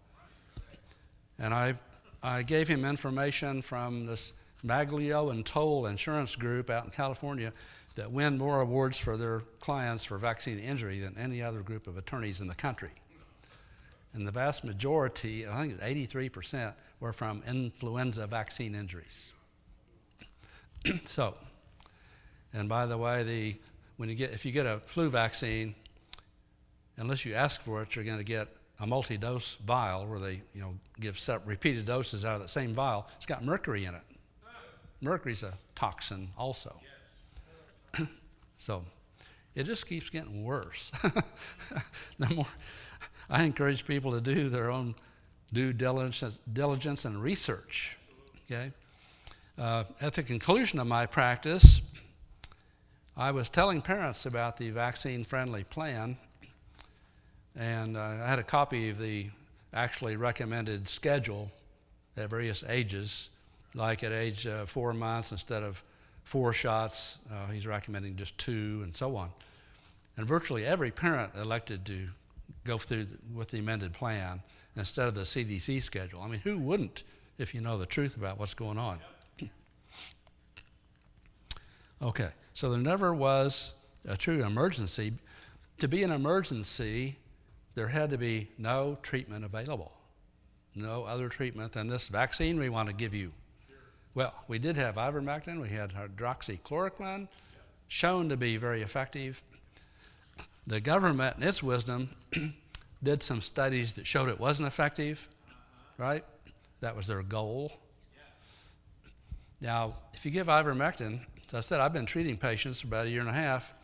And 1.38 1.54
I, 1.54 1.74
I 2.22 2.42
gave 2.42 2.68
him 2.68 2.84
information 2.84 3.62
from 3.62 4.06
this 4.06 4.34
Maglio 4.64 5.30
and 5.30 5.44
Toale 5.44 5.86
Insurance 5.86 6.36
Group 6.36 6.68
out 6.68 6.84
in 6.84 6.90
California 6.90 7.52
that 7.96 8.10
win 8.10 8.36
more 8.36 8.60
awards 8.60 8.98
for 8.98 9.16
their 9.16 9.40
clients 9.58 10.04
for 10.04 10.18
vaccine 10.18 10.58
injury 10.58 11.00
than 11.00 11.16
any 11.16 11.42
other 11.42 11.60
group 11.60 11.86
of 11.86 11.96
attorneys 11.96 12.40
in 12.40 12.46
the 12.46 12.54
country 12.54 12.90
and 14.14 14.26
the 14.26 14.32
vast 14.32 14.64
majority, 14.64 15.46
I 15.46 15.66
think 15.66 15.80
83%, 15.80 16.72
were 16.98 17.12
from 17.12 17.42
influenza 17.46 18.26
vaccine 18.26 18.74
injuries. 18.74 19.32
so, 21.04 21.34
and 22.52 22.68
by 22.68 22.86
the 22.86 22.98
way, 22.98 23.22
the, 23.22 23.56
when 23.96 24.08
you 24.08 24.14
get, 24.14 24.32
if 24.32 24.44
you 24.44 24.52
get 24.52 24.66
a 24.66 24.80
flu 24.86 25.08
vaccine, 25.08 25.74
unless 26.96 27.24
you 27.24 27.34
ask 27.34 27.60
for 27.62 27.82
it, 27.82 27.94
you're 27.94 28.04
going 28.04 28.18
to 28.18 28.24
get 28.24 28.48
a 28.80 28.86
multi-dose 28.86 29.56
vial 29.66 30.06
where 30.06 30.18
they, 30.18 30.42
you 30.54 30.60
know, 30.60 30.74
give 30.98 31.20
repeated 31.44 31.84
doses 31.84 32.24
out 32.24 32.36
of 32.36 32.42
that 32.42 32.48
same 32.48 32.74
vial. 32.74 33.06
It's 33.16 33.26
got 33.26 33.44
mercury 33.44 33.84
in 33.84 33.94
it. 33.94 34.02
Mercury's 35.00 35.42
a 35.42 35.54
toxin 35.74 36.28
also. 36.36 36.74
so, 38.58 38.84
it 39.54 39.64
just 39.64 39.86
keeps 39.86 40.10
getting 40.10 40.44
worse. 40.44 40.90
the 42.18 42.34
more 42.34 42.46
I 43.30 43.44
encourage 43.44 43.86
people 43.86 44.10
to 44.12 44.20
do 44.20 44.48
their 44.48 44.70
own 44.70 44.96
due 45.52 45.72
diligence, 45.72 46.40
diligence 46.52 47.04
and 47.04 47.22
research. 47.22 47.96
Okay? 48.50 48.72
Uh, 49.56 49.84
at 50.00 50.14
the 50.14 50.22
conclusion 50.24 50.80
of 50.80 50.88
my 50.88 51.06
practice, 51.06 51.80
I 53.16 53.30
was 53.30 53.48
telling 53.48 53.82
parents 53.82 54.26
about 54.26 54.56
the 54.56 54.70
vaccine 54.70 55.24
friendly 55.24 55.62
plan, 55.62 56.16
and 57.54 57.96
uh, 57.96 58.00
I 58.00 58.26
had 58.26 58.38
a 58.38 58.44
copy 58.44 58.90
of 58.90 58.98
the 58.98 59.28
actually 59.72 60.16
recommended 60.16 60.88
schedule 60.88 61.50
at 62.16 62.30
various 62.30 62.64
ages, 62.68 63.30
like 63.74 64.02
at 64.02 64.10
age 64.10 64.46
uh, 64.46 64.66
four 64.66 64.92
months 64.92 65.30
instead 65.30 65.62
of 65.62 65.82
four 66.24 66.52
shots, 66.52 67.18
uh, 67.32 67.46
he's 67.48 67.66
recommending 67.66 68.16
just 68.16 68.36
two, 68.38 68.80
and 68.82 68.96
so 68.96 69.16
on. 69.16 69.30
And 70.16 70.26
virtually 70.26 70.66
every 70.66 70.90
parent 70.90 71.32
elected 71.36 71.84
to 71.86 72.08
go 72.64 72.78
through 72.78 73.06
with 73.34 73.50
the 73.50 73.58
amended 73.58 73.92
plan 73.92 74.42
instead 74.76 75.08
of 75.08 75.14
the 75.14 75.22
CDC 75.22 75.82
schedule. 75.82 76.20
I 76.22 76.28
mean, 76.28 76.40
who 76.40 76.58
wouldn't 76.58 77.04
if 77.38 77.54
you 77.54 77.60
know 77.60 77.78
the 77.78 77.86
truth 77.86 78.16
about 78.16 78.38
what's 78.38 78.54
going 78.54 78.78
on? 78.78 78.98
okay, 82.02 82.30
so 82.52 82.70
there 82.70 82.80
never 82.80 83.14
was 83.14 83.72
a 84.06 84.16
true 84.16 84.44
emergency. 84.44 85.12
To 85.78 85.88
be 85.88 86.02
an 86.02 86.10
emergency, 86.10 87.16
there 87.74 87.88
had 87.88 88.10
to 88.10 88.18
be 88.18 88.48
no 88.58 88.98
treatment 89.02 89.44
available. 89.44 89.92
no 90.74 91.04
other 91.04 91.28
treatment 91.28 91.72
than 91.72 91.88
this 91.88 92.08
vaccine 92.08 92.58
we 92.58 92.68
want 92.68 92.88
to 92.88 92.92
give 92.92 93.12
you. 93.12 93.32
Well, 94.14 94.34
we 94.48 94.58
did 94.58 94.76
have 94.76 94.96
ivermectin, 94.96 95.60
we 95.60 95.68
had 95.68 95.92
hydroxychloroquine, 95.92 97.28
shown 97.88 98.28
to 98.28 98.36
be 98.36 98.56
very 98.56 98.82
effective. 98.82 99.42
The 100.66 100.80
government, 100.80 101.36
in 101.38 101.42
its 101.42 101.62
wisdom, 101.62 102.10
did 103.02 103.22
some 103.22 103.40
studies 103.40 103.92
that 103.94 104.06
showed 104.06 104.28
it 104.28 104.38
wasn't 104.38 104.68
effective, 104.68 105.26
right? 105.96 106.24
That 106.80 106.94
was 106.94 107.06
their 107.06 107.22
goal. 107.22 107.72
Now, 109.60 109.94
if 110.14 110.24
you 110.24 110.30
give 110.30 110.46
ivermectin, 110.46 111.20
as 111.48 111.54
I 111.54 111.60
said, 111.60 111.80
I've 111.80 111.92
been 111.92 112.06
treating 112.06 112.36
patients 112.36 112.80
for 112.80 112.86
about 112.86 113.06
a 113.06 113.10
year 113.10 113.20
and 113.20 113.28
a 113.28 113.34
half. 113.34 113.74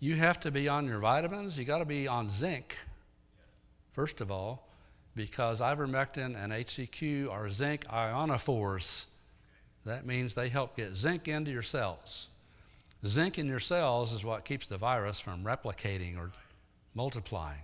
You 0.00 0.16
have 0.16 0.40
to 0.40 0.50
be 0.50 0.68
on 0.68 0.86
your 0.86 0.98
vitamins. 0.98 1.56
You 1.56 1.64
got 1.64 1.78
to 1.78 1.84
be 1.84 2.06
on 2.06 2.28
zinc, 2.28 2.76
first 3.92 4.20
of 4.20 4.30
all, 4.30 4.68
because 5.14 5.60
ivermectin 5.60 6.36
and 6.36 6.52
HCQ 6.52 7.30
are 7.30 7.48
zinc 7.48 7.86
ionophores. 7.86 9.04
That 9.86 10.04
means 10.04 10.34
they 10.34 10.48
help 10.48 10.76
get 10.76 10.94
zinc 10.96 11.28
into 11.28 11.50
your 11.50 11.62
cells. 11.62 12.28
Zinc 13.06 13.38
in 13.38 13.46
your 13.46 13.60
cells 13.60 14.12
is 14.12 14.24
what 14.24 14.44
keeps 14.44 14.66
the 14.66 14.76
virus 14.76 15.20
from 15.20 15.44
replicating 15.44 16.16
or 16.16 16.30
multiplying. 16.94 17.60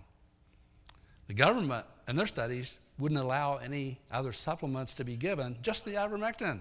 The 1.28 1.34
government, 1.34 1.86
in 2.09 2.16
their 2.16 2.26
studies, 2.26 2.74
wouldn't 2.99 3.20
allow 3.20 3.57
any 3.57 3.99
other 4.11 4.32
supplements 4.32 4.95
to 4.95 5.05
be 5.05 5.16
given, 5.16 5.57
just 5.62 5.84
the 5.84 5.93
ivermectin. 5.93 6.61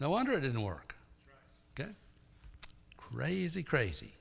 No 0.00 0.10
wonder 0.10 0.32
it 0.32 0.40
didn't 0.40 0.62
work. 0.62 0.94
Okay? 1.78 1.90
Crazy, 2.96 3.62
crazy. 3.62 4.12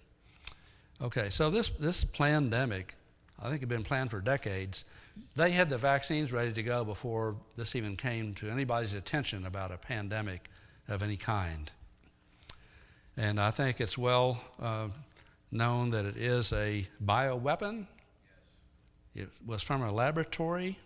Okay, 1.01 1.29
so 1.29 1.49
this, 1.49 1.69
this 1.69 2.03
pandemic, 2.03 2.95
I 3.39 3.43
think 3.43 3.55
it 3.55 3.61
had 3.61 3.69
been 3.69 3.83
planned 3.83 4.11
for 4.11 4.21
decades. 4.21 4.85
They 5.35 5.51
had 5.51 5.69
the 5.69 5.77
vaccines 5.77 6.31
ready 6.31 6.53
to 6.53 6.63
go 6.63 6.85
before 6.85 7.35
this 7.57 7.75
even 7.75 7.97
came 7.97 8.33
to 8.35 8.49
anybody's 8.49 8.93
attention 8.93 9.45
about 9.45 9.71
a 9.71 9.77
pandemic 9.77 10.49
of 10.87 11.03
any 11.03 11.17
kind. 11.17 11.69
And 13.15 13.39
I 13.39 13.51
think 13.51 13.79
it's 13.79 13.97
well 13.97 14.41
uh, 14.61 14.87
known 15.51 15.91
that 15.91 16.05
it 16.05 16.17
is 16.17 16.51
a 16.51 16.87
bioweapon. 17.03 17.85
It 19.15 19.29
was 19.45 19.61
from 19.61 19.83
a 19.83 19.91
laboratory. 19.91 20.79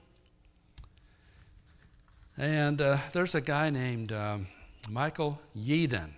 And 2.38 2.82
uh, 2.82 2.98
there's 3.14 3.34
a 3.34 3.42
guy 3.42 3.70
named 3.70 4.12
um, 4.12 4.48
Michael 4.90 5.40
Yeadon, 5.58 6.10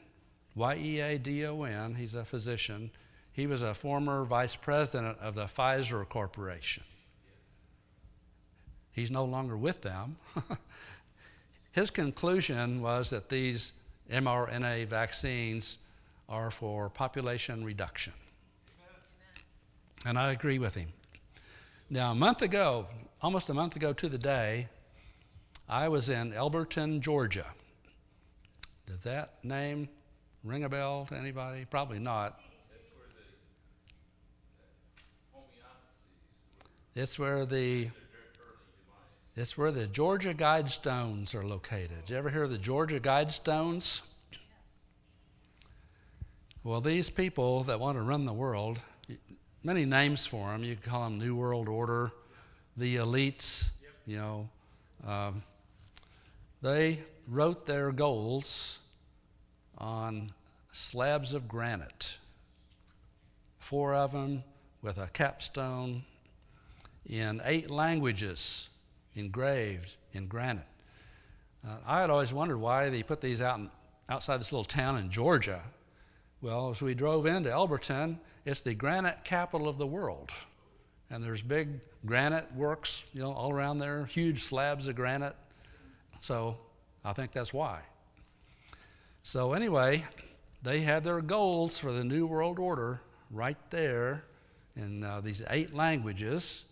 Y 0.55 0.75
E 0.75 0.99
A 0.99 1.17
D 1.17 1.45
O 1.45 1.63
N. 1.63 1.95
He's 1.95 2.15
a 2.15 2.25
physician. 2.25 2.91
He 3.31 3.47
was 3.47 3.61
a 3.61 3.73
former 3.73 4.25
vice 4.25 4.55
president 4.55 5.17
of 5.19 5.35
the 5.35 5.45
Pfizer 5.45 6.07
Corporation. 6.09 6.83
He's 8.91 9.11
no 9.11 9.23
longer 9.23 9.55
with 9.55 9.81
them. 9.81 10.17
His 11.71 11.89
conclusion 11.91 12.81
was 12.81 13.11
that 13.11 13.29
these 13.29 13.73
mRNA 14.11 14.87
vaccines 14.87 15.77
are 16.29 16.51
for 16.51 16.89
population 16.89 17.63
reduction. 17.63 18.13
And 20.05 20.17
I 20.17 20.31
agree 20.31 20.59
with 20.59 20.75
him. 20.75 20.89
Now, 21.89 22.11
a 22.11 22.15
month 22.15 22.41
ago, 22.41 22.85
almost 23.21 23.49
a 23.49 23.53
month 23.53 23.75
ago 23.75 23.91
to 23.93 24.07
the 24.07 24.17
day, 24.17 24.69
I 25.67 25.89
was 25.89 26.09
in 26.09 26.31
Elberton, 26.31 27.01
Georgia. 27.01 27.47
Did 28.85 29.01
that 29.03 29.43
name 29.43 29.89
ring 30.43 30.63
a 30.63 30.69
bell 30.69 31.05
to 31.09 31.15
anybody? 31.15 31.65
Probably 31.65 31.99
not. 31.99 32.39
It's 36.95 37.17
where 37.19 37.45
the 37.45 37.89
it's 39.35 39.57
where 39.57 39.71
the 39.71 39.87
Georgia 39.87 40.33
Guidestones 40.33 41.33
are 41.33 41.45
located. 41.45 42.05
Did 42.05 42.09
you 42.09 42.17
ever 42.17 42.29
hear 42.29 42.43
of 42.43 42.51
the 42.51 42.57
Georgia 42.57 42.99
Guidestones? 42.99 44.01
Well, 46.69 46.81
these 46.81 47.09
people 47.09 47.63
that 47.63 47.79
want 47.79 47.97
to 47.97 48.03
run 48.03 48.25
the 48.25 48.31
world, 48.31 48.77
many 49.63 49.85
names 49.85 50.27
for 50.27 50.49
them. 50.49 50.63
You 50.63 50.75
call 50.75 51.05
them 51.05 51.17
New 51.17 51.35
World 51.35 51.67
Order, 51.67 52.11
the 52.77 52.97
elites, 52.97 53.71
yep. 53.81 53.91
you 54.05 54.17
know. 54.17 54.49
Um, 55.03 55.41
they 56.61 56.99
wrote 57.27 57.65
their 57.65 57.91
goals 57.91 58.77
on 59.79 60.31
slabs 60.71 61.33
of 61.33 61.47
granite, 61.47 62.19
four 63.57 63.95
of 63.95 64.11
them 64.11 64.43
with 64.83 64.99
a 64.99 65.07
capstone 65.07 66.03
in 67.07 67.41
eight 67.45 67.71
languages 67.71 68.69
engraved 69.15 69.95
in 70.13 70.27
granite. 70.27 70.67
Uh, 71.67 71.77
I 71.87 72.01
had 72.01 72.11
always 72.11 72.31
wondered 72.31 72.59
why 72.59 72.91
they 72.91 73.01
put 73.01 73.21
these 73.21 73.41
out 73.41 73.57
in, 73.57 73.71
outside 74.07 74.39
this 74.39 74.51
little 74.51 74.63
town 74.63 74.99
in 74.99 75.09
Georgia. 75.09 75.63
Well, 76.41 76.69
as 76.69 76.81
we 76.81 76.93
drove 76.93 77.25
into 77.25 77.49
Elberton, 77.49 78.17
it's 78.45 78.61
the 78.61 78.73
granite 78.73 79.25
capital 79.25 79.67
of 79.67 79.77
the 79.77 79.85
world. 79.85 80.31
And 81.09 81.21
there's 81.21 81.41
big 81.41 81.81
granite 82.05 82.53
works, 82.55 83.03
you 83.13 83.21
know, 83.21 83.33
all 83.33 83.51
around 83.51 83.79
there, 83.79 84.05
huge 84.05 84.43
slabs 84.43 84.87
of 84.87 84.95
granite. 84.95 85.35
So 86.21 86.57
I 87.03 87.11
think 87.11 87.33
that's 87.33 87.53
why. 87.53 87.81
So 89.21 89.51
anyway, 89.51 90.05
they 90.63 90.79
had 90.79 91.03
their 91.03 91.19
goals 91.21 91.77
for 91.77 91.91
the 91.91 92.05
New 92.05 92.25
World 92.25 92.57
Order 92.57 93.01
right 93.31 93.57
there 93.69 94.23
in 94.77 95.03
uh, 95.03 95.19
these 95.19 95.41
eight 95.49 95.73
languages. 95.73 96.63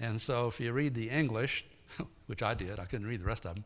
And 0.00 0.18
so 0.18 0.46
if 0.46 0.58
you 0.58 0.72
read 0.72 0.94
the 0.94 1.10
English, 1.10 1.66
which 2.26 2.42
I 2.42 2.54
did, 2.54 2.78
I 2.80 2.86
couldn't 2.86 3.06
read 3.06 3.20
the 3.20 3.26
rest 3.26 3.44
of 3.44 3.56
them. 3.56 3.64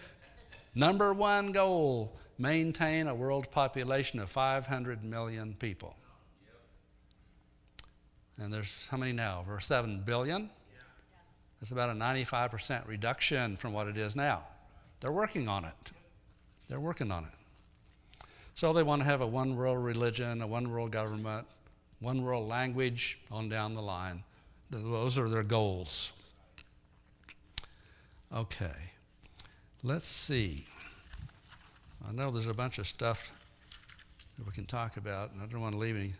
Number 0.74 1.14
one 1.14 1.52
goal 1.52 2.18
maintain 2.38 3.08
a 3.08 3.14
world 3.14 3.50
population 3.50 4.20
of 4.20 4.30
500 4.30 5.04
million 5.04 5.54
people. 5.58 5.96
And 8.40 8.52
there's 8.52 8.76
how 8.90 8.96
many 8.96 9.12
now? 9.12 9.40
Over 9.40 9.58
7 9.58 10.02
billion? 10.04 10.48
It's 11.60 11.72
about 11.72 11.90
a 11.90 11.92
95% 11.92 12.86
reduction 12.86 13.56
from 13.56 13.72
what 13.72 13.88
it 13.88 13.96
is 13.96 14.14
now. 14.14 14.44
They're 15.00 15.12
working 15.12 15.48
on 15.48 15.64
it. 15.64 15.90
They're 16.68 16.80
working 16.80 17.10
on 17.10 17.24
it. 17.24 18.26
So 18.54 18.72
they 18.72 18.82
want 18.82 19.02
to 19.02 19.06
have 19.06 19.20
a 19.20 19.26
one 19.26 19.56
world 19.56 19.82
religion, 19.84 20.42
a 20.42 20.46
one 20.46 20.70
world 20.70 20.92
government, 20.92 21.46
one 22.00 22.22
world 22.22 22.48
language 22.48 23.18
on 23.30 23.48
down 23.48 23.74
the 23.74 23.82
line. 23.82 24.22
Those 24.70 25.18
are 25.18 25.28
their 25.28 25.42
goals. 25.42 26.12
Okay, 28.34 28.92
let's 29.82 30.08
see. 30.08 30.66
I 32.06 32.12
know 32.12 32.30
there's 32.30 32.46
a 32.46 32.54
bunch 32.54 32.78
of 32.78 32.86
stuff 32.86 33.30
that 34.38 34.46
we 34.46 34.52
can 34.52 34.66
talk 34.66 34.96
about, 34.96 35.32
and 35.32 35.42
I 35.42 35.46
don't 35.46 35.60
want 35.60 35.74
to 35.74 35.78
leave 35.78 35.96
any, 35.96 36.12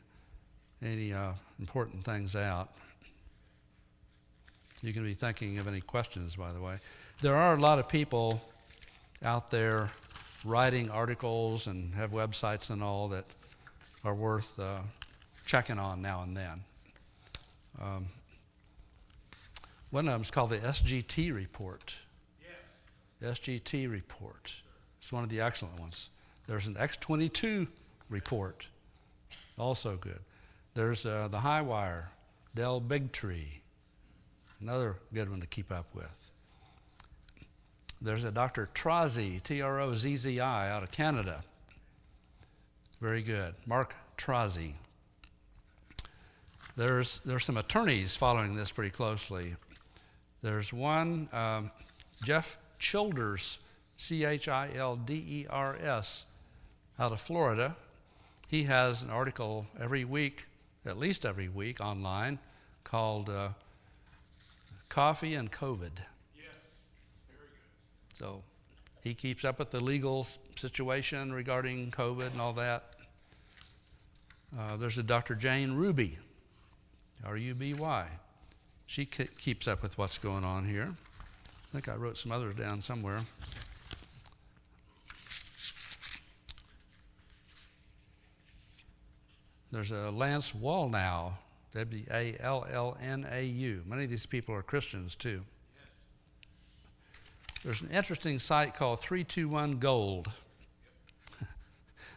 any 0.83 1.13
uh, 1.13 1.33
important 1.61 2.05
things 2.05 2.35
out. 2.35 2.71
You 4.83 4.93
can 4.93 5.05
be 5.05 5.15
thinking 5.15 5.59
of 5.59 5.67
any 5.67 5.81
questions, 5.81 6.37
by 6.37 6.53
the 6.53 6.61
way. 6.61 6.79
There 7.21 7.37
are 7.37 7.55
a 7.55 7.61
lot 7.61 7.79
of 7.79 7.89
people 7.89 8.41
out 9.25 9.51
there 9.51 9.91
writing 10.45 10.91
articles 10.91 11.67
and 11.67 11.95
have 11.95 12.13
websites 12.13 12.71
and 12.71 12.83
all 12.83 13.09
that 13.09 13.25
are 14.05 14.15
worth 14.15 14.59
uh, 14.59 14.79
checking 15.47 15.79
on 15.79 16.01
now 16.01 16.23
and 16.23 16.37
then. 16.37 16.65
Um, 17.81 18.07
one 19.91 20.07
of 20.07 20.13
them 20.13 20.23
is 20.23 20.31
called 20.31 20.51
the 20.51 20.59
SGT 20.59 21.35
report. 21.35 21.97
Yes. 23.21 23.39
SGT 23.39 23.91
report. 23.91 24.53
It's 25.09 25.13
one 25.15 25.25
of 25.25 25.31
the 25.31 25.41
excellent 25.41 25.81
ones. 25.81 26.11
There's 26.47 26.67
an 26.67 26.75
X22 26.75 27.67
report, 28.11 28.67
also 29.59 29.97
good. 29.97 30.19
There's 30.75 31.07
uh, 31.07 31.29
the 31.31 31.39
Highwire, 31.39 32.09
Del 32.55 32.79
Bigtree, 32.79 33.47
another 34.61 34.97
good 35.15 35.31
one 35.31 35.41
to 35.41 35.47
keep 35.47 35.73
up 35.73 35.87
with. 35.95 36.31
There's 38.03 38.23
a 38.25 38.31
Dr. 38.31 38.69
Trozzi, 38.75 39.43
T 39.43 39.63
R 39.63 39.81
O 39.81 39.95
Z 39.95 40.15
Z 40.15 40.41
I, 40.41 40.71
out 40.71 40.83
of 40.83 40.91
Canada. 40.91 41.43
Very 43.01 43.23
good. 43.23 43.55
Mark 43.65 43.95
Trozzi. 44.19 44.75
There's, 46.77 47.21
there's 47.25 47.47
some 47.47 47.57
attorneys 47.57 48.15
following 48.15 48.55
this 48.55 48.71
pretty 48.71 48.91
closely. 48.91 49.57
There's 50.43 50.71
one, 50.71 51.31
um, 51.33 51.71
Jeff 52.23 52.59
Childers, 52.79 53.61
C 53.99 54.25
H 54.25 54.49
I 54.49 54.71
L 54.75 54.97
D 54.97 55.13
E 55.15 55.47
R 55.51 55.77
S, 55.77 56.25
out 56.99 57.13
of 57.13 57.21
Florida. 57.21 57.77
He 58.47 58.63
has 58.65 59.03
an 59.03 59.11
article 59.11 59.67
every 59.79 60.05
week, 60.07 60.47
at 60.87 60.97
least 60.97 61.27
every 61.27 61.49
week, 61.49 61.81
online 61.81 62.39
called 62.85 63.29
uh, 63.29 63.51
Coffee 64.89 65.35
and 65.35 65.53
COVID. 65.53 65.91
Yes, 66.35 66.47
very 67.29 67.49
good. 67.51 68.19
So 68.19 68.43
he 69.03 69.13
keeps 69.13 69.45
up 69.45 69.59
with 69.59 69.71
the 69.71 69.81
legal 69.81 70.27
situation 70.57 71.33
regarding 71.33 71.91
COVID 71.91 72.29
and 72.33 72.41
all 72.41 72.55
that. 72.55 72.85
Uh, 74.59 74.77
there's 74.79 74.97
a 74.97 75.03
Dr. 75.03 75.35
Jane 75.35 75.73
Ruby, 75.73 76.17
R 77.27 77.37
U 77.37 77.55
B 77.55 77.75
Y. 77.75 78.07
she 78.87 79.05
ke- 79.05 79.37
keeps 79.39 79.69
up 79.69 79.83
with 79.83 79.99
what's 79.99 80.17
going 80.17 80.45
on 80.45 80.65
here. 80.67 80.95
I 81.21 81.73
think 81.73 81.89
I 81.89 81.97
wrote 81.97 82.17
some 82.17 82.33
others 82.33 82.55
down 82.55 82.81
somewhere. 82.81 83.21
There's 89.71 89.91
a 89.91 90.11
Lance 90.11 90.53
Wallnau, 90.53 91.33
W 91.75 92.05
A 92.11 92.37
L 92.41 92.67
L 92.71 92.97
N 93.03 93.27
A 93.31 93.45
U. 93.45 93.83
Many 93.87 94.05
of 94.05 94.11
these 94.11 94.25
people 94.25 94.55
are 94.55 94.63
Christians 94.63 95.15
too. 95.15 95.43
There's 97.63 97.83
an 97.83 97.91
interesting 97.91 98.39
site 98.39 98.75
called 98.75 99.01
321 99.01 99.79
Gold. 99.79 100.31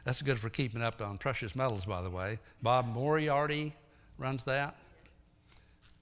That's 0.06 0.22
good 0.22 0.40
for 0.40 0.50
keeping 0.50 0.82
up 0.82 1.02
on 1.02 1.18
precious 1.18 1.56
metals, 1.56 1.84
by 1.84 2.02
the 2.02 2.10
way. 2.10 2.40
Bob 2.62 2.88
Moriarty 2.88 3.76
runs 4.18 4.44
that. 4.44 4.76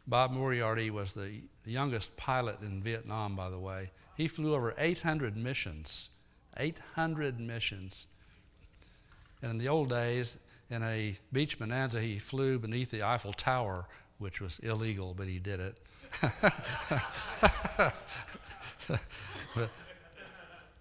Bob 0.07 0.31
Moriarty 0.31 0.91
was 0.91 1.13
the 1.13 1.41
youngest 1.65 2.15
pilot 2.17 2.61
in 2.61 2.83
Vietnam, 2.83 3.35
by 3.35 3.49
the 3.49 3.59
way. 3.59 3.89
He 4.17 4.27
flew 4.27 4.53
over 4.53 4.75
800 4.77 5.37
missions. 5.37 6.09
800 6.57 7.39
missions. 7.39 8.07
And 9.41 9.51
in 9.51 9.57
the 9.57 9.69
old 9.69 9.89
days, 9.89 10.35
in 10.69 10.83
a 10.83 11.17
Beech 11.31 11.57
Bonanza, 11.57 12.01
he 12.01 12.19
flew 12.19 12.59
beneath 12.59 12.91
the 12.91 13.03
Eiffel 13.03 13.33
Tower, 13.33 13.85
which 14.17 14.41
was 14.41 14.59
illegal, 14.59 15.13
but 15.17 15.27
he 15.27 15.39
did 15.39 15.59
it. 15.59 15.77
but, 19.55 19.69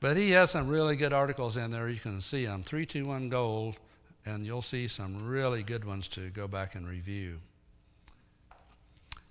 but 0.01 0.17
he 0.17 0.31
has 0.31 0.51
some 0.51 0.69
really 0.69 0.97
good 0.97 1.13
articles 1.13 1.57
in 1.57 1.71
there. 1.71 1.89
You 1.89 2.01
can 2.01 2.21
see 2.21 2.45
them 2.45 2.63
321 2.63 3.29
Gold, 3.29 3.77
and 4.25 4.45
you'll 4.45 4.63
see 4.63 4.89
some 4.89 5.27
really 5.27 5.63
good 5.63 5.85
ones 5.85 6.09
to 6.09 6.31
go 6.31 6.49
back 6.49 6.75
and 6.75 6.89
review. 6.89 7.39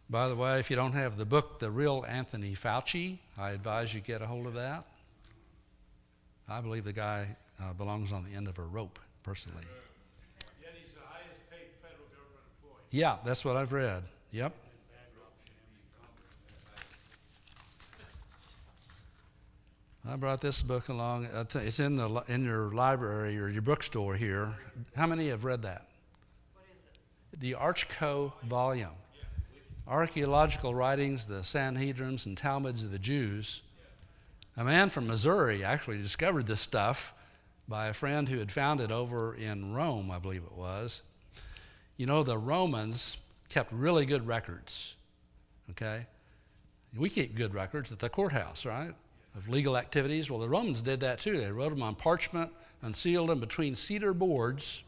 By 0.10 0.30
the 0.30 0.36
way, 0.36 0.60
if 0.60 0.70
you 0.70 0.78
don't 0.78 0.94
have 0.94 1.18
the 1.18 1.26
book, 1.26 1.60
The 1.60 1.70
Real 1.70 2.06
Anthony 2.08 2.56
Fauci, 2.56 3.18
I 3.38 3.52
advise 3.52 3.94
you 3.94 4.00
get 4.00 4.22
a 4.22 4.26
hold 4.26 4.48
of 4.48 4.54
that. 4.54 4.86
I 6.48 6.62
believe 6.62 6.86
the 6.86 6.94
guy 6.94 7.28
uh, 7.62 7.74
belongs 7.74 8.14
on 8.14 8.24
the 8.24 8.34
end 8.36 8.48
of 8.48 8.58
a 8.58 8.62
rope, 8.62 9.00
personally. 9.24 9.66
Yet 10.62 10.72
he's 10.82 10.94
the 10.94 11.02
highest 11.02 11.50
paid 11.52 11.68
federal 11.82 12.08
government 12.08 12.46
employee. 12.64 12.87
Yeah, 12.98 13.18
that's 13.24 13.46
what 13.46 13.56
I've 13.56 13.74
read. 13.74 14.02
Yep. 14.32 14.54
I 20.10 20.16
brought 20.16 20.42
this 20.42 20.64
book 20.64 20.90
along. 20.90 21.28
It's 21.54 21.80
in 21.80 21.96
the 21.96 22.24
in 22.28 22.44
your 22.44 22.72
library 22.72 23.38
or 23.38 23.50
your 23.50 23.62
bookstore 23.62 24.16
here. 24.16 24.52
How 24.96 25.06
many 25.06 25.30
have 25.30 25.44
read 25.44 25.62
that? 25.62 25.86
What 26.56 26.66
is 26.72 26.80
it? 27.34 27.40
The 27.40 27.54
Archko 27.54 28.34
volume. 28.46 28.90
Archaeological 29.88 30.74
writings, 30.74 31.26
the 31.26 31.42
Sanhedrins 31.42 32.26
and 32.26 32.36
Talmuds 32.36 32.84
of 32.84 32.90
the 32.90 32.98
Jews. 32.98 33.62
A 34.58 34.64
man 34.64 34.90
from 34.90 35.06
Missouri 35.06 35.64
actually 35.64 36.02
discovered 36.02 36.48
this 36.48 36.62
stuff 36.62 37.14
by 37.68 37.90
a 37.90 37.94
friend 37.94 38.28
who 38.28 38.40
had 38.40 38.52
found 38.52 38.82
it 38.82 38.92
over 38.92 39.36
in 39.36 39.76
Rome, 39.76 40.10
I 40.10 40.18
believe 40.18 40.42
it 40.42 40.58
was. 40.58 41.04
You 41.98 42.06
know, 42.06 42.24
the 42.24 42.38
Romans 42.38 43.18
kept 43.50 43.72
really 43.72 44.06
good 44.06 44.28
records, 44.28 44.96
okay? 45.72 46.06
We 46.96 47.10
keep 47.10 47.36
good 47.36 47.54
records 47.54 47.92
at 47.92 48.00
the 48.00 48.10
courthouse, 48.10 48.66
right? 48.66 48.94
Of 49.36 49.50
legal 49.50 49.78
activities. 49.78 50.30
Well, 50.30 50.40
the 50.40 50.50
Romans 50.50 50.82
did 50.82 51.00
that 51.02 51.20
too. 51.20 51.38
They 51.38 51.52
wrote 51.52 51.70
them 51.70 51.84
on 51.84 51.96
parchment, 51.96 52.52
and 52.82 52.96
sealed 52.96 53.30
them 53.30 53.40
between 53.40 53.76
cedar 53.76 54.14
boards, 54.14 54.84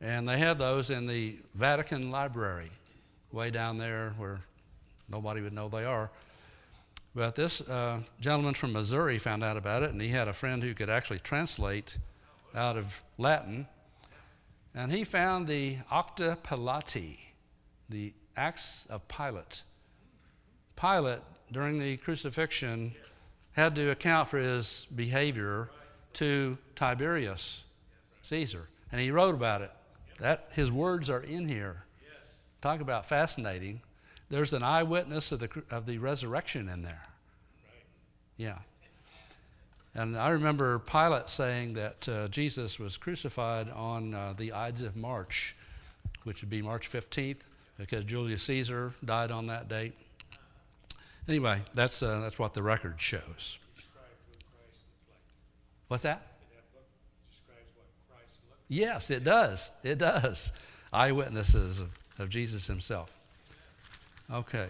and 0.00 0.28
they 0.28 0.38
had 0.38 0.58
those 0.58 0.90
in 0.90 1.06
the 1.06 1.36
Vatican 1.54 2.10
Library, 2.10 2.70
way 3.32 3.50
down 3.50 3.76
there 3.76 4.14
where 4.18 4.40
nobody 5.08 5.40
would 5.40 5.52
know 5.52 5.68
they 5.68 5.84
are. 5.84 6.10
But 7.14 7.34
this 7.34 7.60
uh, 7.62 8.00
gentleman 8.20 8.54
from 8.54 8.72
Missouri 8.72 9.18
found 9.18 9.42
out 9.42 9.56
about 9.56 9.82
it, 9.82 9.90
and 9.90 10.00
he 10.00 10.08
had 10.08 10.28
a 10.28 10.32
friend 10.32 10.62
who 10.62 10.74
could 10.74 10.90
actually 10.90 11.18
translate 11.20 11.98
out 12.54 12.76
of 12.76 13.02
Latin. 13.16 13.66
And 14.78 14.92
he 14.92 15.02
found 15.02 15.48
the 15.48 15.78
Acta 15.90 16.38
Pilati, 16.44 17.18
the 17.88 18.14
Acts 18.36 18.86
of 18.88 19.08
Pilate. 19.08 19.64
Pilate, 20.76 21.18
during 21.50 21.80
the 21.80 21.96
crucifixion, 21.96 22.94
had 23.50 23.74
to 23.74 23.90
account 23.90 24.28
for 24.28 24.38
his 24.38 24.86
behavior 24.94 25.68
to 26.12 26.56
Tiberius 26.76 27.64
Caesar, 28.22 28.68
and 28.92 29.00
he 29.00 29.10
wrote 29.10 29.34
about 29.34 29.62
it. 29.62 29.72
That 30.20 30.46
his 30.52 30.70
words 30.70 31.10
are 31.10 31.22
in 31.22 31.48
here. 31.48 31.82
Talk 32.62 32.80
about 32.80 33.04
fascinating. 33.04 33.80
There's 34.30 34.52
an 34.52 34.62
eyewitness 34.62 35.32
of 35.32 35.40
the 35.40 35.64
of 35.72 35.86
the 35.86 35.98
resurrection 35.98 36.68
in 36.68 36.82
there. 36.82 37.08
Yeah. 38.36 38.58
And 39.98 40.16
I 40.16 40.28
remember 40.28 40.78
Pilate 40.78 41.28
saying 41.28 41.72
that 41.72 42.08
uh, 42.08 42.28
Jesus 42.28 42.78
was 42.78 42.96
crucified 42.96 43.68
on 43.70 44.14
uh, 44.14 44.32
the 44.38 44.52
Ides 44.52 44.84
of 44.84 44.94
March, 44.94 45.56
which 46.22 46.40
would 46.40 46.48
be 46.48 46.62
March 46.62 46.88
15th, 46.88 47.38
because 47.78 48.04
Julius 48.04 48.44
Caesar 48.44 48.94
died 49.04 49.32
on 49.32 49.48
that 49.48 49.68
date. 49.68 49.94
Anyway, 51.26 51.62
that's, 51.74 52.00
uh, 52.00 52.20
that's 52.20 52.38
what 52.38 52.54
the 52.54 52.62
record 52.62 52.94
shows. 53.00 53.58
What's 55.88 56.04
that? 56.04 56.22
Yes, 58.68 59.10
it 59.10 59.24
does. 59.24 59.68
It 59.82 59.98
does. 59.98 60.52
Eyewitnesses 60.92 61.80
of, 61.80 61.90
of 62.20 62.28
Jesus 62.28 62.68
himself. 62.68 63.10
Okay. 64.32 64.68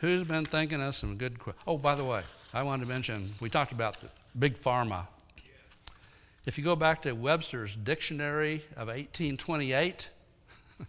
Who's 0.00 0.24
been 0.24 0.44
thinking 0.44 0.82
of 0.82 0.94
some 0.94 1.16
good 1.16 1.38
questions? 1.38 1.64
Oh, 1.66 1.78
by 1.78 1.94
the 1.94 2.04
way, 2.04 2.20
I 2.52 2.62
wanted 2.62 2.84
to 2.84 2.90
mention 2.90 3.30
we 3.40 3.48
talked 3.48 3.72
about 3.72 3.98
the 4.02 4.08
big 4.38 4.58
pharma. 4.58 5.06
If 6.44 6.58
you 6.58 6.64
go 6.64 6.76
back 6.76 7.02
to 7.02 7.12
Webster's 7.12 7.74
Dictionary 7.74 8.62
of 8.76 8.88
1828, 8.88 10.10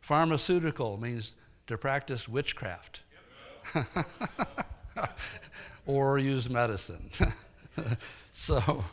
pharmaceutical 0.00 1.00
means 1.00 1.34
to 1.66 1.78
practice 1.78 2.28
witchcraft 2.28 3.00
or 5.86 6.18
use 6.18 6.50
medicine. 6.50 7.10
so, 8.32 8.84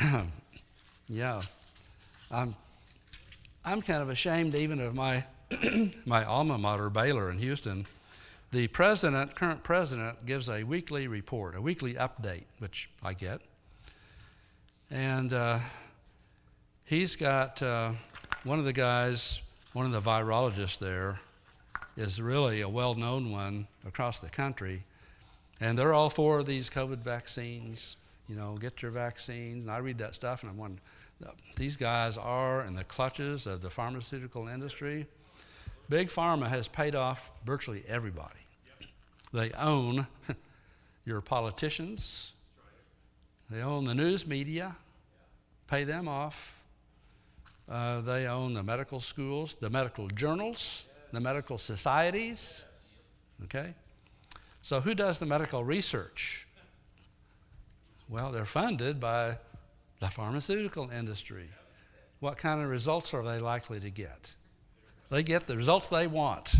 yeah. 1.08 1.42
I'm, 2.30 2.54
I'm 3.64 3.82
kind 3.82 4.02
of 4.02 4.10
ashamed 4.10 4.54
even 4.54 4.80
of 4.80 4.94
my, 4.94 5.24
my 6.04 6.24
alma 6.24 6.58
mater, 6.58 6.90
Baylor 6.90 7.30
in 7.30 7.38
Houston. 7.38 7.86
The 8.52 8.68
president, 8.68 9.34
current 9.34 9.62
president, 9.62 10.26
gives 10.26 10.50
a 10.50 10.62
weekly 10.62 11.06
report, 11.06 11.56
a 11.56 11.60
weekly 11.60 11.94
update, 11.94 12.44
which 12.58 12.90
I 13.02 13.14
get. 13.14 13.40
And 14.90 15.32
uh, 15.32 15.58
he's 16.84 17.16
got 17.16 17.62
uh, 17.62 17.92
one 18.44 18.58
of 18.58 18.66
the 18.66 18.72
guys, 18.74 19.40
one 19.72 19.86
of 19.86 19.92
the 19.92 20.02
virologists 20.02 20.78
there, 20.78 21.18
is 21.96 22.20
really 22.20 22.60
a 22.60 22.68
well 22.68 22.94
known 22.94 23.30
one 23.32 23.66
across 23.86 24.18
the 24.18 24.28
country. 24.28 24.84
And 25.62 25.78
they're 25.78 25.94
all 25.94 26.10
for 26.10 26.42
these 26.42 26.68
COVID 26.68 26.98
vaccines. 26.98 27.96
You 28.28 28.36
know, 28.36 28.58
get 28.60 28.82
your 28.82 28.90
vaccines. 28.90 29.62
And 29.62 29.70
I 29.70 29.78
read 29.78 29.96
that 29.96 30.14
stuff 30.14 30.42
and 30.42 30.50
I'm 30.50 30.58
wondering, 30.58 30.80
these 31.56 31.76
guys 31.76 32.18
are 32.18 32.66
in 32.66 32.74
the 32.74 32.84
clutches 32.84 33.46
of 33.46 33.62
the 33.62 33.70
pharmaceutical 33.70 34.48
industry. 34.48 35.06
Big 35.92 36.08
Pharma 36.08 36.48
has 36.48 36.68
paid 36.68 36.94
off 36.94 37.30
virtually 37.44 37.84
everybody. 37.86 38.40
They 39.30 39.50
own 39.50 40.06
your 41.04 41.20
politicians, 41.20 42.32
they 43.50 43.60
own 43.60 43.84
the 43.84 43.94
news 43.94 44.26
media, 44.26 44.74
pay 45.66 45.84
them 45.84 46.08
off. 46.08 46.56
Uh, 47.68 48.00
they 48.00 48.26
own 48.26 48.54
the 48.54 48.62
medical 48.62 49.00
schools, 49.00 49.54
the 49.60 49.68
medical 49.68 50.08
journals, 50.08 50.86
the 51.12 51.20
medical 51.20 51.58
societies. 51.58 52.64
Okay? 53.44 53.74
So, 54.62 54.80
who 54.80 54.94
does 54.94 55.18
the 55.18 55.26
medical 55.26 55.62
research? 55.62 56.48
Well, 58.08 58.32
they're 58.32 58.46
funded 58.46 58.98
by 58.98 59.36
the 60.00 60.08
pharmaceutical 60.08 60.88
industry. 60.88 61.50
What 62.20 62.38
kind 62.38 62.62
of 62.62 62.70
results 62.70 63.12
are 63.12 63.22
they 63.22 63.40
likely 63.40 63.78
to 63.80 63.90
get? 63.90 64.32
They 65.12 65.22
get 65.22 65.46
the 65.46 65.58
results 65.58 65.88
they 65.88 66.06
want. 66.06 66.54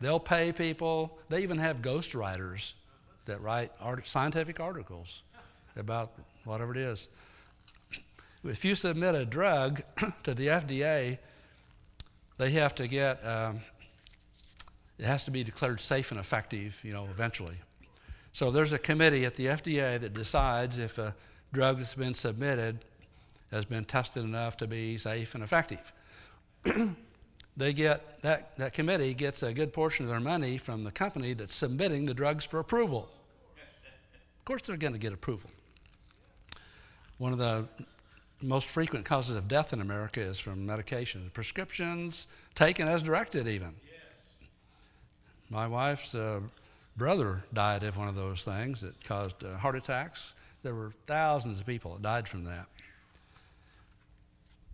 They'll 0.00 0.20
pay 0.20 0.52
people. 0.52 1.18
They 1.28 1.42
even 1.42 1.58
have 1.58 1.82
ghostwriters 1.82 2.74
that 3.24 3.40
write 3.40 3.72
art- 3.80 4.06
scientific 4.06 4.60
articles 4.60 5.22
about 5.74 6.12
whatever 6.44 6.70
it 6.70 6.78
is. 6.78 7.08
If 8.44 8.64
you 8.64 8.76
submit 8.76 9.16
a 9.16 9.24
drug 9.24 9.82
to 10.22 10.34
the 10.34 10.46
FDA, 10.46 11.18
they 12.38 12.50
have 12.52 12.76
to 12.76 12.86
get, 12.86 13.26
um, 13.26 13.60
it 15.00 15.04
has 15.04 15.24
to 15.24 15.32
be 15.32 15.42
declared 15.42 15.80
safe 15.80 16.12
and 16.12 16.20
effective, 16.20 16.78
you 16.84 16.92
know, 16.92 17.08
eventually. 17.10 17.56
So 18.32 18.52
there's 18.52 18.72
a 18.72 18.78
committee 18.78 19.24
at 19.24 19.34
the 19.34 19.46
FDA 19.46 20.00
that 20.00 20.14
decides 20.14 20.78
if 20.78 20.96
a 20.96 21.12
drug 21.52 21.78
that's 21.78 21.94
been 21.94 22.14
submitted 22.14 22.84
has 23.50 23.64
been 23.64 23.84
tested 23.84 24.22
enough 24.22 24.56
to 24.58 24.68
be 24.68 24.96
safe 24.96 25.34
and 25.34 25.42
effective. 25.42 25.92
they 27.56 27.72
get 27.72 28.22
that, 28.22 28.56
that 28.56 28.72
committee 28.72 29.14
gets 29.14 29.42
a 29.42 29.52
good 29.52 29.72
portion 29.72 30.04
of 30.04 30.10
their 30.10 30.20
money 30.20 30.58
from 30.58 30.84
the 30.84 30.90
company 30.90 31.34
that's 31.34 31.54
submitting 31.54 32.06
the 32.06 32.14
drugs 32.14 32.44
for 32.44 32.58
approval. 32.58 33.08
Of 34.38 34.44
course, 34.44 34.62
they're 34.62 34.76
going 34.76 34.94
to 34.94 34.98
get 34.98 35.12
approval. 35.12 35.50
One 37.18 37.32
of 37.32 37.38
the 37.38 37.66
most 38.40 38.68
frequent 38.68 39.04
causes 39.04 39.36
of 39.36 39.46
death 39.46 39.72
in 39.72 39.80
America 39.80 40.20
is 40.20 40.38
from 40.38 40.66
medication, 40.66 41.30
prescriptions 41.32 42.26
taken 42.54 42.88
as 42.88 43.02
directed, 43.02 43.46
even. 43.46 43.74
My 45.48 45.66
wife's 45.66 46.14
uh, 46.14 46.40
brother 46.96 47.44
died 47.52 47.84
of 47.84 47.96
one 47.96 48.08
of 48.08 48.16
those 48.16 48.42
things 48.42 48.80
that 48.80 49.04
caused 49.04 49.44
uh, 49.44 49.56
heart 49.58 49.76
attacks. 49.76 50.32
There 50.62 50.74
were 50.74 50.92
thousands 51.06 51.60
of 51.60 51.66
people 51.66 51.92
that 51.92 52.02
died 52.02 52.26
from 52.26 52.44
that. 52.44 52.66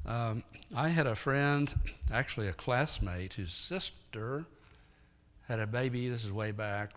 Um, 0.09 0.43
I 0.75 0.89
had 0.89 1.07
a 1.07 1.15
friend, 1.15 1.73
actually 2.11 2.49
a 2.49 2.55
classmate, 2.55 3.35
whose 3.35 3.53
sister 3.53 4.47
had 5.47 5.61
a 5.61 5.67
baby. 5.67 6.09
This 6.09 6.25
is 6.25 6.33
way 6.33 6.51
back. 6.51 6.93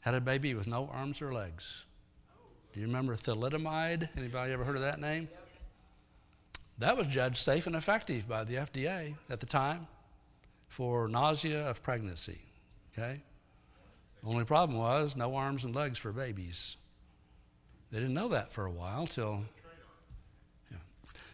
Had 0.00 0.14
a 0.14 0.20
baby 0.20 0.54
with 0.54 0.66
no 0.66 0.88
arms 0.90 1.20
or 1.20 1.34
legs. 1.34 1.84
Do 2.72 2.80
you 2.80 2.86
remember 2.86 3.14
thalidomide? 3.14 4.08
Anybody 4.16 4.54
ever 4.54 4.64
heard 4.64 4.76
of 4.76 4.82
that 4.82 5.02
name? 5.02 5.28
That 6.78 6.96
was 6.96 7.06
judged 7.08 7.36
safe 7.36 7.66
and 7.66 7.76
effective 7.76 8.26
by 8.26 8.44
the 8.44 8.54
FDA 8.54 9.14
at 9.28 9.40
the 9.40 9.46
time 9.46 9.86
for 10.68 11.08
nausea 11.08 11.68
of 11.68 11.82
pregnancy. 11.82 12.38
Okay? 12.96 13.20
Only 14.24 14.44
problem 14.44 14.78
was 14.78 15.14
no 15.14 15.34
arms 15.34 15.64
and 15.64 15.74
legs 15.74 15.98
for 15.98 16.12
babies. 16.12 16.76
They 17.90 17.98
didn't 17.98 18.14
know 18.14 18.28
that 18.28 18.50
for 18.50 18.64
a 18.64 18.70
while 18.70 19.06
till. 19.06 19.44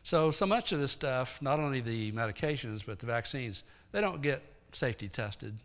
So, 0.05 0.31
so 0.31 0.45
much 0.45 0.73
of 0.73 0.81
this 0.81 0.93
stuff, 0.93 1.41
not 1.41 1.59
only 1.59 1.81
the 1.81 2.13
medications, 2.13 2.85
but 2.85 2.99
the 2.99 3.07
vaccines, 3.07 3.65
they 3.91 4.03
don't 4.03 4.21
get 4.21 4.43
safety 4.73 5.09
tested. 5.09 5.57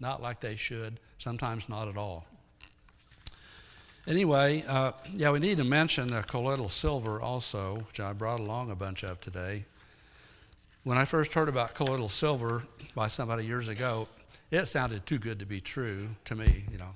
Not 0.00 0.22
like 0.22 0.40
they 0.40 0.56
should, 0.56 0.98
sometimes 1.18 1.68
not 1.68 1.86
at 1.88 1.98
all. 1.98 2.24
Anyway, 4.06 4.64
uh, 4.66 4.92
yeah, 5.14 5.30
we 5.30 5.38
need 5.38 5.58
to 5.58 5.64
mention 5.64 6.12
uh, 6.12 6.22
colloidal 6.22 6.70
silver 6.70 7.20
also, 7.20 7.76
which 7.86 8.00
I 8.00 8.14
brought 8.14 8.40
along 8.40 8.70
a 8.70 8.74
bunch 8.74 9.04
of 9.04 9.20
today. 9.20 9.66
When 10.84 10.96
I 10.96 11.04
first 11.04 11.34
heard 11.34 11.50
about 11.50 11.74
colloidal 11.74 12.08
silver 12.08 12.64
by 12.94 13.08
somebody 13.08 13.44
years 13.44 13.68
ago, 13.68 14.08
it 14.50 14.66
sounded 14.66 15.04
too 15.04 15.18
good 15.18 15.38
to 15.40 15.46
be 15.46 15.60
true 15.60 16.08
to 16.24 16.34
me, 16.34 16.64
you 16.72 16.78
know. 16.78 16.90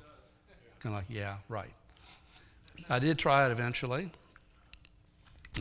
Kind 0.81 0.95
of 0.95 1.01
like, 1.01 1.07
yeah, 1.09 1.37
right. 1.51 1.73
I 2.89 2.99
did 2.99 3.19
try 3.19 3.47
it 3.47 3.53
eventually, 3.53 4.11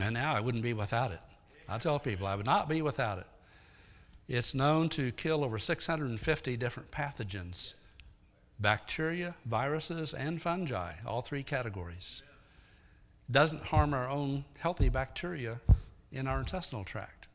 and 0.00 0.14
now 0.14 0.34
I 0.34 0.40
wouldn't 0.40 0.62
be 0.62 0.72
without 0.72 1.10
it. 1.10 1.20
I 1.68 1.78
tell 1.78 1.98
people 1.98 2.26
I 2.26 2.34
would 2.34 2.46
not 2.46 2.68
be 2.68 2.82
without 2.82 3.18
it. 3.18 3.26
It's 4.28 4.54
known 4.54 4.88
to 4.90 5.10
kill 5.12 5.42
over 5.42 5.58
650 5.58 6.56
different 6.56 6.90
pathogens 6.90 7.74
bacteria, 8.60 9.36
viruses, 9.46 10.12
and 10.14 10.42
fungi, 10.42 10.92
all 11.06 11.22
three 11.22 11.44
categories. 11.44 12.22
Doesn't 13.30 13.62
harm 13.62 13.94
our 13.94 14.08
own 14.08 14.44
healthy 14.58 14.88
bacteria 14.88 15.60
in 16.10 16.26
our 16.26 16.40
intestinal 16.40 16.82
tract. 16.82 17.28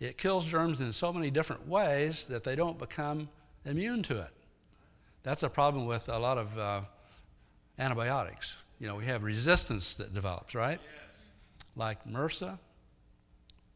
It 0.00 0.18
kills 0.18 0.44
germs 0.44 0.80
in 0.80 0.92
so 0.92 1.12
many 1.12 1.30
different 1.30 1.68
ways 1.68 2.24
that 2.26 2.42
they 2.42 2.56
don't 2.56 2.76
become 2.78 3.28
immune 3.64 4.02
to 4.04 4.18
it. 4.20 4.30
That's 5.22 5.44
a 5.44 5.48
problem 5.48 5.86
with 5.86 6.08
a 6.08 6.18
lot 6.18 6.38
of 6.38 6.58
uh, 6.58 6.80
antibiotics. 7.78 8.56
You 8.80 8.88
know, 8.88 8.96
we 8.96 9.06
have 9.06 9.22
resistance 9.22 9.94
that 9.94 10.12
develops, 10.12 10.56
right? 10.56 10.80
Like 11.76 12.06
MRSA. 12.06 12.58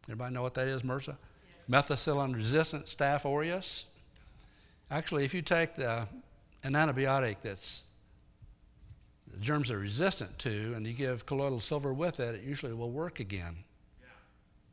Everybody 0.05 0.35
know 0.35 0.43
what 0.43 0.55
that 0.55 0.69
is, 0.69 0.83
MRSA? 0.83 1.17
Methicillin 1.69 2.35
resistant 2.35 2.87
Staph 2.87 3.25
aureus. 3.25 3.87
Actually, 4.91 5.25
if 5.25 5.35
you 5.35 5.43
take 5.43 5.75
the, 5.75 6.07
an 6.63 6.75
antibiotic 6.75 7.37
that's 7.43 7.85
the 9.33 9.39
germs 9.39 9.71
are 9.71 9.79
resistant 9.79 10.39
to, 10.39 10.73
and 10.75 10.87
you 10.87 10.93
give 10.93 11.27
colloidal 11.27 11.61
silver 11.61 11.93
with 11.93 12.21
it, 12.21 12.37
it 12.37 12.43
usually 12.45 12.73
will 12.73 12.91
work 12.91 13.21
again. 13.21 13.57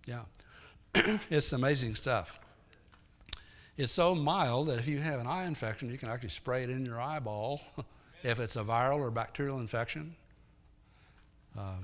Yeah. 0.06 0.22
yeah. 0.96 1.18
it's 1.30 1.52
amazing 1.54 1.96
stuff. 1.96 2.40
It's 3.76 3.92
so 3.92 4.14
mild 4.14 4.68
that 4.68 4.78
if 4.78 4.88
you 4.88 5.00
have 5.00 5.20
an 5.20 5.26
eye 5.26 5.46
infection, 5.46 5.90
you 5.90 5.98
can 5.98 6.10
actually 6.10 6.30
spray 6.30 6.64
it 6.64 6.70
in 6.70 6.86
your 6.86 7.02
eyeball 7.02 7.62
if 8.24 8.40
it's 8.40 8.56
a 8.56 8.64
viral 8.64 9.00
or 9.00 9.10
bacterial 9.10 9.60
infection. 9.60 10.16
Um, 11.58 11.84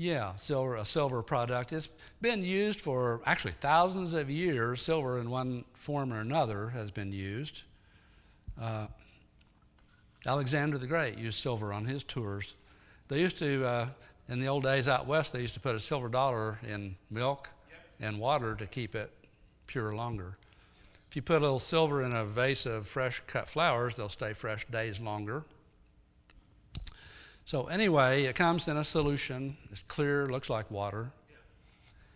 Yeah, 0.00 0.32
silver, 0.36 0.76
a 0.76 0.84
silver 0.86 1.22
product. 1.22 1.74
It's 1.74 1.90
been 2.22 2.42
used 2.42 2.80
for 2.80 3.20
actually 3.26 3.52
thousands 3.60 4.14
of 4.14 4.30
years. 4.30 4.80
Silver, 4.80 5.20
in 5.20 5.28
one 5.28 5.66
form 5.74 6.10
or 6.10 6.20
another, 6.20 6.70
has 6.70 6.90
been 6.90 7.12
used. 7.12 7.64
Uh, 8.58 8.86
Alexander 10.24 10.78
the 10.78 10.86
Great 10.86 11.18
used 11.18 11.38
silver 11.38 11.70
on 11.70 11.84
his 11.84 12.02
tours. 12.02 12.54
They 13.08 13.20
used 13.20 13.36
to, 13.40 13.62
uh, 13.62 13.88
in 14.30 14.40
the 14.40 14.46
old 14.46 14.62
days 14.62 14.88
out 14.88 15.06
west, 15.06 15.34
they 15.34 15.42
used 15.42 15.52
to 15.52 15.60
put 15.60 15.74
a 15.74 15.80
silver 15.80 16.08
dollar 16.08 16.58
in 16.66 16.96
milk 17.10 17.50
and 18.00 18.18
water 18.18 18.54
to 18.54 18.64
keep 18.64 18.94
it 18.94 19.12
pure 19.66 19.92
longer. 19.92 20.38
If 21.10 21.16
you 21.16 21.20
put 21.20 21.36
a 21.36 21.40
little 21.40 21.58
silver 21.58 22.04
in 22.04 22.14
a 22.14 22.24
vase 22.24 22.64
of 22.64 22.86
fresh 22.86 23.20
cut 23.26 23.50
flowers, 23.50 23.96
they'll 23.96 24.08
stay 24.08 24.32
fresh 24.32 24.66
days 24.68 24.98
longer. 24.98 25.44
So, 27.50 27.66
anyway, 27.66 28.26
it 28.26 28.36
comes 28.36 28.68
in 28.68 28.76
a 28.76 28.84
solution. 28.84 29.56
It's 29.72 29.82
clear, 29.88 30.28
looks 30.28 30.48
like 30.48 30.70
water. 30.70 31.10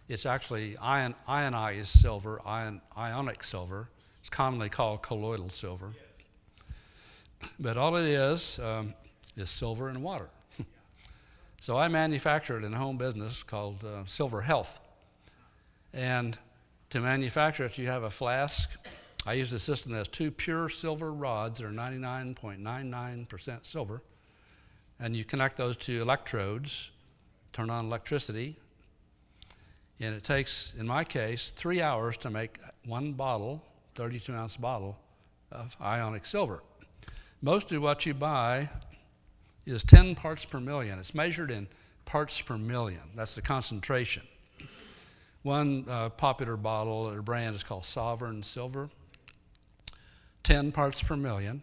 It's 0.09 0.27
actually 0.27 0.77
ion, 0.77 1.17
ionized 1.27 1.89
silver, 1.89 2.41
ion, 2.47 2.81
ionic 2.97 3.43
silver. 3.43 3.89
It's 4.21 4.29
commonly 4.29 4.69
called 4.69 5.03
colloidal 5.03 5.51
silver. 5.51 5.91
But 7.59 7.77
all 7.77 7.97
it 7.97 8.05
is 8.05 8.61
um, 8.61 8.95
is 9.37 9.51
silver 9.51 9.89
and 9.89 10.05
water. 10.05 10.29
so, 11.61 11.77
I 11.77 11.89
manufactured 11.89 12.63
in 12.63 12.73
a 12.73 12.79
home 12.79 12.97
business 12.97 13.43
called 13.43 13.83
uh, 13.83 14.05
Silver 14.07 14.41
Health. 14.41 14.79
And 15.93 16.39
to 16.91 17.01
manufacture 17.01 17.65
it, 17.65 17.77
you 17.77 17.89
have 17.89 18.05
a 18.05 18.11
flask. 18.11 18.71
I 19.27 19.33
use 19.33 19.53
a 19.53 19.59
system 19.59 19.91
that 19.91 19.99
has 19.99 20.07
two 20.07 20.31
pure 20.31 20.69
silver 20.69 21.13
rods 21.13 21.59
that 21.59 21.67
are 21.67 21.73
99.99% 21.73 23.67
silver 23.67 24.01
and 25.05 25.15
you 25.15 25.23
connect 25.23 25.59
those 25.59 25.77
to 25.77 26.01
electrodes, 26.01 26.91
turn 27.53 27.69
on 27.69 27.85
electricity, 27.85 28.57
and 30.01 30.15
it 30.15 30.25
takes, 30.25 30.73
in 30.79 30.87
my 30.87 31.05
case, 31.05 31.53
three 31.55 31.83
hours 31.83 32.17
to 32.17 32.31
make 32.31 32.59
one 32.87 33.13
bottle, 33.13 33.63
32 33.97 34.33
ounce 34.33 34.57
bottle 34.57 34.97
of 35.53 35.77
ionic 35.79 36.25
silver. 36.25 36.63
Most 37.43 37.71
of 37.71 37.83
what 37.83 38.07
you 38.07 38.15
buy 38.15 38.71
is 39.67 39.83
10 39.83 40.15
parts 40.15 40.43
per 40.47 40.59
million. 40.59 40.99
It's 40.99 41.15
measured 41.15 41.51
in 41.51 41.69
parts 42.07 42.41
per 42.41 42.57
million. 42.57 43.03
That's 43.15 43.35
the 43.35 43.43
concentration. 43.43 44.23
One 45.43 45.85
uh, 45.87 46.09
popular 46.09 46.57
bottle 46.57 47.11
or 47.11 47.21
brand 47.21 47.55
is 47.55 47.63
called 47.63 47.85
Sovereign 47.85 48.43
Silver. 48.43 48.89
10 50.45 50.73
parts 50.73 51.03
per 51.03 51.15
million. 51.15 51.63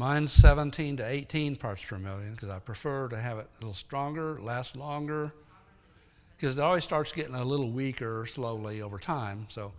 Mine's 0.00 0.32
17 0.32 0.96
to 0.96 1.06
18 1.06 1.56
parts 1.56 1.82
per 1.86 1.98
million 1.98 2.32
because 2.32 2.48
I 2.48 2.58
prefer 2.58 3.06
to 3.08 3.20
have 3.20 3.36
it 3.36 3.46
a 3.58 3.60
little 3.60 3.74
stronger, 3.74 4.40
last 4.40 4.74
longer, 4.74 5.30
because 6.38 6.56
it 6.56 6.62
always 6.62 6.84
starts 6.84 7.12
getting 7.12 7.34
a 7.34 7.44
little 7.44 7.70
weaker 7.70 8.24
slowly 8.24 8.80
over 8.80 8.98
time. 8.98 9.46
So 9.50 9.72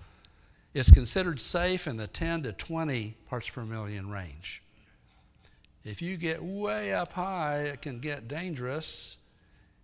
it's 0.76 0.92
considered 0.92 1.40
safe 1.40 1.88
in 1.88 1.98
the 1.98 2.06
10 2.06 2.44
to 2.44 2.54
20 2.54 3.18
parts 3.28 3.50
per 3.50 3.66
million 3.66 4.12
range. 4.12 4.62
If 5.84 6.04
you 6.04 6.18
get 6.18 6.44
way 6.44 6.94
up 6.94 7.14
high, 7.14 7.62
it 7.62 7.82
can 7.82 8.00
get 8.00 8.28
dangerous. 8.28 9.18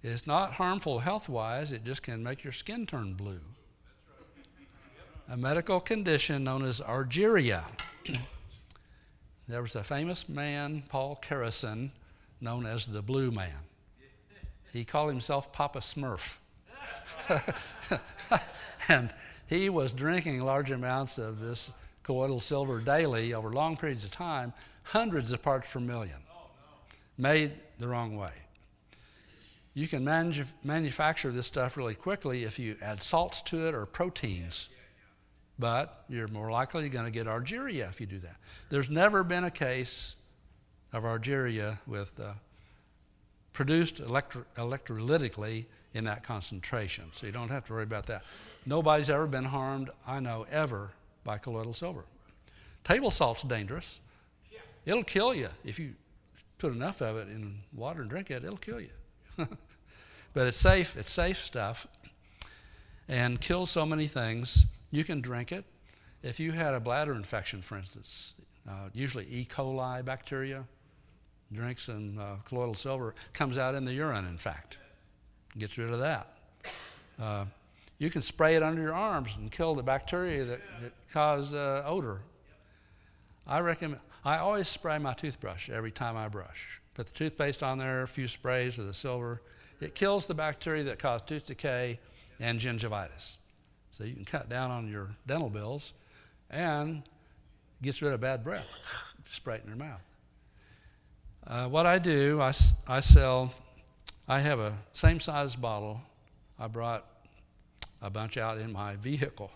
It's 0.04 0.28
not 0.28 0.54
harmful 0.54 1.00
health 1.00 1.28
wise, 1.28 1.72
it 1.72 1.84
just 1.84 2.04
can 2.04 2.22
make 2.22 2.44
your 2.44 2.54
skin 2.54 2.86
turn 2.86 3.16
blue. 3.16 3.42
A 5.30 5.36
medical 5.36 5.80
condition 5.80 6.44
known 6.44 6.64
as 6.64 6.80
argyria. 6.80 7.64
There 9.48 9.62
was 9.62 9.76
a 9.76 9.84
famous 9.84 10.28
man, 10.28 10.84
Paul 10.90 11.22
Karason, 11.22 11.92
known 12.42 12.66
as 12.66 12.86
the 12.86 13.02
Blue 13.02 13.32
Man. 13.32 13.64
He 14.74 14.84
called 14.84 15.10
himself 15.10 15.54
Papa 15.54 15.80
Smurf. 15.80 16.36
and 18.90 19.14
he 19.48 19.70
was 19.70 19.94
drinking 19.94 20.42
large 20.42 20.72
amounts 20.72 21.18
of 21.18 21.40
this 21.40 21.72
colloidal 22.04 22.42
silver 22.42 22.82
daily 22.82 23.34
over 23.34 23.52
long 23.52 23.78
periods 23.78 24.04
of 24.04 24.12
time, 24.12 24.54
hundreds 24.84 25.32
of 25.32 25.42
parts 25.42 25.68
per 25.72 25.80
million, 25.80 26.20
made 27.18 27.54
the 27.80 27.88
wrong 27.88 28.18
way. 28.18 28.34
You 29.74 29.88
can 29.88 30.04
manu- 30.04 30.46
manufacture 30.64 31.32
this 31.32 31.48
stuff 31.48 31.78
really 31.78 31.96
quickly 31.96 32.44
if 32.44 32.60
you 32.60 32.76
add 32.82 33.02
salts 33.02 33.42
to 33.44 33.68
it 33.68 33.76
or 33.76 33.86
proteins 33.86 34.68
but 35.60 36.04
you're 36.10 36.28
more 36.28 36.52
likely 36.52 36.90
going 36.90 37.06
to 37.06 37.12
get 37.12 37.28
argyria 37.28 37.90
if 37.90 38.00
you 38.00 38.08
do 38.08 38.20
that. 38.20 38.36
There's 38.70 38.90
never 38.90 39.24
been 39.24 39.44
a 39.44 39.52
case 39.52 40.16
of 40.94 41.04
argyria 41.04 41.80
with 41.88 42.20
uh, 42.20 42.34
produced 43.54 44.00
electro- 44.00 44.46
electrolytically 44.56 45.66
in 45.94 46.04
that 46.04 46.24
concentration. 46.24 47.06
So 47.14 47.26
you 47.26 47.32
don't 47.32 47.50
have 47.50 47.66
to 47.66 47.74
worry 47.74 47.84
about 47.84 48.06
that. 48.08 48.24
Nobody's 48.66 49.10
ever 49.10 49.26
been 49.26 49.46
harmed, 49.46 49.90
I 50.06 50.20
know, 50.20 50.46
ever 50.52 50.92
by 51.24 51.38
colloidal 51.38 51.74
silver. 51.74 52.04
Table 52.84 53.12
salt's 53.12 53.44
dangerous. 53.44 54.00
Yeah. 54.52 54.60
It'll 54.86 55.04
kill 55.04 55.34
you 55.34 55.50
if 55.66 55.80
you 55.80 55.94
put 56.58 56.72
enough 56.72 57.02
of 57.02 57.18
it 57.18 57.28
in 57.30 57.60
water 57.74 58.02
and 58.02 58.10
drink 58.10 58.32
it. 58.32 58.44
It'll 58.44 58.58
kill 58.58 58.80
you. 58.80 58.90
but 60.34 60.48
it's 60.48 60.58
safe. 60.58 60.96
It's 60.96 61.12
safe 61.12 61.44
stuff, 61.44 61.88
and 63.08 63.40
kills 63.42 63.72
so 63.72 63.86
many 63.86 64.08
things. 64.08 64.66
You 64.92 65.04
can 65.04 65.22
drink 65.22 65.52
it. 65.52 65.66
If 66.24 66.40
you 66.40 66.52
had 66.52 66.74
a 66.74 66.80
bladder 66.80 67.14
infection, 67.14 67.62
for 67.62 67.78
instance, 67.78 68.34
uh, 68.70 68.90
usually 68.94 69.26
E. 69.26 69.48
coli 69.50 70.04
bacteria 70.04 70.66
drinks 71.54 71.84
some 71.84 72.18
uh, 72.20 72.36
colloidal 72.46 72.76
silver, 72.76 73.16
comes 73.34 73.58
out 73.58 73.76
in 73.76 73.86
the 73.86 73.94
urine. 73.94 74.26
In 74.28 74.38
fact, 74.38 74.78
gets 75.58 75.78
rid 75.78 75.92
of 75.92 76.00
that. 76.00 76.34
Uh, 77.20 77.46
you 78.00 78.10
can 78.10 78.22
spray 78.22 78.56
it 78.56 78.64
under 78.64 78.82
your 78.82 78.94
arms 78.94 79.32
and 79.38 79.52
kill 79.52 79.74
the 79.74 79.84
bacteria 79.84 80.46
that, 80.46 80.62
that 80.82 80.92
cause 81.12 81.54
uh, 81.54 81.84
odor. 81.86 82.22
I 83.46 83.60
recommend. 83.60 84.02
I 84.26 84.38
always 84.40 84.68
spray 84.68 84.98
my 84.98 85.14
toothbrush 85.14 85.70
every 85.70 85.92
time 85.92 86.18
I 86.18 86.28
brush. 86.28 86.82
Put 86.96 87.08
the 87.08 87.14
toothpaste 87.14 87.64
on 87.64 87.78
there, 87.78 88.02
a 88.02 88.08
few 88.08 88.28
sprays 88.28 88.78
of 88.78 88.88
the 88.88 88.94
silver. 88.94 89.42
It 89.80 89.96
kills 89.96 90.26
the 90.26 90.34
bacteria 90.34 90.84
that 90.84 91.00
cause 91.00 91.22
tooth 91.22 91.46
decay 91.46 92.00
and 92.40 92.60
gingivitis. 92.60 93.38
So 93.98 94.04
you 94.04 94.14
can 94.14 94.26
cut 94.26 94.48
down 94.48 94.70
on 94.70 94.88
your 94.88 95.10
dental 95.26 95.50
bills 95.50 95.94
and 96.52 97.02
gets 97.82 98.00
rid 98.04 98.14
of 98.14 98.22
bad 98.22 98.44
breath. 98.44 98.68
Spray 99.32 99.56
it 99.56 99.64
in 99.64 99.70
your 99.70 99.78
mouth. 99.78 100.04
Uh, 101.48 101.68
what 101.68 101.88
I 101.88 101.98
do, 101.98 102.40
I, 102.40 102.54
I 102.88 103.00
sell, 103.00 103.52
I 104.28 104.40
have 104.40 104.60
a 104.60 104.78
same 104.94 105.20
size 105.20 105.56
bottle. 105.56 106.00
I 106.60 106.68
brought 106.68 107.06
a 108.00 108.12
bunch 108.12 108.38
out 108.38 108.60
in 108.60 108.72
my 108.72 108.98
vehicle. 108.98 109.50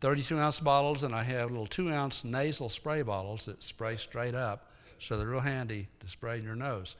32 0.00 0.38
ounce 0.38 0.60
bottles, 0.60 1.02
and 1.02 1.12
I 1.12 1.24
have 1.24 1.50
little 1.50 1.66
two 1.66 1.90
ounce 1.90 2.22
nasal 2.22 2.68
spray 2.68 3.02
bottles 3.02 3.46
that 3.46 3.64
spray 3.64 3.96
straight 3.96 4.36
up, 4.36 4.70
so 5.00 5.18
they're 5.18 5.26
real 5.26 5.40
handy 5.40 5.88
to 5.98 6.08
spray 6.08 6.38
in 6.38 6.44
your 6.44 6.54
nose. 6.54 6.94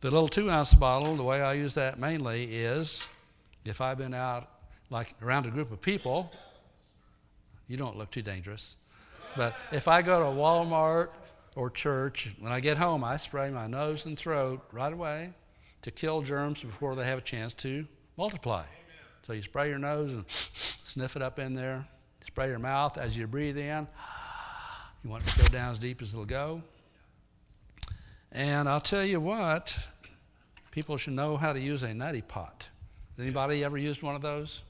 The 0.00 0.10
little 0.10 0.28
two 0.28 0.50
ounce 0.50 0.72
bottle, 0.72 1.14
the 1.16 1.24
way 1.24 1.42
I 1.42 1.52
use 1.52 1.74
that 1.74 1.98
mainly 1.98 2.44
is 2.44 3.06
if 3.66 3.82
I've 3.82 3.98
been 3.98 4.14
out 4.14 4.48
like 4.90 5.14
around 5.22 5.46
a 5.46 5.50
group 5.50 5.72
of 5.72 5.80
people, 5.80 6.30
you 7.68 7.76
don't 7.76 7.96
look 7.96 8.10
too 8.10 8.22
dangerous. 8.22 8.76
But 9.36 9.54
if 9.70 9.86
I 9.86 10.02
go 10.02 10.18
to 10.20 10.38
Walmart 10.38 11.10
or 11.56 11.70
church, 11.70 12.30
when 12.40 12.52
I 12.52 12.60
get 12.60 12.76
home, 12.76 13.04
I 13.04 13.16
spray 13.16 13.50
my 13.50 13.66
nose 13.66 14.04
and 14.06 14.18
throat 14.18 14.60
right 14.72 14.92
away 14.92 15.30
to 15.82 15.90
kill 15.90 16.22
germs 16.22 16.60
before 16.60 16.96
they 16.96 17.04
have 17.04 17.18
a 17.18 17.22
chance 17.22 17.54
to 17.54 17.86
multiply. 18.16 18.64
So 19.26 19.32
you 19.32 19.42
spray 19.42 19.68
your 19.68 19.78
nose 19.78 20.12
and 20.12 20.24
sniff 20.84 21.16
it 21.16 21.22
up 21.22 21.38
in 21.38 21.54
there. 21.54 21.86
Spray 22.26 22.48
your 22.48 22.58
mouth 22.58 22.98
as 22.98 23.16
you 23.16 23.26
breathe 23.26 23.56
in. 23.56 23.86
You 25.02 25.10
want 25.10 25.24
it 25.24 25.30
to 25.30 25.38
go 25.42 25.48
down 25.48 25.70
as 25.72 25.78
deep 25.78 26.02
as 26.02 26.12
it'll 26.12 26.24
go. 26.24 26.62
And 28.32 28.68
I'll 28.68 28.80
tell 28.80 29.04
you 29.04 29.20
what, 29.20 29.76
people 30.70 30.96
should 30.96 31.14
know 31.14 31.36
how 31.36 31.52
to 31.52 31.60
use 31.60 31.82
a 31.82 31.88
neti 31.88 32.26
pot. 32.26 32.64
Anybody 33.18 33.64
ever 33.64 33.78
used 33.78 34.02
one 34.02 34.14
of 34.14 34.22
those? 34.22 34.62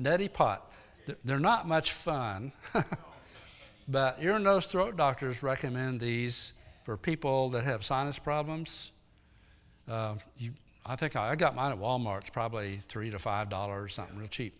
Neti 0.00 0.32
pot. 0.32 0.70
They're 1.24 1.40
not 1.40 1.66
much 1.66 1.92
fun, 1.92 2.52
but 3.88 4.18
ear, 4.20 4.38
nose, 4.38 4.66
throat 4.66 4.96
doctors 4.96 5.42
recommend 5.42 6.00
these 6.00 6.52
for 6.84 6.96
people 6.96 7.50
that 7.50 7.64
have 7.64 7.84
sinus 7.84 8.18
problems. 8.18 8.92
Uh, 9.90 10.14
you, 10.38 10.52
I 10.84 10.96
think 10.96 11.16
I, 11.16 11.30
I 11.30 11.36
got 11.36 11.54
mine 11.54 11.72
at 11.72 11.78
Walmart. 11.78 12.22
It's 12.22 12.30
probably 12.30 12.80
three 12.88 13.10
to 13.10 13.18
five 13.18 13.48
dollars, 13.48 13.94
something 13.94 14.16
real 14.16 14.28
cheap. 14.28 14.54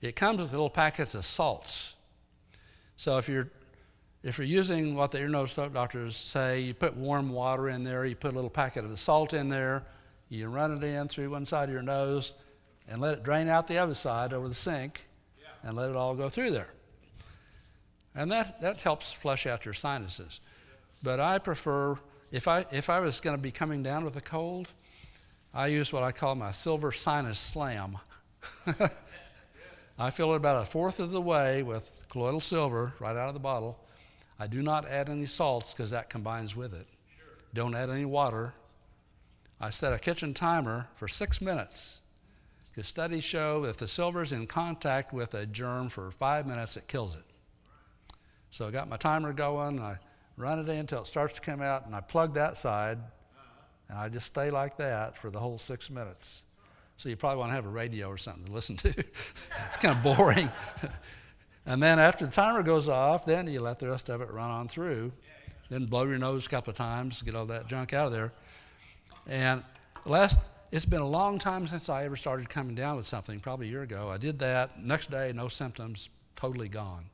It 0.00 0.14
comes 0.14 0.40
with 0.40 0.50
little 0.52 0.70
packets 0.70 1.14
of 1.14 1.24
salts. 1.24 1.94
So 2.96 3.18
if 3.18 3.28
you're 3.28 3.48
if 4.22 4.36
you're 4.36 4.46
using 4.46 4.94
what 4.94 5.10
the 5.12 5.20
ear, 5.20 5.28
nose, 5.28 5.52
throat 5.52 5.72
doctors 5.72 6.16
say, 6.16 6.60
you 6.60 6.74
put 6.74 6.96
warm 6.96 7.30
water 7.30 7.68
in 7.68 7.84
there, 7.84 8.04
you 8.04 8.16
put 8.16 8.32
a 8.32 8.34
little 8.34 8.50
packet 8.50 8.84
of 8.84 8.90
the 8.90 8.96
salt 8.96 9.32
in 9.32 9.48
there, 9.48 9.84
you 10.28 10.48
run 10.48 10.76
it 10.76 10.84
in 10.84 11.06
through 11.08 11.30
one 11.30 11.46
side 11.46 11.68
of 11.68 11.72
your 11.72 11.82
nose, 11.82 12.32
and 12.88 13.00
let 13.00 13.14
it 13.14 13.22
drain 13.22 13.48
out 13.48 13.68
the 13.68 13.78
other 13.78 13.94
side 13.94 14.32
over 14.32 14.48
the 14.48 14.54
sink, 14.54 15.04
and 15.62 15.76
let 15.76 15.90
it 15.90 15.96
all 15.96 16.14
go 16.14 16.28
through 16.28 16.50
there. 16.50 16.68
And 18.14 18.30
that, 18.32 18.60
that 18.60 18.78
helps 18.78 19.12
flush 19.12 19.46
out 19.46 19.64
your 19.64 19.74
sinuses. 19.74 20.40
But 21.02 21.20
I 21.20 21.38
prefer, 21.38 21.98
if 22.32 22.48
I, 22.48 22.64
if 22.72 22.90
I 22.90 23.00
was 23.00 23.20
going 23.20 23.36
to 23.36 23.42
be 23.42 23.52
coming 23.52 23.82
down 23.82 24.04
with 24.04 24.16
a 24.16 24.20
cold, 24.20 24.68
I 25.54 25.68
use 25.68 25.92
what 25.92 26.02
I 26.02 26.12
call 26.12 26.34
my 26.34 26.50
silver 26.50 26.92
sinus 26.92 27.38
slam. 27.38 27.98
I 29.98 30.10
fill 30.10 30.32
it 30.32 30.36
about 30.36 30.62
a 30.62 30.66
fourth 30.66 31.00
of 31.00 31.10
the 31.10 31.20
way 31.20 31.62
with 31.62 32.00
colloidal 32.08 32.40
silver 32.40 32.92
right 33.00 33.16
out 33.16 33.28
of 33.28 33.34
the 33.34 33.40
bottle. 33.40 33.78
I 34.38 34.46
do 34.46 34.62
not 34.62 34.86
add 34.88 35.08
any 35.08 35.26
salts 35.26 35.72
because 35.72 35.90
that 35.90 36.08
combines 36.08 36.54
with 36.54 36.72
it. 36.72 36.86
Sure. 37.16 37.34
Don't 37.54 37.74
add 37.74 37.90
any 37.90 38.04
water. 38.04 38.54
I 39.60 39.70
set 39.70 39.92
a 39.92 39.98
kitchen 39.98 40.34
timer 40.34 40.86
for 40.94 41.08
six 41.08 41.40
minutes 41.40 41.97
because 42.78 42.86
studies 42.86 43.24
show 43.24 43.64
if 43.64 43.76
the 43.76 43.88
silver 43.88 44.22
is 44.22 44.30
in 44.30 44.46
contact 44.46 45.12
with 45.12 45.34
a 45.34 45.44
germ 45.44 45.88
for 45.88 46.12
five 46.12 46.46
minutes, 46.46 46.76
it 46.76 46.86
kills 46.86 47.16
it. 47.16 47.24
So 48.52 48.68
I 48.68 48.70
got 48.70 48.88
my 48.88 48.96
timer 48.96 49.32
going, 49.32 49.80
I 49.80 49.98
run 50.36 50.60
it 50.60 50.68
in 50.68 50.76
until 50.78 51.00
it 51.00 51.08
starts 51.08 51.34
to 51.34 51.40
come 51.40 51.60
out, 51.60 51.86
and 51.86 51.94
I 51.96 52.00
plug 52.00 52.34
that 52.34 52.56
side, 52.56 52.98
and 53.88 53.98
I 53.98 54.08
just 54.08 54.26
stay 54.26 54.50
like 54.50 54.76
that 54.76 55.18
for 55.18 55.28
the 55.28 55.40
whole 55.40 55.58
six 55.58 55.90
minutes. 55.90 56.44
So 56.98 57.08
you 57.08 57.16
probably 57.16 57.40
want 57.40 57.50
to 57.50 57.56
have 57.56 57.66
a 57.66 57.68
radio 57.68 58.06
or 58.06 58.16
something 58.16 58.44
to 58.44 58.52
listen 58.52 58.76
to. 58.76 58.88
it's 58.96 59.76
kind 59.80 59.96
of 59.96 60.16
boring. 60.16 60.48
and 61.66 61.82
then 61.82 61.98
after 61.98 62.26
the 62.26 62.32
timer 62.32 62.62
goes 62.62 62.88
off, 62.88 63.26
then 63.26 63.48
you 63.48 63.58
let 63.58 63.80
the 63.80 63.88
rest 63.88 64.08
of 64.08 64.20
it 64.20 64.30
run 64.30 64.50
on 64.50 64.68
through. 64.68 65.10
Then 65.68 65.86
blow 65.86 66.04
your 66.04 66.18
nose 66.18 66.46
a 66.46 66.48
couple 66.48 66.70
of 66.70 66.76
times, 66.76 67.22
get 67.22 67.34
all 67.34 67.46
that 67.46 67.66
junk 67.66 67.92
out 67.92 68.06
of 68.06 68.12
there. 68.12 68.32
And 69.26 69.64
last, 70.04 70.38
it's 70.70 70.84
been 70.84 71.00
a 71.00 71.08
long 71.08 71.38
time 71.38 71.66
since 71.66 71.88
I 71.88 72.04
ever 72.04 72.16
started 72.16 72.48
coming 72.48 72.74
down 72.74 72.96
with 72.96 73.06
something, 73.06 73.40
probably 73.40 73.68
a 73.68 73.70
year 73.70 73.82
ago. 73.82 74.10
I 74.10 74.18
did 74.18 74.38
that. 74.40 74.82
Next 74.84 75.10
day, 75.10 75.32
no 75.34 75.48
symptoms, 75.48 76.08
totally 76.36 76.68
gone. 76.68 77.06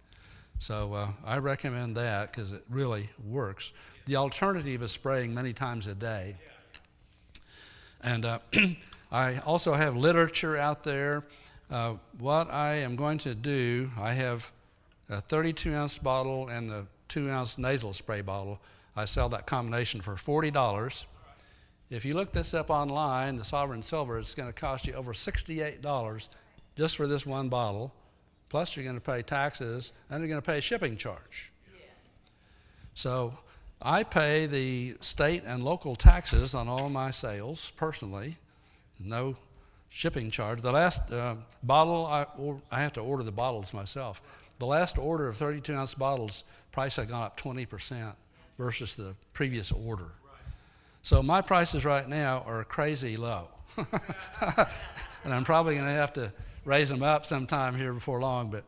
So 0.58 0.92
uh, 0.94 1.08
I 1.24 1.38
recommend 1.38 1.96
that 1.96 2.32
because 2.32 2.52
it 2.52 2.64
really 2.68 3.10
works. 3.24 3.72
The 4.06 4.16
alternative 4.16 4.82
is 4.82 4.92
spraying 4.92 5.32
many 5.34 5.52
times 5.52 5.86
a 5.86 5.94
day. 5.94 6.36
And 8.02 8.24
uh, 8.24 8.38
I 9.12 9.38
also 9.38 9.74
have 9.74 9.96
literature 9.96 10.56
out 10.56 10.82
there. 10.82 11.24
Uh, 11.70 11.94
what 12.18 12.52
I 12.52 12.74
am 12.74 12.96
going 12.96 13.18
to 13.18 13.34
do, 13.34 13.90
I 13.98 14.12
have 14.14 14.50
a 15.08 15.20
32 15.20 15.74
ounce 15.74 15.98
bottle 15.98 16.48
and 16.48 16.68
the 16.68 16.86
2 17.08 17.30
ounce 17.30 17.56
nasal 17.56 17.92
spray 17.92 18.20
bottle. 18.20 18.60
I 18.96 19.04
sell 19.04 19.28
that 19.30 19.46
combination 19.46 20.00
for 20.00 20.14
$40. 20.14 21.04
If 21.90 22.04
you 22.04 22.14
look 22.14 22.32
this 22.32 22.54
up 22.54 22.70
online, 22.70 23.36
the 23.36 23.44
Sovereign 23.44 23.82
Silver, 23.82 24.18
it's 24.18 24.34
going 24.34 24.48
to 24.48 24.58
cost 24.58 24.86
you 24.86 24.94
over 24.94 25.12
$68 25.12 26.28
just 26.76 26.96
for 26.96 27.06
this 27.06 27.26
one 27.26 27.48
bottle. 27.48 27.92
Plus, 28.48 28.76
you're 28.76 28.84
going 28.84 28.96
to 28.96 29.00
pay 29.00 29.22
taxes 29.22 29.92
and 30.10 30.20
you're 30.20 30.28
going 30.28 30.40
to 30.40 30.46
pay 30.46 30.58
a 30.58 30.62
shipping 30.62 30.96
charge. 30.96 31.52
Yeah. 31.76 31.86
So, 32.94 33.34
I 33.82 34.02
pay 34.02 34.46
the 34.46 34.96
state 35.00 35.42
and 35.44 35.62
local 35.62 35.94
taxes 35.94 36.54
on 36.54 36.68
all 36.68 36.88
my 36.88 37.10
sales 37.10 37.72
personally 37.76 38.38
no 38.98 39.36
shipping 39.90 40.30
charge. 40.30 40.62
The 40.62 40.72
last 40.72 41.12
uh, 41.12 41.36
bottle, 41.62 42.06
I, 42.06 42.26
or, 42.38 42.60
I 42.70 42.80
have 42.80 42.92
to 42.94 43.00
order 43.00 43.22
the 43.22 43.32
bottles 43.32 43.72
myself. 43.72 44.22
The 44.58 44.66
last 44.66 44.98
order 44.98 45.28
of 45.28 45.36
32 45.36 45.74
ounce 45.74 45.94
bottles, 45.94 46.44
price 46.72 46.96
had 46.96 47.08
gone 47.08 47.24
up 47.24 47.38
20% 47.40 48.12
versus 48.58 48.94
the 48.94 49.14
previous 49.32 49.72
order. 49.72 50.08
So 51.04 51.22
my 51.22 51.42
prices 51.42 51.84
right 51.84 52.08
now 52.08 52.42
are 52.46 52.64
crazy 52.64 53.18
low. 53.18 53.48
and 53.76 55.34
I'm 55.34 55.44
probably 55.44 55.74
going 55.74 55.86
to 55.86 55.92
have 55.92 56.14
to 56.14 56.32
raise 56.64 56.88
them 56.88 57.02
up 57.02 57.26
sometime 57.26 57.76
here 57.76 57.92
before 57.92 58.22
long, 58.22 58.50
but 58.50 58.64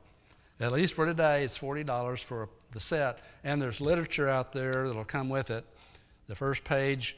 at 0.60 0.70
least 0.70 0.92
for 0.92 1.06
today, 1.06 1.44
it's 1.44 1.56
$40 1.58 2.22
for 2.22 2.50
the 2.72 2.80
set. 2.80 3.20
And 3.42 3.60
there's 3.60 3.80
literature 3.80 4.28
out 4.28 4.52
there 4.52 4.86
that'll 4.86 5.06
come 5.06 5.30
with 5.30 5.50
it. 5.50 5.64
The 6.28 6.34
first 6.34 6.62
page 6.62 7.16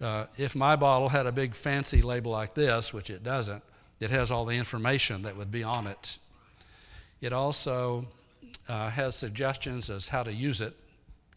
uh, 0.00 0.24
if 0.38 0.54
my 0.54 0.76
bottle 0.76 1.10
had 1.10 1.26
a 1.26 1.32
big 1.32 1.54
fancy 1.54 2.00
label 2.00 2.32
like 2.32 2.54
this, 2.54 2.90
which 2.90 3.10
it 3.10 3.22
doesn't, 3.22 3.62
it 4.00 4.08
has 4.08 4.30
all 4.30 4.46
the 4.46 4.56
information 4.56 5.20
that 5.22 5.36
would 5.36 5.50
be 5.52 5.62
on 5.62 5.86
it. 5.86 6.16
It 7.20 7.34
also 7.34 8.06
uh, 8.66 8.88
has 8.88 9.14
suggestions 9.14 9.90
as 9.90 10.08
how 10.08 10.22
to 10.22 10.32
use 10.32 10.62
it. 10.62 10.74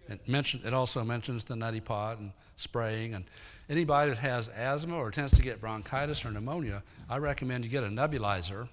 It, 0.08 0.28
mention, 0.30 0.62
it 0.66 0.74
also 0.74 1.04
mentions 1.04 1.44
the 1.44 1.56
neti 1.56 1.84
pot 1.84 2.20
and 2.20 2.32
spraying. 2.58 3.14
And 3.14 3.24
anybody 3.70 4.12
that 4.12 4.18
has 4.18 4.50
asthma 4.50 4.96
or 4.96 5.10
tends 5.10 5.34
to 5.36 5.42
get 5.42 5.62
bronchitis 5.62 6.26
or 6.26 6.32
pneumonia, 6.32 6.84
I 7.10 7.18
recommend 7.18 7.64
you 7.64 7.72
get 7.72 7.84
a 7.84 7.88
nebulizer 7.88 8.68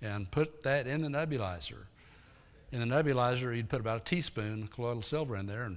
and 0.00 0.30
put 0.30 0.62
that 0.62 0.86
in 0.86 1.02
the 1.02 1.08
nebulizer. 1.08 1.84
In 2.72 2.80
the 2.80 2.86
nebulizer, 2.86 3.54
you'd 3.54 3.68
put 3.68 3.80
about 3.80 4.00
a 4.00 4.04
teaspoon 4.04 4.62
of 4.62 4.70
colloidal 4.70 5.02
silver 5.02 5.36
in 5.36 5.46
there 5.46 5.64
and 5.64 5.76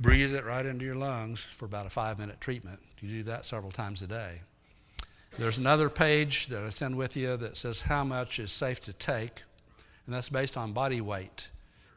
breathe 0.00 0.34
it 0.34 0.44
right 0.44 0.66
into 0.66 0.84
your 0.84 0.94
lungs 0.94 1.40
for 1.40 1.66
about 1.66 1.86
a 1.86 1.90
five 1.90 2.18
minute 2.18 2.40
treatment. 2.40 2.80
You 3.00 3.08
do 3.08 3.22
that 3.24 3.44
several 3.44 3.70
times 3.70 4.02
a 4.02 4.06
day. 4.06 4.40
There's 5.38 5.58
another 5.58 5.90
page 5.90 6.46
that 6.46 6.64
I 6.64 6.70
send 6.70 6.96
with 6.96 7.14
you 7.14 7.36
that 7.36 7.58
says 7.58 7.80
how 7.80 8.04
much 8.04 8.38
is 8.38 8.50
safe 8.50 8.80
to 8.82 8.92
take, 8.94 9.42
and 10.06 10.14
that's 10.14 10.30
based 10.30 10.56
on 10.56 10.72
body 10.72 11.02
weight. 11.02 11.48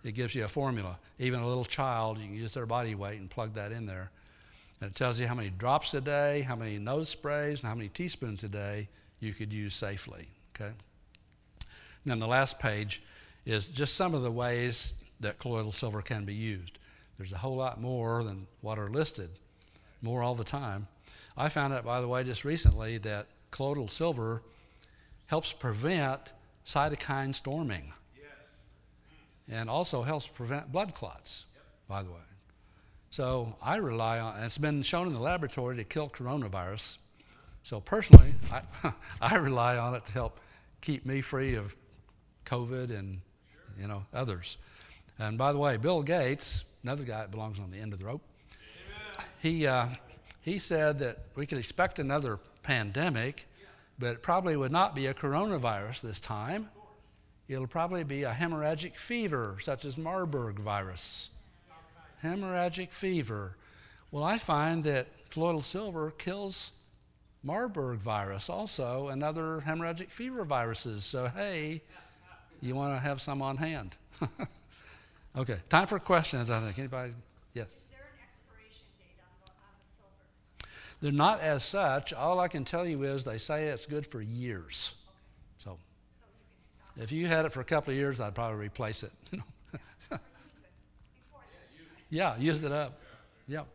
It 0.03 0.13
gives 0.13 0.33
you 0.33 0.45
a 0.45 0.47
formula. 0.47 0.97
Even 1.17 1.41
a 1.41 1.47
little 1.47 1.65
child, 1.65 2.19
you 2.19 2.25
can 2.25 2.35
use 2.35 2.53
their 2.53 2.65
body 2.65 2.95
weight 2.95 3.19
and 3.19 3.29
plug 3.29 3.53
that 3.55 3.71
in 3.71 3.85
there. 3.85 4.11
And 4.81 4.89
it 4.89 4.95
tells 4.95 5.19
you 5.19 5.27
how 5.27 5.35
many 5.35 5.49
drops 5.49 5.93
a 5.93 6.01
day, 6.01 6.41
how 6.41 6.55
many 6.55 6.77
nose 6.77 7.09
sprays, 7.09 7.59
and 7.59 7.67
how 7.67 7.75
many 7.75 7.89
teaspoons 7.89 8.43
a 8.43 8.47
day 8.47 8.87
you 9.19 9.33
could 9.33 9.51
use 9.51 9.75
safely. 9.75 10.27
Okay? 10.55 10.71
And 12.03 12.11
then 12.11 12.19
the 12.19 12.27
last 12.27 12.59
page 12.59 13.03
is 13.45 13.65
just 13.67 13.95
some 13.95 14.13
of 14.13 14.23
the 14.23 14.31
ways 14.31 14.93
that 15.19 15.37
colloidal 15.39 15.73
silver 15.73 16.01
can 16.01 16.23
be 16.23 16.33
used. 16.33 16.79
There's 17.17 17.33
a 17.33 17.37
whole 17.37 17.57
lot 17.57 17.81
more 17.81 18.23
than 18.23 18.47
what 18.61 18.79
are 18.79 18.89
listed, 18.89 19.29
more 20.01 20.23
all 20.23 20.35
the 20.35 20.45
time. 20.45 20.87
I 21.35 21.49
found 21.49 21.73
out, 21.73 21.83
by 21.83 21.99
the 21.99 22.07
way, 22.07 22.23
just 22.23 22.45
recently 22.45 22.97
that 22.99 23.27
colloidal 23.51 23.89
silver 23.89 24.43
helps 25.25 25.51
prevent 25.51 26.31
cytokine 26.65 27.35
storming 27.35 27.91
and 29.49 29.69
also 29.69 30.01
helps 30.03 30.27
prevent 30.27 30.71
blood 30.71 30.93
clots, 30.93 31.45
by 31.87 32.03
the 32.03 32.11
way. 32.11 32.17
So 33.09 33.55
I 33.61 33.77
rely 33.77 34.19
on, 34.19 34.35
and 34.35 34.45
it's 34.45 34.57
been 34.57 34.83
shown 34.83 35.07
in 35.07 35.13
the 35.13 35.19
laboratory 35.19 35.75
to 35.77 35.83
kill 35.83 36.09
coronavirus. 36.09 36.97
So 37.63 37.79
personally, 37.79 38.35
I, 38.51 38.61
I 39.21 39.35
rely 39.37 39.77
on 39.77 39.95
it 39.95 40.05
to 40.05 40.11
help 40.11 40.39
keep 40.81 41.05
me 41.05 41.21
free 41.21 41.55
of 41.55 41.75
COVID 42.45 42.97
and 42.97 43.21
you 43.79 43.87
know 43.87 44.05
others. 44.13 44.57
And 45.17 45.37
by 45.37 45.51
the 45.51 45.57
way, 45.57 45.77
Bill 45.77 46.03
Gates, 46.03 46.63
another 46.83 47.03
guy 47.03 47.21
that 47.21 47.31
belongs 47.31 47.59
on 47.59 47.71
the 47.71 47.77
end 47.77 47.93
of 47.93 47.99
the 47.99 48.05
rope, 48.05 48.21
he 49.41 49.65
uh, 49.65 49.87
he 50.41 50.59
said 50.59 50.99
that 50.99 51.19
we 51.35 51.45
could 51.45 51.57
expect 51.57 51.99
another 51.99 52.39
pandemic, 52.61 53.47
but 53.97 54.11
it 54.11 54.21
probably 54.21 54.55
would 54.55 54.71
not 54.71 54.93
be 54.93 55.07
a 55.07 55.13
coronavirus 55.13 56.01
this 56.01 56.19
time. 56.19 56.69
It'll 57.49 57.67
probably 57.67 58.03
be 58.03 58.23
a 58.23 58.31
hemorrhagic 58.31 58.95
fever, 58.95 59.57
such 59.59 59.83
as 59.83 59.97
Marburg 59.97 60.59
virus. 60.59 61.31
Hemorrhagic 62.23 62.91
fever. 62.91 63.57
Well, 64.11 64.23
I 64.23 64.37
find 64.37 64.83
that 64.83 65.07
colloidal 65.31 65.61
silver 65.61 66.11
kills 66.11 66.71
Marburg 67.43 67.99
virus 67.99 68.49
also 68.49 69.07
and 69.07 69.23
other 69.23 69.63
hemorrhagic 69.65 70.11
fever 70.11 70.43
viruses. 70.45 71.03
So, 71.03 71.27
hey, 71.27 71.81
you 72.61 72.75
want 72.75 72.93
to 72.95 72.99
have 72.99 73.21
some 73.21 73.41
on 73.41 73.57
hand. 73.57 73.95
okay, 75.37 75.57
time 75.69 75.87
for 75.87 75.97
questions, 75.97 76.49
I 76.49 76.59
think. 76.59 76.77
Anybody? 76.77 77.13
Yes. 77.53 77.67
Is 77.67 77.73
there 77.89 77.99
an 77.99 78.19
expiration 78.23 78.85
date 78.99 79.17
on 79.23 79.31
the, 79.43 79.49
on 79.49 79.73
the 79.79 79.91
silver? 79.95 80.97
They're 81.01 81.11
not 81.11 81.39
as 81.39 81.63
such. 81.63 82.13
All 82.13 82.39
I 82.39 82.47
can 82.47 82.65
tell 82.65 82.85
you 82.85 83.03
is 83.03 83.23
they 83.23 83.37
say 83.37 83.67
it's 83.67 83.85
good 83.85 84.05
for 84.05 84.21
years. 84.21 84.91
So, 85.63 85.77
So 86.19 86.27
you 86.27 86.45
can 86.51 86.61
stop 86.61 86.78
if 86.97 87.11
you 87.11 87.27
had 87.27 87.45
it 87.45 87.53
for 87.53 87.61
a 87.61 87.65
couple 87.65 87.91
of 87.91 87.97
years, 87.97 88.19
I'd 88.19 88.35
probably 88.35 88.57
replace 88.65 89.03
it. 89.03 89.11
or 89.31 89.37
use 89.37 89.43
it 90.11 90.71
before 91.13 91.41
then. 91.51 91.87
yeah, 92.09 92.37
use 92.37 92.61
it 92.63 92.71
up. 92.71 92.99
Yep. 93.47 93.67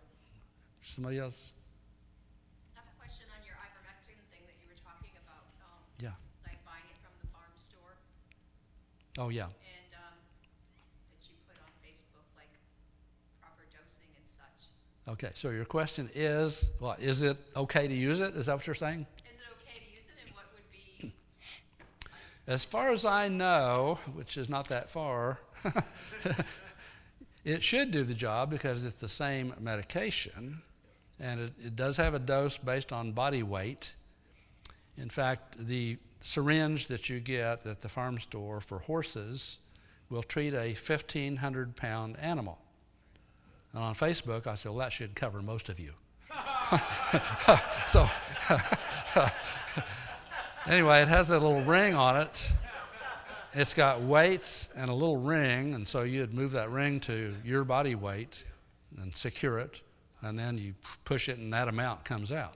Somebody 0.94 1.18
else? 1.18 1.52
I 2.76 2.80
have 2.80 2.86
a 2.86 2.96
question 3.00 3.26
on 3.32 3.44
your 3.46 3.54
ivermectin 3.56 4.18
thing 4.30 4.42
that 4.46 4.56
you 4.62 4.68
were 4.68 4.78
talking 4.84 5.10
about, 5.24 5.44
um, 5.64 5.80
Yeah. 6.00 6.12
like 6.46 6.62
buying 6.64 6.84
it 6.90 6.98
from 7.02 7.12
the 7.22 7.26
farm 7.32 7.50
store 7.58 7.96
Oh, 9.18 9.30
yeah. 9.30 9.44
and, 9.44 9.90
um, 9.96 10.16
that 11.10 11.22
you 11.28 11.34
put 11.48 11.56
on 11.62 11.70
Facebook, 11.82 12.26
like 12.36 12.50
proper 13.40 13.64
dosing 13.72 14.10
and 14.16 14.26
such. 14.26 14.68
Okay, 15.08 15.30
so 15.34 15.50
your 15.50 15.64
question 15.64 16.10
is, 16.14 16.66
what, 16.78 17.00
is 17.00 17.22
it 17.22 17.36
okay 17.56 17.88
to 17.88 17.94
use 17.94 18.20
it? 18.20 18.34
Is 18.36 18.46
that 18.46 18.56
what 18.56 18.66
you're 18.66 18.74
saying? 18.74 19.06
Is 19.30 19.38
it 19.38 19.42
okay 19.62 19.78
to 19.80 19.88
use 19.94 20.04
it 20.06 20.14
and 20.24 20.34
what 20.34 20.44
would 20.54 20.68
be, 20.70 21.14
As 22.46 22.64
far 22.64 22.90
as 22.90 23.04
I 23.04 23.28
know, 23.28 23.98
which 24.14 24.36
is 24.36 24.48
not 24.48 24.68
that 24.68 24.90
far, 24.90 25.38
it 27.44 27.62
should 27.62 27.90
do 27.90 28.04
the 28.04 28.14
job 28.14 28.50
because 28.50 28.84
it's 28.84 29.00
the 29.00 29.08
same 29.08 29.54
medication 29.58 30.60
and 31.20 31.40
it, 31.40 31.52
it 31.64 31.76
does 31.76 31.96
have 31.96 32.14
a 32.14 32.18
dose 32.18 32.58
based 32.58 32.92
on 32.92 33.12
body 33.12 33.42
weight. 33.42 33.94
In 34.96 35.08
fact, 35.08 35.56
the 35.66 35.96
syringe 36.20 36.86
that 36.88 37.08
you 37.08 37.20
get 37.20 37.66
at 37.66 37.80
the 37.80 37.88
farm 37.88 38.18
store 38.18 38.60
for 38.60 38.78
horses 38.80 39.58
will 40.10 40.22
treat 40.22 40.54
a 40.54 40.74
1,500 40.74 41.76
pound 41.76 42.18
animal. 42.18 42.58
And 43.72 43.82
on 43.82 43.94
Facebook, 43.94 44.46
I 44.46 44.54
said, 44.54 44.70
well, 44.70 44.78
that 44.78 44.92
should 44.92 45.14
cover 45.14 45.42
most 45.42 45.68
of 45.68 45.80
you. 45.80 45.92
so, 47.86 48.08
anyway, 50.66 51.02
it 51.02 51.08
has 51.08 51.28
that 51.28 51.40
little 51.40 51.62
ring 51.62 51.94
on 51.94 52.16
it. 52.16 52.52
It's 53.56 53.72
got 53.72 54.02
weights 54.02 54.68
and 54.76 54.90
a 54.90 54.92
little 54.92 55.16
ring, 55.18 55.74
and 55.74 55.86
so 55.86 56.02
you'd 56.02 56.34
move 56.34 56.52
that 56.52 56.70
ring 56.70 56.98
to 57.00 57.34
your 57.44 57.62
body 57.64 57.94
weight 57.94 58.44
and 59.00 59.14
secure 59.14 59.58
it, 59.58 59.80
and 60.22 60.36
then 60.38 60.58
you 60.58 60.74
push 61.04 61.28
it, 61.28 61.38
and 61.38 61.52
that 61.52 61.68
amount 61.68 62.04
comes 62.04 62.32
out. 62.32 62.54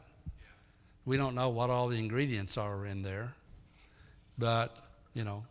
We 1.04 1.16
don't 1.16 1.34
know 1.36 1.50
what 1.50 1.70
all 1.70 1.88
the 1.88 1.98
ingredients 1.98 2.58
are 2.58 2.84
in 2.84 3.02
there, 3.02 3.32
but 4.38 4.76
you 5.14 5.22
know, 5.24 5.44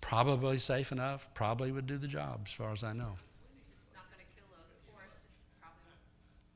probably 0.00 0.58
safe 0.58 0.92
enough. 0.92 1.26
Probably 1.34 1.72
would 1.72 1.86
do 1.86 1.98
the 1.98 2.08
job, 2.08 2.42
as 2.46 2.52
far 2.52 2.72
as 2.72 2.84
I 2.84 2.92
know. 2.92 3.12
it's 3.28 3.42
not 3.92 4.04
gonna 4.10 4.22
kill 4.36 4.46
a 4.54 4.92
horse, 4.92 5.16
it 5.16 5.60
probably 5.60 5.82
won't 5.84 5.98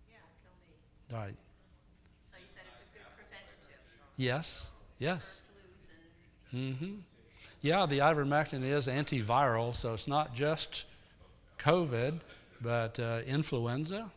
Yeah. 0.08 0.16
kill 0.42 0.54
me. 0.68 1.16
All 1.18 1.26
right. 1.26 1.36
So 2.24 2.36
you 2.38 2.46
said 2.46 2.62
it's 2.70 2.80
a 2.80 2.84
good 2.96 3.06
preventative 3.16 3.80
Yes. 4.16 4.70
Yes. 5.00 5.40
for 5.46 5.82
flus 5.82 5.88
and, 6.52 6.76
hmm 6.76 6.94
Yeah, 7.62 7.86
the 7.86 7.98
ivermectin 7.98 8.62
is 8.62 8.86
antiviral, 8.86 9.74
so 9.74 9.94
it's 9.94 10.06
not 10.06 10.34
just 10.34 10.84
COVID, 11.58 12.20
but 12.60 13.00
uh, 13.00 13.22
influenza 13.26 14.10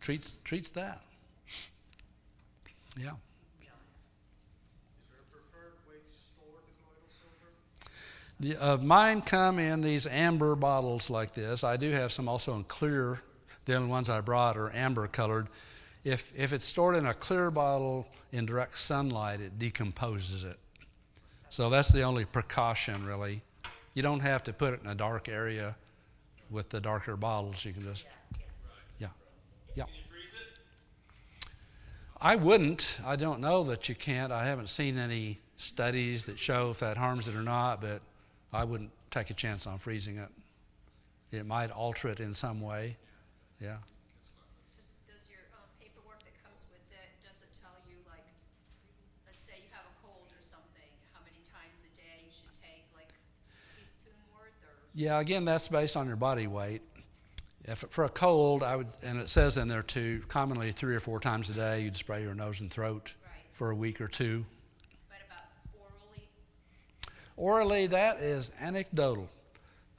treats 0.00 0.32
treats 0.44 0.70
that. 0.70 1.00
Yeah. 2.98 3.12
Is 3.12 3.16
there 5.08 5.20
a 5.20 5.32
preferred 5.32 5.78
way 5.88 5.96
to 5.96 6.18
store 6.18 6.60
the 6.66 6.72
colloidal 6.82 7.08
silver? 7.08 7.52
The, 8.40 8.56
uh, 8.62 8.76
mine 8.76 9.22
come 9.22 9.58
in 9.58 9.80
these 9.80 10.06
amber 10.06 10.54
bottles 10.54 11.08
like 11.08 11.32
this. 11.32 11.64
I 11.64 11.78
do 11.78 11.90
have 11.92 12.12
some 12.12 12.28
also 12.28 12.54
in 12.56 12.64
clear. 12.64 13.20
The 13.64 13.76
only 13.76 13.88
ones 13.88 14.10
I 14.10 14.20
brought 14.20 14.58
are 14.58 14.70
amber 14.74 15.06
colored. 15.06 15.48
If, 16.04 16.30
if 16.36 16.52
it's 16.52 16.66
stored 16.66 16.96
in 16.96 17.06
a 17.06 17.14
clear 17.14 17.50
bottle 17.50 18.06
in 18.32 18.46
direct 18.46 18.78
sunlight, 18.78 19.40
it 19.40 19.58
decomposes 19.58 20.44
it. 20.44 20.58
So 21.50 21.68
that's 21.70 21.90
the 21.90 22.02
only 22.02 22.24
precaution, 22.24 23.04
really. 23.04 23.42
You 23.94 24.02
don't 24.02 24.20
have 24.20 24.42
to 24.44 24.52
put 24.52 24.72
it 24.74 24.80
in 24.82 24.88
a 24.88 24.94
dark 24.94 25.28
area 25.28 25.76
with 26.50 26.70
the 26.70 26.80
darker 26.80 27.16
bottles. 27.16 27.64
You 27.64 27.72
can 27.72 27.82
just, 27.84 28.06
yeah, 28.98 29.08
yeah. 29.74 29.84
I 32.20 32.36
wouldn't. 32.36 33.00
I 33.04 33.16
don't 33.16 33.40
know 33.40 33.64
that 33.64 33.88
you 33.88 33.96
can't. 33.96 34.32
I 34.32 34.46
haven't 34.46 34.68
seen 34.68 34.96
any 34.96 35.40
studies 35.56 36.24
that 36.26 36.38
show 36.38 36.70
if 36.70 36.78
that 36.78 36.96
harms 36.96 37.26
it 37.26 37.34
or 37.34 37.42
not, 37.42 37.80
but 37.80 38.00
I 38.52 38.62
wouldn't 38.62 38.90
take 39.10 39.30
a 39.30 39.34
chance 39.34 39.66
on 39.66 39.78
freezing 39.78 40.18
it. 40.18 40.28
It 41.32 41.46
might 41.46 41.70
alter 41.70 42.08
it 42.08 42.20
in 42.20 42.34
some 42.34 42.60
way. 42.60 42.96
Yeah. 43.60 43.78
does, 44.76 44.90
does 45.08 45.24
your, 45.30 45.42
um, 45.54 45.66
paperwork 45.80 46.22
that 46.26 46.36
comes 46.42 46.66
with 46.70 46.82
it, 46.90 47.08
does 47.26 47.42
it 47.42 47.50
tell 47.58 47.74
you 47.88 47.96
like, 48.10 48.26
let's 49.26 49.42
say 49.42 49.58
you 49.58 49.70
have 49.70 49.86
a 49.86 49.94
cold 50.02 50.28
or 50.30 50.42
something, 50.42 50.90
how 51.14 51.22
many 51.24 51.40
times 51.46 51.78
a 51.82 51.90
day 51.94 52.26
you 52.26 52.30
should 52.34 52.54
take, 52.58 52.84
like 52.94 53.10
a 53.10 53.20
teaspoon 53.74 54.18
worth 54.34 54.58
or? 54.66 54.81
Yeah, 54.94 55.20
again, 55.20 55.44
that's 55.44 55.68
based 55.68 55.96
on 55.96 56.06
your 56.06 56.16
body 56.16 56.46
weight. 56.46 56.82
If 57.64 57.84
for 57.90 58.04
a 58.04 58.08
cold, 58.08 58.62
I 58.62 58.76
would, 58.76 58.88
and 59.02 59.18
it 59.20 59.28
says 59.30 59.56
in 59.56 59.68
there 59.68 59.82
too, 59.82 60.22
commonly 60.28 60.72
three 60.72 60.94
or 60.94 61.00
four 61.00 61.20
times 61.20 61.48
a 61.48 61.52
day, 61.52 61.82
you'd 61.82 61.96
spray 61.96 62.22
your 62.22 62.34
nose 62.34 62.60
and 62.60 62.70
throat 62.70 63.14
Right. 63.24 63.32
for 63.52 63.70
a 63.70 63.74
week 63.74 64.00
or 64.00 64.08
two. 64.08 64.44
What 65.08 65.18
about 65.26 65.80
orally? 65.80 66.28
Orally, 67.36 67.86
that 67.88 68.18
is 68.20 68.50
anecdotal. 68.60 69.28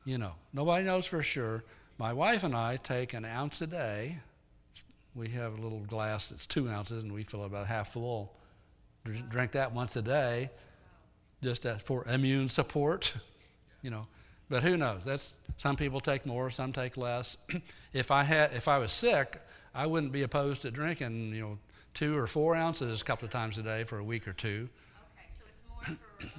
You 0.06 0.18
know, 0.18 0.34
nobody 0.52 0.84
knows 0.84 1.06
for 1.06 1.24
sure. 1.24 1.64
My 1.98 2.12
wife 2.12 2.44
and 2.44 2.54
I 2.56 2.78
take 2.78 3.14
an 3.14 3.24
ounce 3.24 3.62
a 3.62 3.68
day. 3.68 4.18
We 5.16 5.30
have 5.30 5.58
a 5.58 5.62
little 5.62 5.80
glass 5.82 6.28
that's 6.30 6.46
two 6.46 6.68
ounces, 6.70 7.02
and 7.04 7.14
we 7.14 7.24
fill 7.24 7.44
it 7.44 7.48
about 7.48 7.68
half 7.68 7.94
full. 7.94 8.34
Dr- 9.06 9.30
Drink 9.30 9.52
that 9.54 9.72
once 9.72 9.96
a 9.96 10.02
day, 10.02 10.50
just 11.42 11.66
for 11.86 12.06
immune 12.08 12.50
support. 12.50 13.14
You 13.82 13.90
know, 13.92 14.08
but 14.50 14.64
who 14.64 14.78
knows? 14.78 15.02
That's 15.06 15.34
some 15.58 15.76
people 15.76 16.00
take 16.00 16.26
more, 16.26 16.50
some 16.50 16.74
take 16.74 16.98
less. 16.98 17.38
if 17.94 18.12
I 18.12 18.24
had, 18.24 18.54
if 18.54 18.68
I 18.68 18.78
was 18.78 18.92
sick, 18.92 19.42
I 19.74 19.86
wouldn't 19.88 20.12
be 20.12 20.24
opposed 20.24 20.62
to 20.64 20.72
drinking, 20.72 21.34
you 21.34 21.42
know, 21.42 21.58
two 21.94 22.18
or 22.18 22.28
four 22.28 22.56
ounces 22.56 23.02
a 23.02 23.06
couple 23.06 23.26
of 23.26 23.32
times 23.32 23.58
a 23.58 23.64
day 23.64 23.84
for 23.84 24.00
a 24.00 24.04
week 24.04 24.28
or 24.28 24.34
two. 24.34 24.70
Okay, 25.16 25.26
so 25.30 25.44
it's 25.48 25.62
more 25.70 25.84
for, 25.86 26.24
um, 26.24 26.30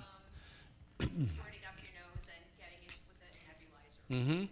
squirting 1.01 1.65
up 1.67 1.77
your 1.83 1.95
nose 1.99 2.29
and 2.29 2.45
getting 2.59 2.81
into 2.83 3.03
with 3.09 3.21
a 3.23 3.33
nebulizer. 3.49 4.41
Mm-hmm. 4.41 4.45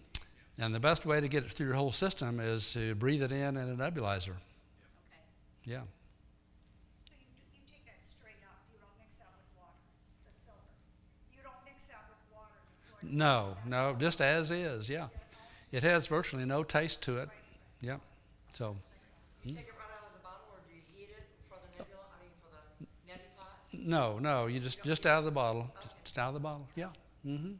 And 0.59 0.74
the 0.74 0.80
best 0.80 1.07
way 1.07 1.20
to 1.20 1.28
get 1.28 1.44
it 1.44 1.53
through 1.53 1.66
your 1.66 1.76
whole 1.76 1.92
system 1.92 2.38
is 2.40 2.72
to 2.74 2.94
breathe 2.96 3.22
it 3.22 3.32
in 3.32 3.57
in 3.57 3.70
a 3.70 3.76
nebulizer. 3.76 4.36
Okay. 4.36 5.22
Yeah. 5.64 5.80
So 7.07 7.14
you, 7.18 7.26
do- 7.26 7.50
you 7.55 7.62
take 7.70 7.84
that 7.86 8.05
straight 8.05 8.42
up, 8.44 8.61
you 8.70 8.78
don't 8.78 8.94
mix 8.98 9.14
that 9.16 9.30
with 9.32 9.48
water, 9.59 9.78
the 10.26 10.32
silver? 10.34 10.70
You 11.32 11.42
don't 11.42 11.62
mix 11.64 11.84
that 11.88 12.05
with 12.11 12.20
water 12.30 12.59
before 12.68 12.91
you? 12.91 12.91
No, 13.03 13.57
no, 13.66 13.96
just 13.98 14.20
as 14.20 14.50
is, 14.50 14.88
yeah. 14.88 15.09
It 15.72 15.82
has 15.82 16.07
virtually 16.07 16.44
no 16.44 16.62
taste 16.62 17.00
to 17.03 17.18
it. 17.18 17.28
Yeah. 17.80 17.96
So, 18.57 18.76
You 19.42 19.55
take 19.55 19.66
it 19.66 19.72
right 19.76 19.88
out 19.96 20.07
of 20.09 20.12
the 20.12 20.22
bottle, 20.22 20.46
or 20.53 20.59
do 20.68 20.74
you 20.74 20.82
heat 20.94 21.11
it 21.11 21.24
for 21.48 21.57
the 21.57 21.82
nebula, 21.82 22.05
I 22.14 22.22
mean, 22.22 22.30
for 22.40 22.50
the 22.53 23.12
neti 23.12 23.36
pot? 23.36 23.59
no, 23.72 24.18
no, 24.18 24.46
you 24.46 24.61
just 24.61 24.82
just 24.84 25.07
out 25.07 25.18
of 25.18 25.24
the 25.24 25.30
bottle. 25.30 25.70
Just 26.05 26.18
out 26.18 26.28
of 26.28 26.34
the 26.34 26.40
bottle. 26.40 26.68
Yeah. 26.76 26.88
Mhm. 27.26 27.57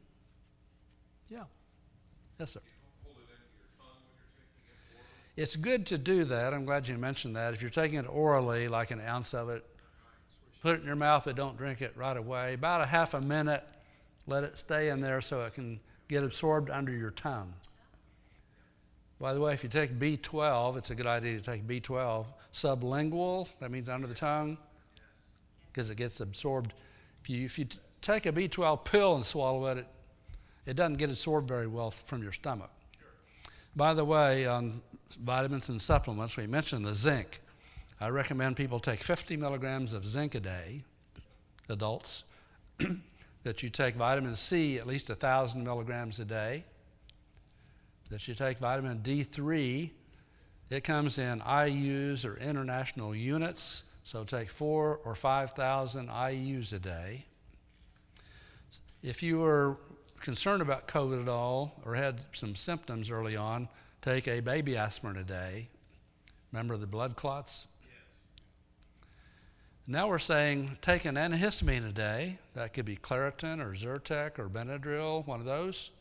Yeah. 1.29 1.43
Yes, 2.39 2.51
sir. 2.51 2.59
It 2.59 3.07
into 3.07 3.17
your 3.19 3.67
tongue 3.77 3.97
when 4.05 4.15
you're 4.15 4.27
taking 4.35 4.63
it 4.69 4.95
orally. 4.95 5.43
It's 5.43 5.55
good 5.55 5.85
to 5.87 5.97
do 5.97 6.23
that. 6.25 6.53
I'm 6.53 6.65
glad 6.65 6.87
you 6.87 6.97
mentioned 6.97 7.35
that. 7.35 7.53
If 7.53 7.61
you're 7.61 7.71
taking 7.71 7.97
it 7.99 8.07
orally, 8.07 8.67
like 8.67 8.91
an 8.91 9.01
ounce 9.01 9.33
of 9.33 9.49
it, 9.49 9.65
put 10.61 10.75
it 10.75 10.81
in 10.81 10.85
your 10.85 10.95
mouth, 10.95 11.23
but 11.25 11.35
don't 11.35 11.57
drink 11.57 11.81
it 11.81 11.95
right 11.97 12.15
away. 12.15 12.53
About 12.53 12.81
a 12.81 12.85
half 12.85 13.13
a 13.13 13.21
minute, 13.21 13.63
let 14.27 14.43
it 14.43 14.57
stay 14.57 14.89
in 14.89 15.01
there 15.01 15.21
so 15.21 15.41
it 15.41 15.53
can 15.53 15.79
get 16.07 16.23
absorbed 16.23 16.69
under 16.69 16.91
your 16.91 17.11
tongue. 17.11 17.53
By 19.19 19.33
the 19.33 19.39
way, 19.39 19.53
if 19.53 19.63
you 19.63 19.69
take 19.69 19.97
B12, 19.97 20.77
it's 20.77 20.89
a 20.89 20.95
good 20.95 21.07
idea 21.07 21.37
to 21.37 21.41
take 21.41 21.65
B12 21.65 22.25
sublingual, 22.53 23.47
that 23.59 23.71
means 23.71 23.89
under 23.89 24.07
the 24.07 24.13
tongue, 24.13 24.57
because 25.71 25.89
it 25.89 25.95
gets 25.95 26.19
absorbed. 26.19 26.73
If 27.21 27.29
you, 27.29 27.45
if 27.45 27.57
you 27.57 27.67
take 28.01 28.25
a 28.25 28.31
B12 28.31 28.83
pill 28.83 29.15
and 29.15 29.25
swallow 29.25 29.65
it, 29.67 29.77
it, 29.77 29.87
it 30.65 30.75
doesn't 30.75 30.97
get 30.97 31.09
absorbed 31.09 31.47
very 31.47 31.67
well 31.67 31.91
from 31.91 32.21
your 32.21 32.31
stomach. 32.31 32.69
By 33.75 33.93
the 33.93 34.05
way, 34.05 34.45
on 34.45 34.81
vitamins 35.23 35.69
and 35.69 35.81
supplements, 35.81 36.37
we 36.37 36.45
mentioned 36.45 36.85
the 36.85 36.93
zinc. 36.93 37.41
I 37.99 38.09
recommend 38.09 38.55
people 38.55 38.79
take 38.79 38.99
50 38.99 39.37
milligrams 39.37 39.93
of 39.93 40.07
zinc 40.07 40.35
a 40.35 40.39
day, 40.39 40.83
adults, 41.69 42.23
that 43.43 43.61
you 43.61 43.69
take 43.69 43.95
vitamin 43.95 44.35
C 44.35 44.77
at 44.77 44.87
least 44.87 45.09
1,000 45.09 45.63
milligrams 45.63 46.19
a 46.19 46.25
day, 46.25 46.63
that 48.09 48.27
you 48.27 48.35
take 48.35 48.57
vitamin 48.57 48.99
D3. 48.99 49.89
It 50.71 50.83
comes 50.83 51.17
in 51.17 51.41
IUs 51.41 52.25
or 52.25 52.37
international 52.37 53.13
units, 53.13 53.83
so 54.03 54.23
take 54.23 54.49
four 54.49 54.99
or 55.03 55.15
5,000 55.15 56.07
IUs 56.07 56.73
a 56.73 56.79
day. 56.79 57.25
If 59.01 59.21
you 59.21 59.39
were 59.39 59.77
concerned 60.21 60.61
about 60.61 60.87
COVID 60.87 61.21
at 61.21 61.27
all 61.27 61.81
or 61.85 61.95
had 61.95 62.21
some 62.31 62.55
symptoms 62.55 63.09
early 63.09 63.35
on, 63.35 63.67
take 64.01 64.27
a 64.27 64.39
baby 64.39 64.77
aspirin 64.77 65.17
a 65.17 65.23
day. 65.23 65.67
Remember 66.51 66.77
the 66.77 66.87
blood 66.87 67.17
clots? 67.17 67.65
Now 69.85 70.07
we're 70.07 70.19
saying 70.19 70.77
take 70.81 71.03
an 71.03 71.15
antihistamine 71.15 71.89
a 71.89 71.91
day. 71.91 72.37
That 72.55 72.73
could 72.73 72.85
be 72.85 72.95
Claritin 72.95 73.59
or 73.59 73.73
Zyrtec 73.73 74.39
or 74.39 74.47
Benadryl, 74.47 75.27
one 75.27 75.41
of 75.41 75.45
those, 75.45 75.91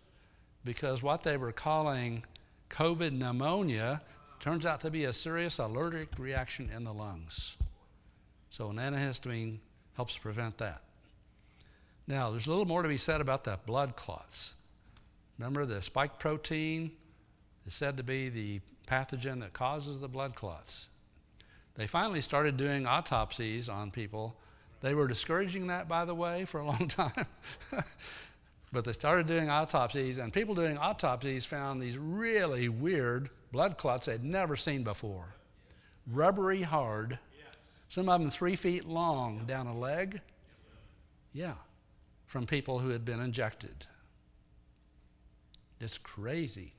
because 0.64 1.03
what 1.03 1.24
they 1.24 1.37
were 1.37 1.51
calling 1.51 2.22
COVID 2.70 3.11
pneumonia 3.11 4.01
turns 4.39 4.66
out 4.66 4.83
to 4.83 4.91
be 4.91 5.05
a 5.05 5.12
serious 5.12 5.59
allergic 5.59 6.16
reaction 6.16 6.70
in 6.70 6.85
the 6.85 6.93
lungs. 6.93 7.57
So 8.51 8.70
an 8.70 8.76
antihistamine 8.76 9.59
helps 9.97 10.16
prevent 10.16 10.59
that. 10.59 10.83
Now, 12.07 12.30
there's 12.30 12.47
a 12.47 12.51
little 12.51 12.64
more 12.64 12.83
to 12.83 12.89
be 12.89 12.99
said 12.99 13.20
about 13.20 13.43
the 13.43 13.59
blood 13.66 13.97
clots. 13.97 14.55
Remember, 15.39 15.66
the 15.66 15.83
spike 15.83 16.20
protein 16.20 16.93
is 17.66 17.74
said 17.74 17.97
to 17.97 18.05
be 18.05 18.28
the 18.28 18.61
pathogen 18.87 19.41
that 19.41 19.55
causes 19.55 20.01
the 20.01 20.09
blood 20.09 20.37
clots. 20.37 20.87
They 21.74 21.86
finally 21.86 22.20
started 22.20 22.56
doing 22.56 22.86
autopsies 22.86 23.68
on 23.68 23.90
people. 23.90 24.36
They 24.80 24.94
were 24.94 25.08
discouraging 25.08 25.68
that, 25.68 25.88
by 25.88 26.04
the 26.04 26.14
way, 26.14 26.44
for 26.44 26.60
a 26.60 26.66
long 26.66 26.88
time. 26.88 27.26
but 28.72 28.84
they 28.84 28.92
started 28.92 29.26
doing 29.26 29.48
autopsies, 29.48 30.18
and 30.18 30.32
people 30.32 30.54
doing 30.54 30.76
autopsies 30.76 31.44
found 31.44 31.80
these 31.80 31.96
really 31.96 32.68
weird 32.68 33.30
blood 33.52 33.78
clots 33.78 34.06
they'd 34.06 34.24
never 34.24 34.56
seen 34.56 34.82
before. 34.82 35.34
Rubbery 36.10 36.62
hard, 36.62 37.18
some 37.88 38.08
of 38.08 38.20
them 38.20 38.30
three 38.30 38.56
feet 38.56 38.86
long 38.86 39.44
down 39.46 39.66
a 39.66 39.78
leg. 39.78 40.20
Yeah, 41.32 41.54
from 42.26 42.46
people 42.46 42.78
who 42.78 42.88
had 42.88 43.04
been 43.04 43.20
injected. 43.20 43.86
It's 45.80 45.98
crazy, 45.98 46.72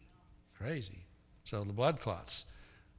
crazy. 0.58 1.06
So 1.44 1.64
the 1.64 1.74
blood 1.74 2.00
clots. 2.00 2.46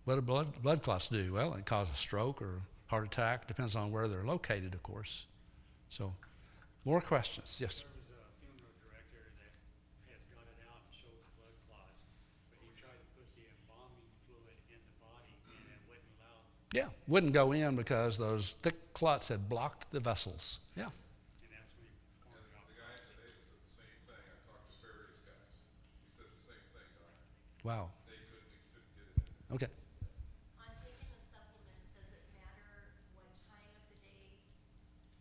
What 0.05 0.17
do 0.17 0.21
blood, 0.21 0.63
blood 0.63 0.83
clots 0.83 1.09
do? 1.09 1.33
Well, 1.33 1.55
it 1.55 1.65
causes 1.65 1.95
a 1.95 1.97
stroke 1.97 2.43
or 2.43 2.61
heart 2.89 3.05
attack, 3.05 3.47
depends 3.49 3.75
on 3.75 3.91
where 3.91 4.07
they're 4.07 4.25
located, 4.25 4.75
of 4.75 4.83
course. 4.83 5.25
So, 5.89 6.13
more 6.85 7.01
questions? 7.01 7.57
Yes. 7.59 7.81
There 7.81 7.89
was 7.89 8.21
a 8.21 8.29
funeral 8.45 8.75
director 8.85 9.25
that 9.41 10.13
has 10.13 10.25
gone 10.29 10.45
it 10.45 10.61
out 10.69 10.85
and 10.93 11.17
the 11.17 11.25
blood 11.41 11.57
clots, 11.69 12.01
but 12.53 12.61
he 12.61 12.69
tried 12.77 13.01
to 13.01 13.09
put 13.17 13.25
the 13.33 13.49
embalming 13.49 14.05
fluid 14.29 14.59
in 14.69 14.81
the 14.85 14.97
body 15.01 15.33
and 15.49 15.73
it 15.73 15.81
wouldn't 15.89 16.13
allow, 16.21 16.37
Yeah, 16.77 16.93
wouldn't 17.09 17.33
go 17.33 17.53
in 17.53 17.75
because 17.77 18.19
those 18.19 18.57
thick 18.61 18.93
clots 18.93 19.29
had 19.29 19.49
blocked 19.49 19.91
the 19.91 20.01
vessels. 20.01 20.59
Yeah. 20.77 20.93
and 20.93 21.49
that's 21.57 21.73
when 21.81 21.89
he 21.89 21.97
performed 22.13 22.45
it. 22.45 22.61
The 22.69 22.77
guy 22.77 22.93
today 23.09 23.33
said 23.41 23.57
the 23.57 23.73
same 23.73 23.97
thing. 24.05 24.21
I 24.21 24.37
talked 24.45 24.69
to 24.69 24.77
various 24.85 25.17
guys. 25.25 25.49
He 26.05 26.13
said 26.13 26.29
the 26.29 26.43
same 26.45 26.61
thing, 26.77 26.89
Doctor. 27.01 27.25
Wow. 27.65 27.89
They 28.05 28.21
couldn't, 28.29 28.53
they 28.53 28.61
couldn't 28.69 28.93
get 28.93 29.09
it 29.09 29.17
in. 29.25 29.57
Okay. 29.57 29.73
On 30.61 30.71
taking 30.81 31.09
the 31.11 31.21
supplements, 31.21 31.89
does 31.95 32.11
it 32.13 32.25
matter 32.37 32.93
what 33.17 33.29
time 33.49 33.71
of 33.77 33.85
the 33.89 33.99
day 34.05 34.37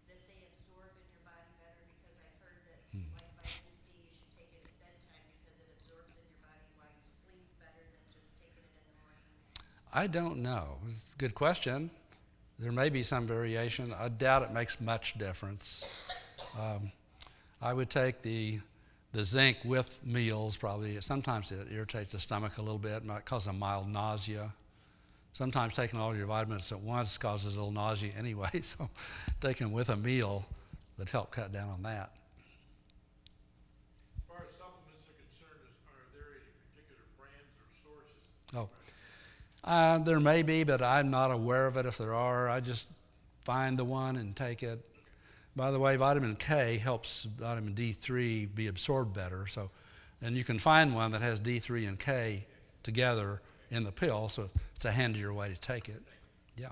that 0.09 0.19
they 0.27 0.39
absorb 0.53 0.89
in 0.95 1.05
your 1.13 1.23
body 1.27 1.49
better? 1.59 1.83
Because 1.97 2.17
I've 2.23 2.37
heard 2.41 2.59
that, 2.67 2.79
like 3.13 3.29
vitamin 3.39 3.73
C, 3.73 3.89
you 3.99 4.09
should 4.09 4.29
take 4.33 4.49
it 4.53 4.63
at 4.63 4.73
bedtime 4.79 5.25
because 5.39 5.57
it 5.59 5.69
absorbs 5.75 6.13
in 6.17 6.23
your 6.29 6.39
body 6.45 6.65
while 6.77 6.91
you 6.93 7.05
sleep 7.09 7.45
better 7.61 7.83
than 7.89 8.03
just 8.15 8.35
taking 8.39 8.63
it 8.63 8.73
in 8.79 8.85
the 8.89 8.95
morning. 9.01 9.27
I 9.95 10.07
don't 10.07 10.41
know. 10.41 10.77
Good 11.19 11.35
question. 11.35 11.91
There 12.57 12.71
may 12.71 12.89
be 12.89 13.03
some 13.03 13.27
variation. 13.27 13.93
I 13.93 14.09
doubt 14.09 14.41
it 14.41 14.51
makes 14.51 14.81
much 14.81 15.17
difference. 15.19 15.87
Um, 16.59 16.91
I 17.61 17.73
would 17.73 17.89
take 17.89 18.21
the 18.23 18.59
the 19.11 19.23
zinc 19.23 19.57
with 19.63 20.03
meals 20.03 20.57
probably. 20.57 20.99
Sometimes 20.99 21.51
it 21.51 21.67
irritates 21.71 22.13
the 22.13 22.19
stomach 22.19 22.57
a 22.57 22.61
little 22.61 22.79
bit, 22.79 23.05
might 23.05 23.25
cause 23.25 23.45
a 23.45 23.53
mild 23.53 23.87
nausea. 23.87 24.51
Sometimes 25.33 25.75
taking 25.75 25.99
all 25.99 26.15
your 26.15 26.25
vitamins 26.25 26.71
at 26.71 26.79
once 26.79 27.15
causes 27.19 27.55
a 27.55 27.59
little 27.59 27.71
nausea 27.71 28.11
anyway, 28.17 28.49
so 28.63 28.89
taking 29.39 29.71
with 29.71 29.89
a 29.89 29.95
meal 29.95 30.45
would 30.97 31.09
help 31.09 31.29
cut 31.29 31.53
down 31.53 31.69
on 31.69 31.83
that. 31.83 32.11
As 34.17 34.23
far 34.27 34.37
as 34.37 34.57
supplements 34.57 35.05
are 35.05 35.17
concerned, 35.21 35.61
is, 35.61 35.77
are 35.85 36.09
there 36.13 36.41
any 36.41 36.49
particular 36.73 37.05
brands 37.17 37.53
or 37.61 37.69
sources? 37.85 38.17
Oh, 38.55 38.69
uh, 39.63 39.97
there 39.99 40.19
may 40.19 40.41
be, 40.41 40.63
but 40.63 40.81
I'm 40.81 41.09
not 41.09 41.31
aware 41.31 41.67
of 41.67 41.77
it. 41.77 41.85
If 41.85 41.97
there 41.97 42.13
are, 42.13 42.49
I 42.49 42.59
just 42.59 42.87
find 43.43 43.77
the 43.77 43.85
one 43.85 44.17
and 44.17 44.35
take 44.35 44.63
it. 44.63 44.79
By 45.55 45.71
the 45.71 45.79
way, 45.79 45.95
vitamin 45.95 46.35
K 46.35 46.77
helps 46.77 47.23
vitamin 47.23 47.75
D3 47.75 48.53
be 48.55 48.67
absorbed 48.67 49.13
better. 49.13 49.45
So, 49.47 49.69
and 50.21 50.35
you 50.35 50.43
can 50.43 50.57
find 50.57 50.95
one 50.95 51.11
that 51.11 51.21
has 51.21 51.39
D3 51.39 51.87
and 51.87 51.99
K 51.99 52.45
together 52.81 53.41
in 53.69 53.83
the 53.83 53.91
pill, 53.91 54.29
so 54.29 54.49
it's 54.75 54.85
a 54.85 54.91
handier 54.91 55.33
way 55.33 55.49
to 55.49 55.55
take 55.55 55.89
it. 55.89 56.01
Yeah. 56.57 56.69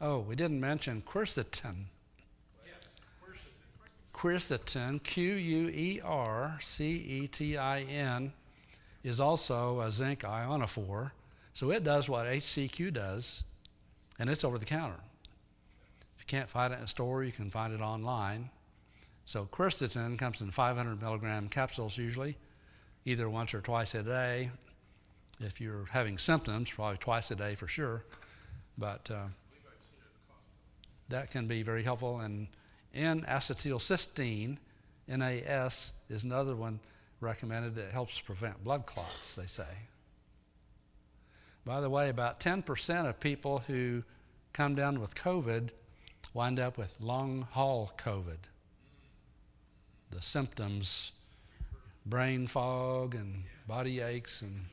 Oh, 0.00 0.20
we 0.20 0.34
didn't 0.34 0.60
mention 0.60 1.02
quercetin. 1.06 1.84
Quercetin, 4.18 5.00
Q 5.04 5.34
U 5.34 5.68
E 5.68 6.00
R 6.04 6.58
C 6.60 6.84
E 6.86 7.28
T 7.28 7.56
I 7.56 7.82
N, 7.82 8.32
is 9.04 9.20
also 9.20 9.80
a 9.80 9.92
zinc 9.92 10.22
ionophore. 10.22 11.12
So 11.58 11.72
it 11.72 11.82
does 11.82 12.08
what 12.08 12.26
HCQ 12.26 12.92
does, 12.92 13.42
and 14.20 14.30
it's 14.30 14.44
over 14.44 14.58
the 14.58 14.64
counter. 14.64 15.00
If 16.14 16.20
you 16.20 16.26
can't 16.28 16.48
find 16.48 16.72
it 16.72 16.76
in 16.76 16.84
a 16.84 16.86
store, 16.86 17.24
you 17.24 17.32
can 17.32 17.50
find 17.50 17.74
it 17.74 17.80
online. 17.80 18.48
So 19.24 19.48
quercetin 19.50 20.16
comes 20.16 20.40
in 20.40 20.52
500 20.52 21.02
milligram 21.02 21.48
capsules 21.48 21.98
usually, 21.98 22.36
either 23.06 23.28
once 23.28 23.54
or 23.54 23.60
twice 23.60 23.96
a 23.96 24.04
day. 24.04 24.52
If 25.40 25.60
you're 25.60 25.86
having 25.90 26.16
symptoms, 26.16 26.70
probably 26.70 26.98
twice 26.98 27.32
a 27.32 27.34
day 27.34 27.56
for 27.56 27.66
sure. 27.66 28.04
But 28.78 29.10
uh, 29.10 29.26
that 31.08 31.32
can 31.32 31.48
be 31.48 31.64
very 31.64 31.82
helpful. 31.82 32.20
And 32.20 32.46
N-acetylcysteine, 32.94 34.58
NAS, 35.08 35.90
is 36.08 36.22
another 36.22 36.54
one 36.54 36.78
recommended 37.20 37.74
that 37.74 37.90
helps 37.90 38.20
prevent 38.20 38.62
blood 38.62 38.86
clots, 38.86 39.34
they 39.34 39.46
say. 39.46 39.88
By 41.64 41.80
the 41.80 41.90
way, 41.90 42.08
about 42.08 42.40
10% 42.40 43.08
of 43.08 43.20
people 43.20 43.58
who 43.66 44.02
come 44.52 44.74
down 44.74 45.00
with 45.00 45.14
COVID 45.14 45.70
wind 46.34 46.60
up 46.60 46.78
with 46.78 46.94
long 47.00 47.46
haul 47.50 47.92
COVID. 47.98 48.38
The 50.10 50.22
symptoms 50.22 51.12
brain 52.06 52.46
fog 52.46 53.14
and 53.14 53.44
body 53.66 54.00
aches 54.00 54.42
and 54.42 54.64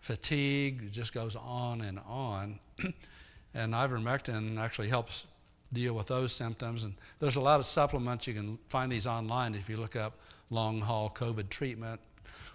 fatigue. 0.00 0.90
Just 0.90 1.12
goes 1.12 1.36
on 1.36 1.82
and 1.82 2.00
on. 2.06 2.58
and 3.54 3.74
ivermectin 3.74 4.58
actually 4.58 4.88
helps 4.88 5.24
deal 5.72 5.92
with 5.92 6.06
those 6.06 6.32
symptoms. 6.32 6.84
And 6.84 6.94
there's 7.20 7.36
a 7.36 7.40
lot 7.40 7.60
of 7.60 7.66
supplements. 7.66 8.26
You 8.26 8.34
can 8.34 8.58
find 8.68 8.90
these 8.90 9.06
online 9.06 9.54
if 9.54 9.68
you 9.68 9.76
look 9.76 9.96
up 9.96 10.18
long 10.50 10.80
haul 10.80 11.10
COVID 11.10 11.50
treatment. 11.50 12.00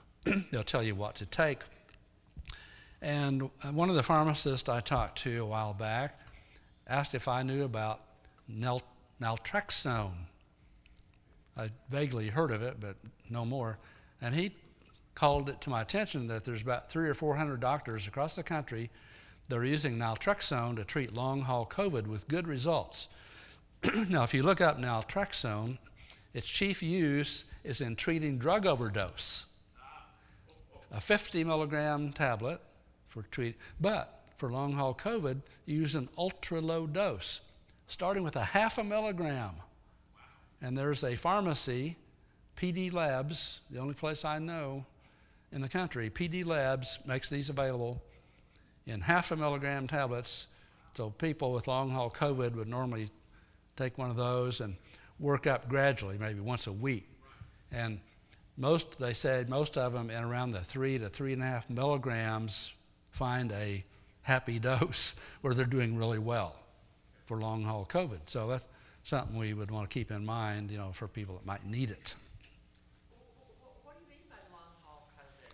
They'll 0.52 0.64
tell 0.64 0.84
you 0.84 0.96
what 0.96 1.16
to 1.16 1.26
take. 1.26 1.60
And 3.04 3.50
uh, 3.62 3.68
one 3.74 3.90
of 3.90 3.96
the 3.96 4.02
pharmacists 4.02 4.70
I 4.70 4.80
talked 4.80 5.18
to 5.24 5.42
a 5.42 5.46
while 5.46 5.74
back 5.74 6.18
asked 6.88 7.14
if 7.14 7.28
I 7.28 7.44
knew 7.44 7.66
about 7.66 8.00
nal- 8.48 8.82
naltrexone. 9.22 10.14
I 11.58 11.70
vaguely 11.90 12.30
heard 12.30 12.50
of 12.50 12.64
it, 12.64 12.78
but 12.80 12.96
no 13.30 13.44
more. 13.44 13.78
And 14.22 14.34
he 14.34 14.56
called 15.16 15.50
it 15.50 15.60
to 15.62 15.70
my 15.70 15.82
attention 15.82 16.28
that 16.28 16.46
there's 16.46 16.62
about 16.62 16.90
three 16.90 17.10
or 17.10 17.14
four 17.14 17.36
hundred 17.36 17.60
doctors 17.60 18.08
across 18.08 18.36
the 18.36 18.42
country 18.42 18.90
that 19.50 19.58
are 19.58 19.66
using 19.66 19.98
naltrexone 19.98 20.78
to 20.78 20.86
treat 20.86 21.14
long 21.14 21.42
haul 21.42 21.66
COVID 21.66 22.08
with 22.08 22.26
good 22.30 22.48
results. 22.48 23.10
now, 24.08 24.24
if 24.24 24.34
you 24.34 24.44
look 24.44 24.62
up 24.62 24.80
naltrexone, 24.80 25.78
its 26.34 26.48
chief 26.48 26.82
use 26.82 27.44
is 27.66 27.82
in 27.82 27.98
treating 27.98 28.38
drug 28.38 28.66
overdose. 28.66 29.46
A 30.90 31.02
50 31.02 31.44
milligram 31.44 32.14
tablet 32.14 32.62
for 33.14 33.22
treat, 33.30 33.56
but 33.80 34.24
for 34.38 34.52
long 34.52 34.74
haul 34.74 34.96
COVID, 34.96 35.40
you 35.68 35.78
use 35.78 35.94
an 35.94 36.10
ultra 36.18 36.60
low 36.60 36.88
dose, 36.88 37.42
starting 37.88 38.24
with 38.24 38.36
a 38.36 38.44
half 38.44 38.80
a 38.80 38.84
milligram. 38.84 39.52
And 40.62 40.76
there's 40.76 41.04
a 41.04 41.16
pharmacy, 41.16 41.96
PD 42.58 42.92
Labs, 42.92 43.62
the 43.70 43.80
only 43.80 43.94
place 43.94 44.26
I 44.26 44.40
know 44.40 44.86
in 45.52 45.62
the 45.62 45.70
country, 45.70 46.10
PD 46.10 46.44
Labs 46.44 46.98
makes 47.06 47.30
these 47.30 47.50
available 47.50 48.02
in 48.88 49.00
half 49.00 49.30
a 49.32 49.36
milligram 49.36 49.88
tablets. 49.88 50.48
So 50.98 51.12
people 51.12 51.54
with 51.54 51.68
long 51.68 51.92
haul 51.92 52.10
COVID 52.10 52.56
would 52.56 52.68
normally 52.68 53.12
take 53.78 54.00
one 54.00 54.10
of 54.10 54.16
those 54.16 54.60
and 54.60 54.76
work 55.20 55.46
up 55.46 55.70
gradually, 55.70 56.18
maybe 56.18 56.40
once 56.40 56.66
a 56.66 56.72
week. 56.72 57.08
And 57.72 58.00
most, 58.58 58.98
they 59.00 59.14
said, 59.14 59.50
most 59.50 59.78
of 59.78 59.94
them 59.94 60.10
in 60.10 60.24
around 60.24 60.52
the 60.52 60.62
three 60.62 60.98
to 60.98 61.10
three 61.10 61.34
and 61.34 61.44
a 61.44 61.46
half 61.46 61.70
milligrams 61.70 62.74
find 63.14 63.52
a 63.54 63.84
happy 64.24 64.60
dose 64.70 65.14
where 65.42 65.54
they're 65.54 65.66
doing 65.66 65.98
really 65.98 66.20
well 66.20 66.56
for 67.26 67.38
long 67.38 67.64
haul 67.64 67.86
COVID. 67.90 68.20
So 68.28 68.48
that's 68.48 68.66
something 69.04 69.38
we 69.38 69.54
would 69.54 69.72
want 69.72 69.90
to 69.90 69.94
keep 69.94 70.12
in 70.12 70.26
mind, 70.26 70.70
you 70.72 70.78
know, 70.78 70.92
for 70.94 71.08
people 71.08 71.36
that 71.36 71.46
might 71.46 71.66
need 71.66 71.92
it. 71.92 72.14
What, 73.84 73.96
do 73.96 74.02
you 74.04 74.10
mean 74.10 74.26
by 74.30 74.36
long 74.52 74.68
haul 74.84 75.08
COVID? 75.18 75.52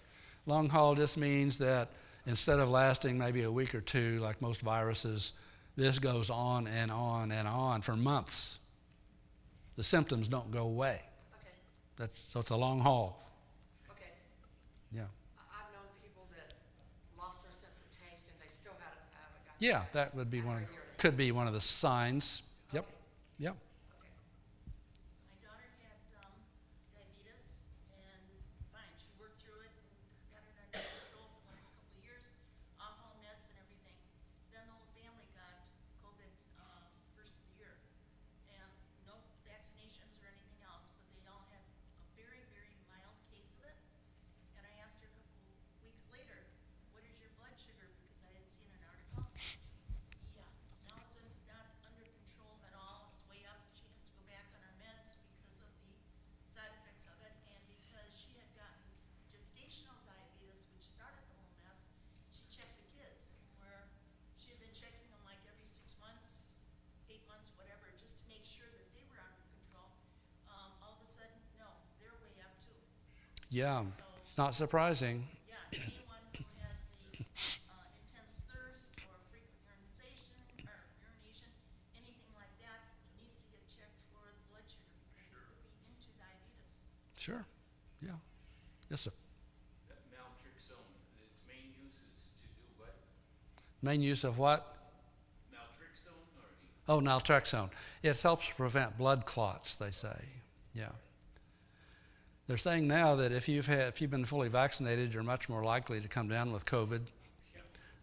Long 0.51 0.69
haul 0.69 0.95
just 0.95 1.17
means 1.17 1.57
that 1.59 1.89
instead 2.25 2.59
of 2.59 2.69
lasting 2.69 3.17
maybe 3.17 3.43
a 3.43 3.51
week 3.51 3.75
or 3.75 3.81
two, 3.81 4.19
like 4.19 4.41
most 4.41 4.61
viruses, 4.61 5.33
this 5.75 5.99
goes 5.99 6.29
on 6.29 6.67
and 6.67 6.91
on 6.91 7.31
and 7.31 7.47
on 7.47 7.81
for 7.81 7.95
months. 7.95 8.57
The 9.77 9.83
symptoms 9.83 10.27
don't 10.27 10.51
go 10.51 10.63
away. 10.63 11.01
Okay, 11.39 11.55
That's, 11.97 12.21
so 12.33 12.41
it's 12.41 12.49
a 12.49 12.55
long 12.55 12.79
haul. 12.81 13.23
okay. 13.91 14.11
Yeah. 14.91 15.03
I- 15.39 15.63
I've 15.63 15.71
known 15.73 15.87
people 16.03 16.27
that 16.35 16.51
lost 17.17 17.43
their 17.43 17.53
sense 17.55 17.79
of 17.79 17.87
taste 17.95 18.27
and 18.27 18.35
they 18.43 18.51
still 18.51 18.75
haven't, 18.83 19.07
haven't 19.15 19.39
got. 19.47 19.48
Yeah, 19.59 19.83
that 19.93 20.15
would 20.15 20.31
be 20.31 20.41
one. 20.41 20.57
Of, 20.57 20.63
could 20.97 21.15
be 21.17 21.31
one 21.31 21.47
of 21.47 21.53
the 21.53 21.61
signs. 21.61 22.41
Yep. 22.71 22.85
Yep. 23.39 23.55
Okay. 23.99 24.11
My 25.31 25.37
daughter 25.43 25.67
had 25.83 25.99
um, 26.23 26.31
diabetes, 26.95 27.63
and 27.91 28.23
fine, 28.71 28.91
she 28.99 29.11
worked 29.19 29.39
through 29.43 29.59
it 29.63 29.71
and 29.75 29.87
got 30.31 30.43
it 30.47 30.55
under 30.59 30.79
control 30.79 31.27
for 31.35 31.39
the 31.43 31.59
last 31.59 31.67
couple 31.71 31.91
of 31.91 32.03
years, 32.03 32.25
off 32.79 32.95
all 33.03 33.15
meds 33.23 33.47
and 33.51 33.57
everything. 33.59 33.95
Then 34.55 34.63
the 34.67 34.75
whole 34.75 34.91
family 34.95 35.27
got 35.35 35.55
COVID 36.03 36.31
uh, 36.59 36.83
first 37.15 37.31
of 37.35 37.43
the 37.51 37.53
year, 37.63 37.75
and 38.55 38.67
no 39.07 39.15
vaccinations 39.47 40.15
or 40.23 40.27
anything 40.31 40.59
else, 40.67 40.87
but 40.99 41.07
they 41.15 41.23
all 41.31 41.43
had 41.51 41.63
a 41.63 41.71
very, 42.15 42.43
very 42.55 42.71
mild 42.91 43.15
case 43.31 43.51
of 43.59 43.67
it. 43.71 43.75
And 44.55 44.63
I 44.67 44.73
asked 44.83 44.99
her 45.03 45.07
a 45.11 45.15
couple 45.15 45.51
weeks 45.83 46.03
later, 46.11 46.47
"What 46.95 47.03
is 47.07 47.15
your 47.19 47.31
blood 47.39 47.55
sugar?" 47.59 47.87
Because 47.87 48.19
I 48.23 48.31
had 48.35 48.47
seen 48.51 48.71
an 48.75 48.83
article. 48.87 49.23
Yeah, 50.35 50.47
now 50.87 50.95
it's 51.03 51.15
un- 51.19 51.39
not 51.47 51.65
under 51.87 52.03
control 52.05 52.59
at 52.67 52.73
all, 52.75 53.11
it's 53.13 53.23
way 53.31 53.41
up, 53.47 53.59
she 53.75 53.85
has 53.91 54.01
to 54.05 54.09
go 54.15 54.21
back 54.29 54.45
on 54.55 54.61
her 54.63 54.75
meds 54.79 55.15
because 55.47 55.59
of 55.63 55.71
the 55.83 55.91
side 56.51 56.71
effects 56.81 57.05
of 57.09 57.15
it, 57.23 57.33
and 57.51 57.59
because 57.71 58.09
she 58.15 58.35
had 58.39 58.49
gotten 58.57 58.83
gestational 59.31 59.97
diabetes, 60.07 60.65
which 60.75 60.85
started 60.87 61.21
the 61.31 61.35
whole 61.39 61.55
mess, 61.65 61.87
she 62.35 62.43
checked 62.51 62.75
the 62.79 62.87
kids, 62.95 63.31
where 63.63 63.87
she 64.39 64.51
had 64.53 64.59
been 64.63 64.73
checking 64.75 65.03
them 65.11 65.21
like 65.27 65.39
every 65.49 65.67
six 65.67 65.95
months, 66.03 66.55
eight 67.11 67.23
months, 67.31 67.49
whatever, 67.59 67.89
just 67.99 68.17
to 68.19 68.25
make 68.31 68.43
sure 68.47 68.67
that 68.69 68.87
they 68.95 69.03
were 69.11 69.19
under 69.21 69.45
control. 69.59 69.89
Um, 70.51 70.69
all 70.83 70.95
of 70.97 71.01
a 71.03 71.09
sudden, 71.09 71.35
no, 71.59 71.69
they're 72.01 72.15
way 72.23 72.35
up 72.43 72.53
too. 72.63 72.75
Yeah. 73.59 73.83
It's 74.23 74.37
not 74.37 74.55
surprising. 74.55 75.27
Yeah, 75.43 75.59
anyone 75.75 76.23
who 76.31 76.47
has 76.63 76.79
the 77.11 77.27
uh, 77.67 77.83
intense 77.91 78.39
thirst 78.47 78.95
or 79.03 79.19
frequent 79.27 79.67
urination, 79.67 80.31
or 80.63 80.79
urination, 81.03 81.51
anything 81.91 82.31
like 82.39 82.55
that, 82.63 82.87
needs 83.19 83.35
to 83.35 83.43
get 83.51 83.59
checked 83.67 83.99
for 84.15 84.23
the 84.31 84.39
blood 84.47 84.63
sugar 84.63 84.95
because 85.11 85.27
it 85.27 85.59
could 85.59 85.75
be 85.75 85.91
into 85.91 86.07
diabetes. 86.15 86.87
Sure. 87.19 87.43
Yeah. 87.99 88.15
Yes, 88.87 89.03
sir. 89.03 89.11
That 89.91 89.99
naltrexone, 90.07 90.87
its 91.19 91.43
main 91.43 91.75
use 91.83 91.99
is 92.15 92.31
to 92.39 92.47
do 92.55 92.63
what? 92.79 92.95
Main 93.83 93.99
use 93.99 94.23
of 94.23 94.39
what? 94.39 94.87
Naltrexone 95.51 96.31
or? 96.39 96.47
Oh, 96.87 97.03
naltrexone. 97.03 97.75
It 98.07 98.15
helps 98.23 98.47
prevent 98.55 98.95
blood 98.95 99.27
clots, 99.27 99.75
they 99.75 99.91
say. 99.91 100.15
Yeah. 100.71 100.95
They're 102.49 102.57
saying 102.57 102.87
now 102.87 103.15
that 103.17 103.31
if 103.31 103.47
you've 103.47 103.67
had, 103.67 103.89
if 103.89 104.01
you've 104.01 104.09
been 104.09 104.25
fully 104.25 104.49
vaccinated, 104.49 105.13
you're 105.13 105.21
much 105.21 105.49
more 105.49 105.63
likely 105.63 106.01
to 106.01 106.07
come 106.07 106.27
down 106.27 106.51
with 106.51 106.65
COVID. 106.65 107.01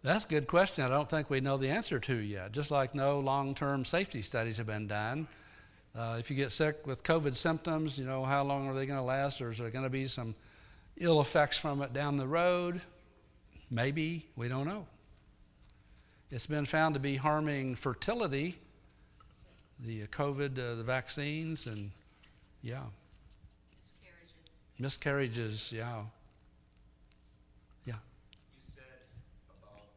That's 0.03 0.25
a 0.25 0.27
good 0.27 0.47
question. 0.47 0.83
I 0.83 0.87
don't 0.87 1.09
think 1.09 1.29
we 1.29 1.41
know 1.41 1.57
the 1.57 1.69
answer 1.69 1.99
to 1.99 2.15
yet. 2.15 2.51
Just 2.51 2.71
like 2.71 2.95
no 2.95 3.19
long-term 3.19 3.85
safety 3.85 4.21
studies 4.21 4.57
have 4.57 4.67
been 4.67 4.87
done. 4.87 5.27
Uh, 5.93 6.17
if 6.19 6.29
you 6.29 6.37
get 6.37 6.51
sick 6.51 6.87
with 6.87 7.03
COVID 7.03 7.35
symptoms, 7.35 7.97
you 7.97 8.05
know 8.05 8.23
how 8.23 8.43
long 8.43 8.67
are 8.67 8.73
they 8.73 8.85
going 8.85 8.99
to 8.99 9.03
last, 9.03 9.41
or 9.41 9.51
is 9.51 9.57
there 9.57 9.69
going 9.69 9.83
to 9.83 9.89
be 9.89 10.07
some 10.07 10.33
ill 10.97 11.19
effects 11.19 11.57
from 11.57 11.81
it 11.81 11.91
down 11.91 12.15
the 12.15 12.27
road? 12.27 12.81
Maybe 13.69 14.25
we 14.35 14.47
don't 14.47 14.65
know. 14.65 14.87
It's 16.29 16.47
been 16.47 16.65
found 16.65 16.93
to 16.93 17.01
be 17.01 17.17
harming 17.17 17.75
fertility, 17.75 18.57
the 19.85 20.03
uh, 20.03 20.05
COVID, 20.07 20.57
uh, 20.57 20.75
the 20.75 20.83
vaccines, 20.83 21.67
and 21.67 21.91
yeah, 22.63 22.81
Miscarriages. 24.79 24.79
miscarriages. 24.79 25.71
Yeah, 25.71 26.01
yeah. 27.85 27.93
You 27.93 28.59
said 28.61 28.83
about 29.49 29.87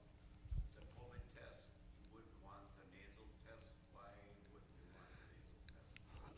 the 0.75 0.83
COVID 0.99 1.21
test, 1.37 1.69
you 2.01 2.07
wouldn't 2.13 2.33
want 2.45 2.65
the 2.79 2.87
nasal 2.97 3.27
test. 3.47 3.81
Why 3.93 4.09
wouldn't 4.17 4.41
you 4.41 4.57
want 4.57 4.65
the 4.73 5.29
nasal 5.29 5.53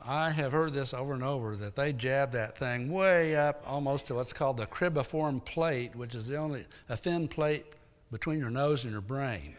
test? 0.01 0.09
I 0.09 0.31
have 0.31 0.53
heard 0.53 0.73
this 0.75 0.93
over 0.93 1.15
and 1.15 1.23
over 1.23 1.57
that 1.57 1.77
they 1.77 1.93
jab 1.93 2.33
that 2.33 2.59
thing 2.59 2.91
way 2.93 3.37
up 3.37 3.63
almost 3.67 4.07
to 4.07 4.15
what's 4.15 4.33
called 4.33 4.57
the 4.57 4.67
cribriform 4.67 5.45
plate, 5.45 5.95
which 5.95 6.15
is 6.15 6.27
the 6.27 6.37
only 6.37 6.65
a 6.89 6.97
thin 6.97 7.29
plate 7.29 7.67
between 8.11 8.39
your 8.39 8.51
nose 8.51 8.85
and 8.85 8.93
your 8.93 9.01
brain. 9.01 9.57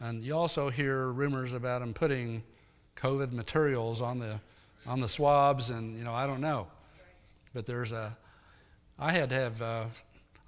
And 0.00 0.24
you 0.24 0.36
also 0.36 0.68
hear 0.68 1.08
rumors 1.08 1.52
about 1.52 1.80
them 1.80 1.94
putting 1.94 2.42
COVID 2.96 3.32
materials 3.32 4.02
on 4.02 4.18
the 4.18 4.40
on 4.86 5.00
the 5.00 5.08
swabs, 5.08 5.70
and 5.70 5.96
you 5.96 6.04
know 6.04 6.14
I 6.14 6.26
don't 6.26 6.40
know, 6.40 6.66
but 7.54 7.66
there's 7.66 7.92
a. 7.92 8.16
I 8.98 9.12
had 9.12 9.28
to 9.30 9.34
have 9.34 9.62
uh, 9.62 9.84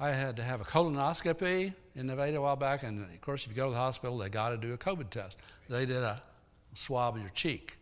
I 0.00 0.10
had 0.12 0.36
to 0.36 0.42
have 0.42 0.60
a 0.60 0.64
colonoscopy 0.64 1.74
in 1.96 2.06
Nevada 2.06 2.36
a 2.36 2.40
while 2.40 2.56
back, 2.56 2.82
and 2.82 3.02
of 3.02 3.20
course 3.20 3.44
if 3.44 3.50
you 3.50 3.56
go 3.56 3.66
to 3.66 3.72
the 3.72 3.76
hospital, 3.76 4.16
they 4.18 4.28
got 4.28 4.50
to 4.50 4.56
do 4.56 4.72
a 4.74 4.78
COVID 4.78 5.10
test. 5.10 5.36
They 5.68 5.86
did 5.86 6.02
a 6.02 6.22
swab 6.74 7.16
of 7.16 7.22
your 7.22 7.30
cheek. 7.30 7.76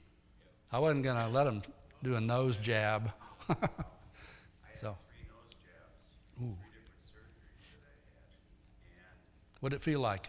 I 0.73 0.79
wasn't 0.79 1.05
going 1.05 1.17
to 1.17 1.29
let 1.29 1.45
them 1.45 1.63
do 2.03 2.15
a 2.17 2.21
nose 2.21 2.57
jab. 2.57 3.13
So. 4.83 4.95
And 6.39 6.55
What'd 9.61 9.75
it 9.75 9.83
feel 9.83 10.01
like? 10.01 10.29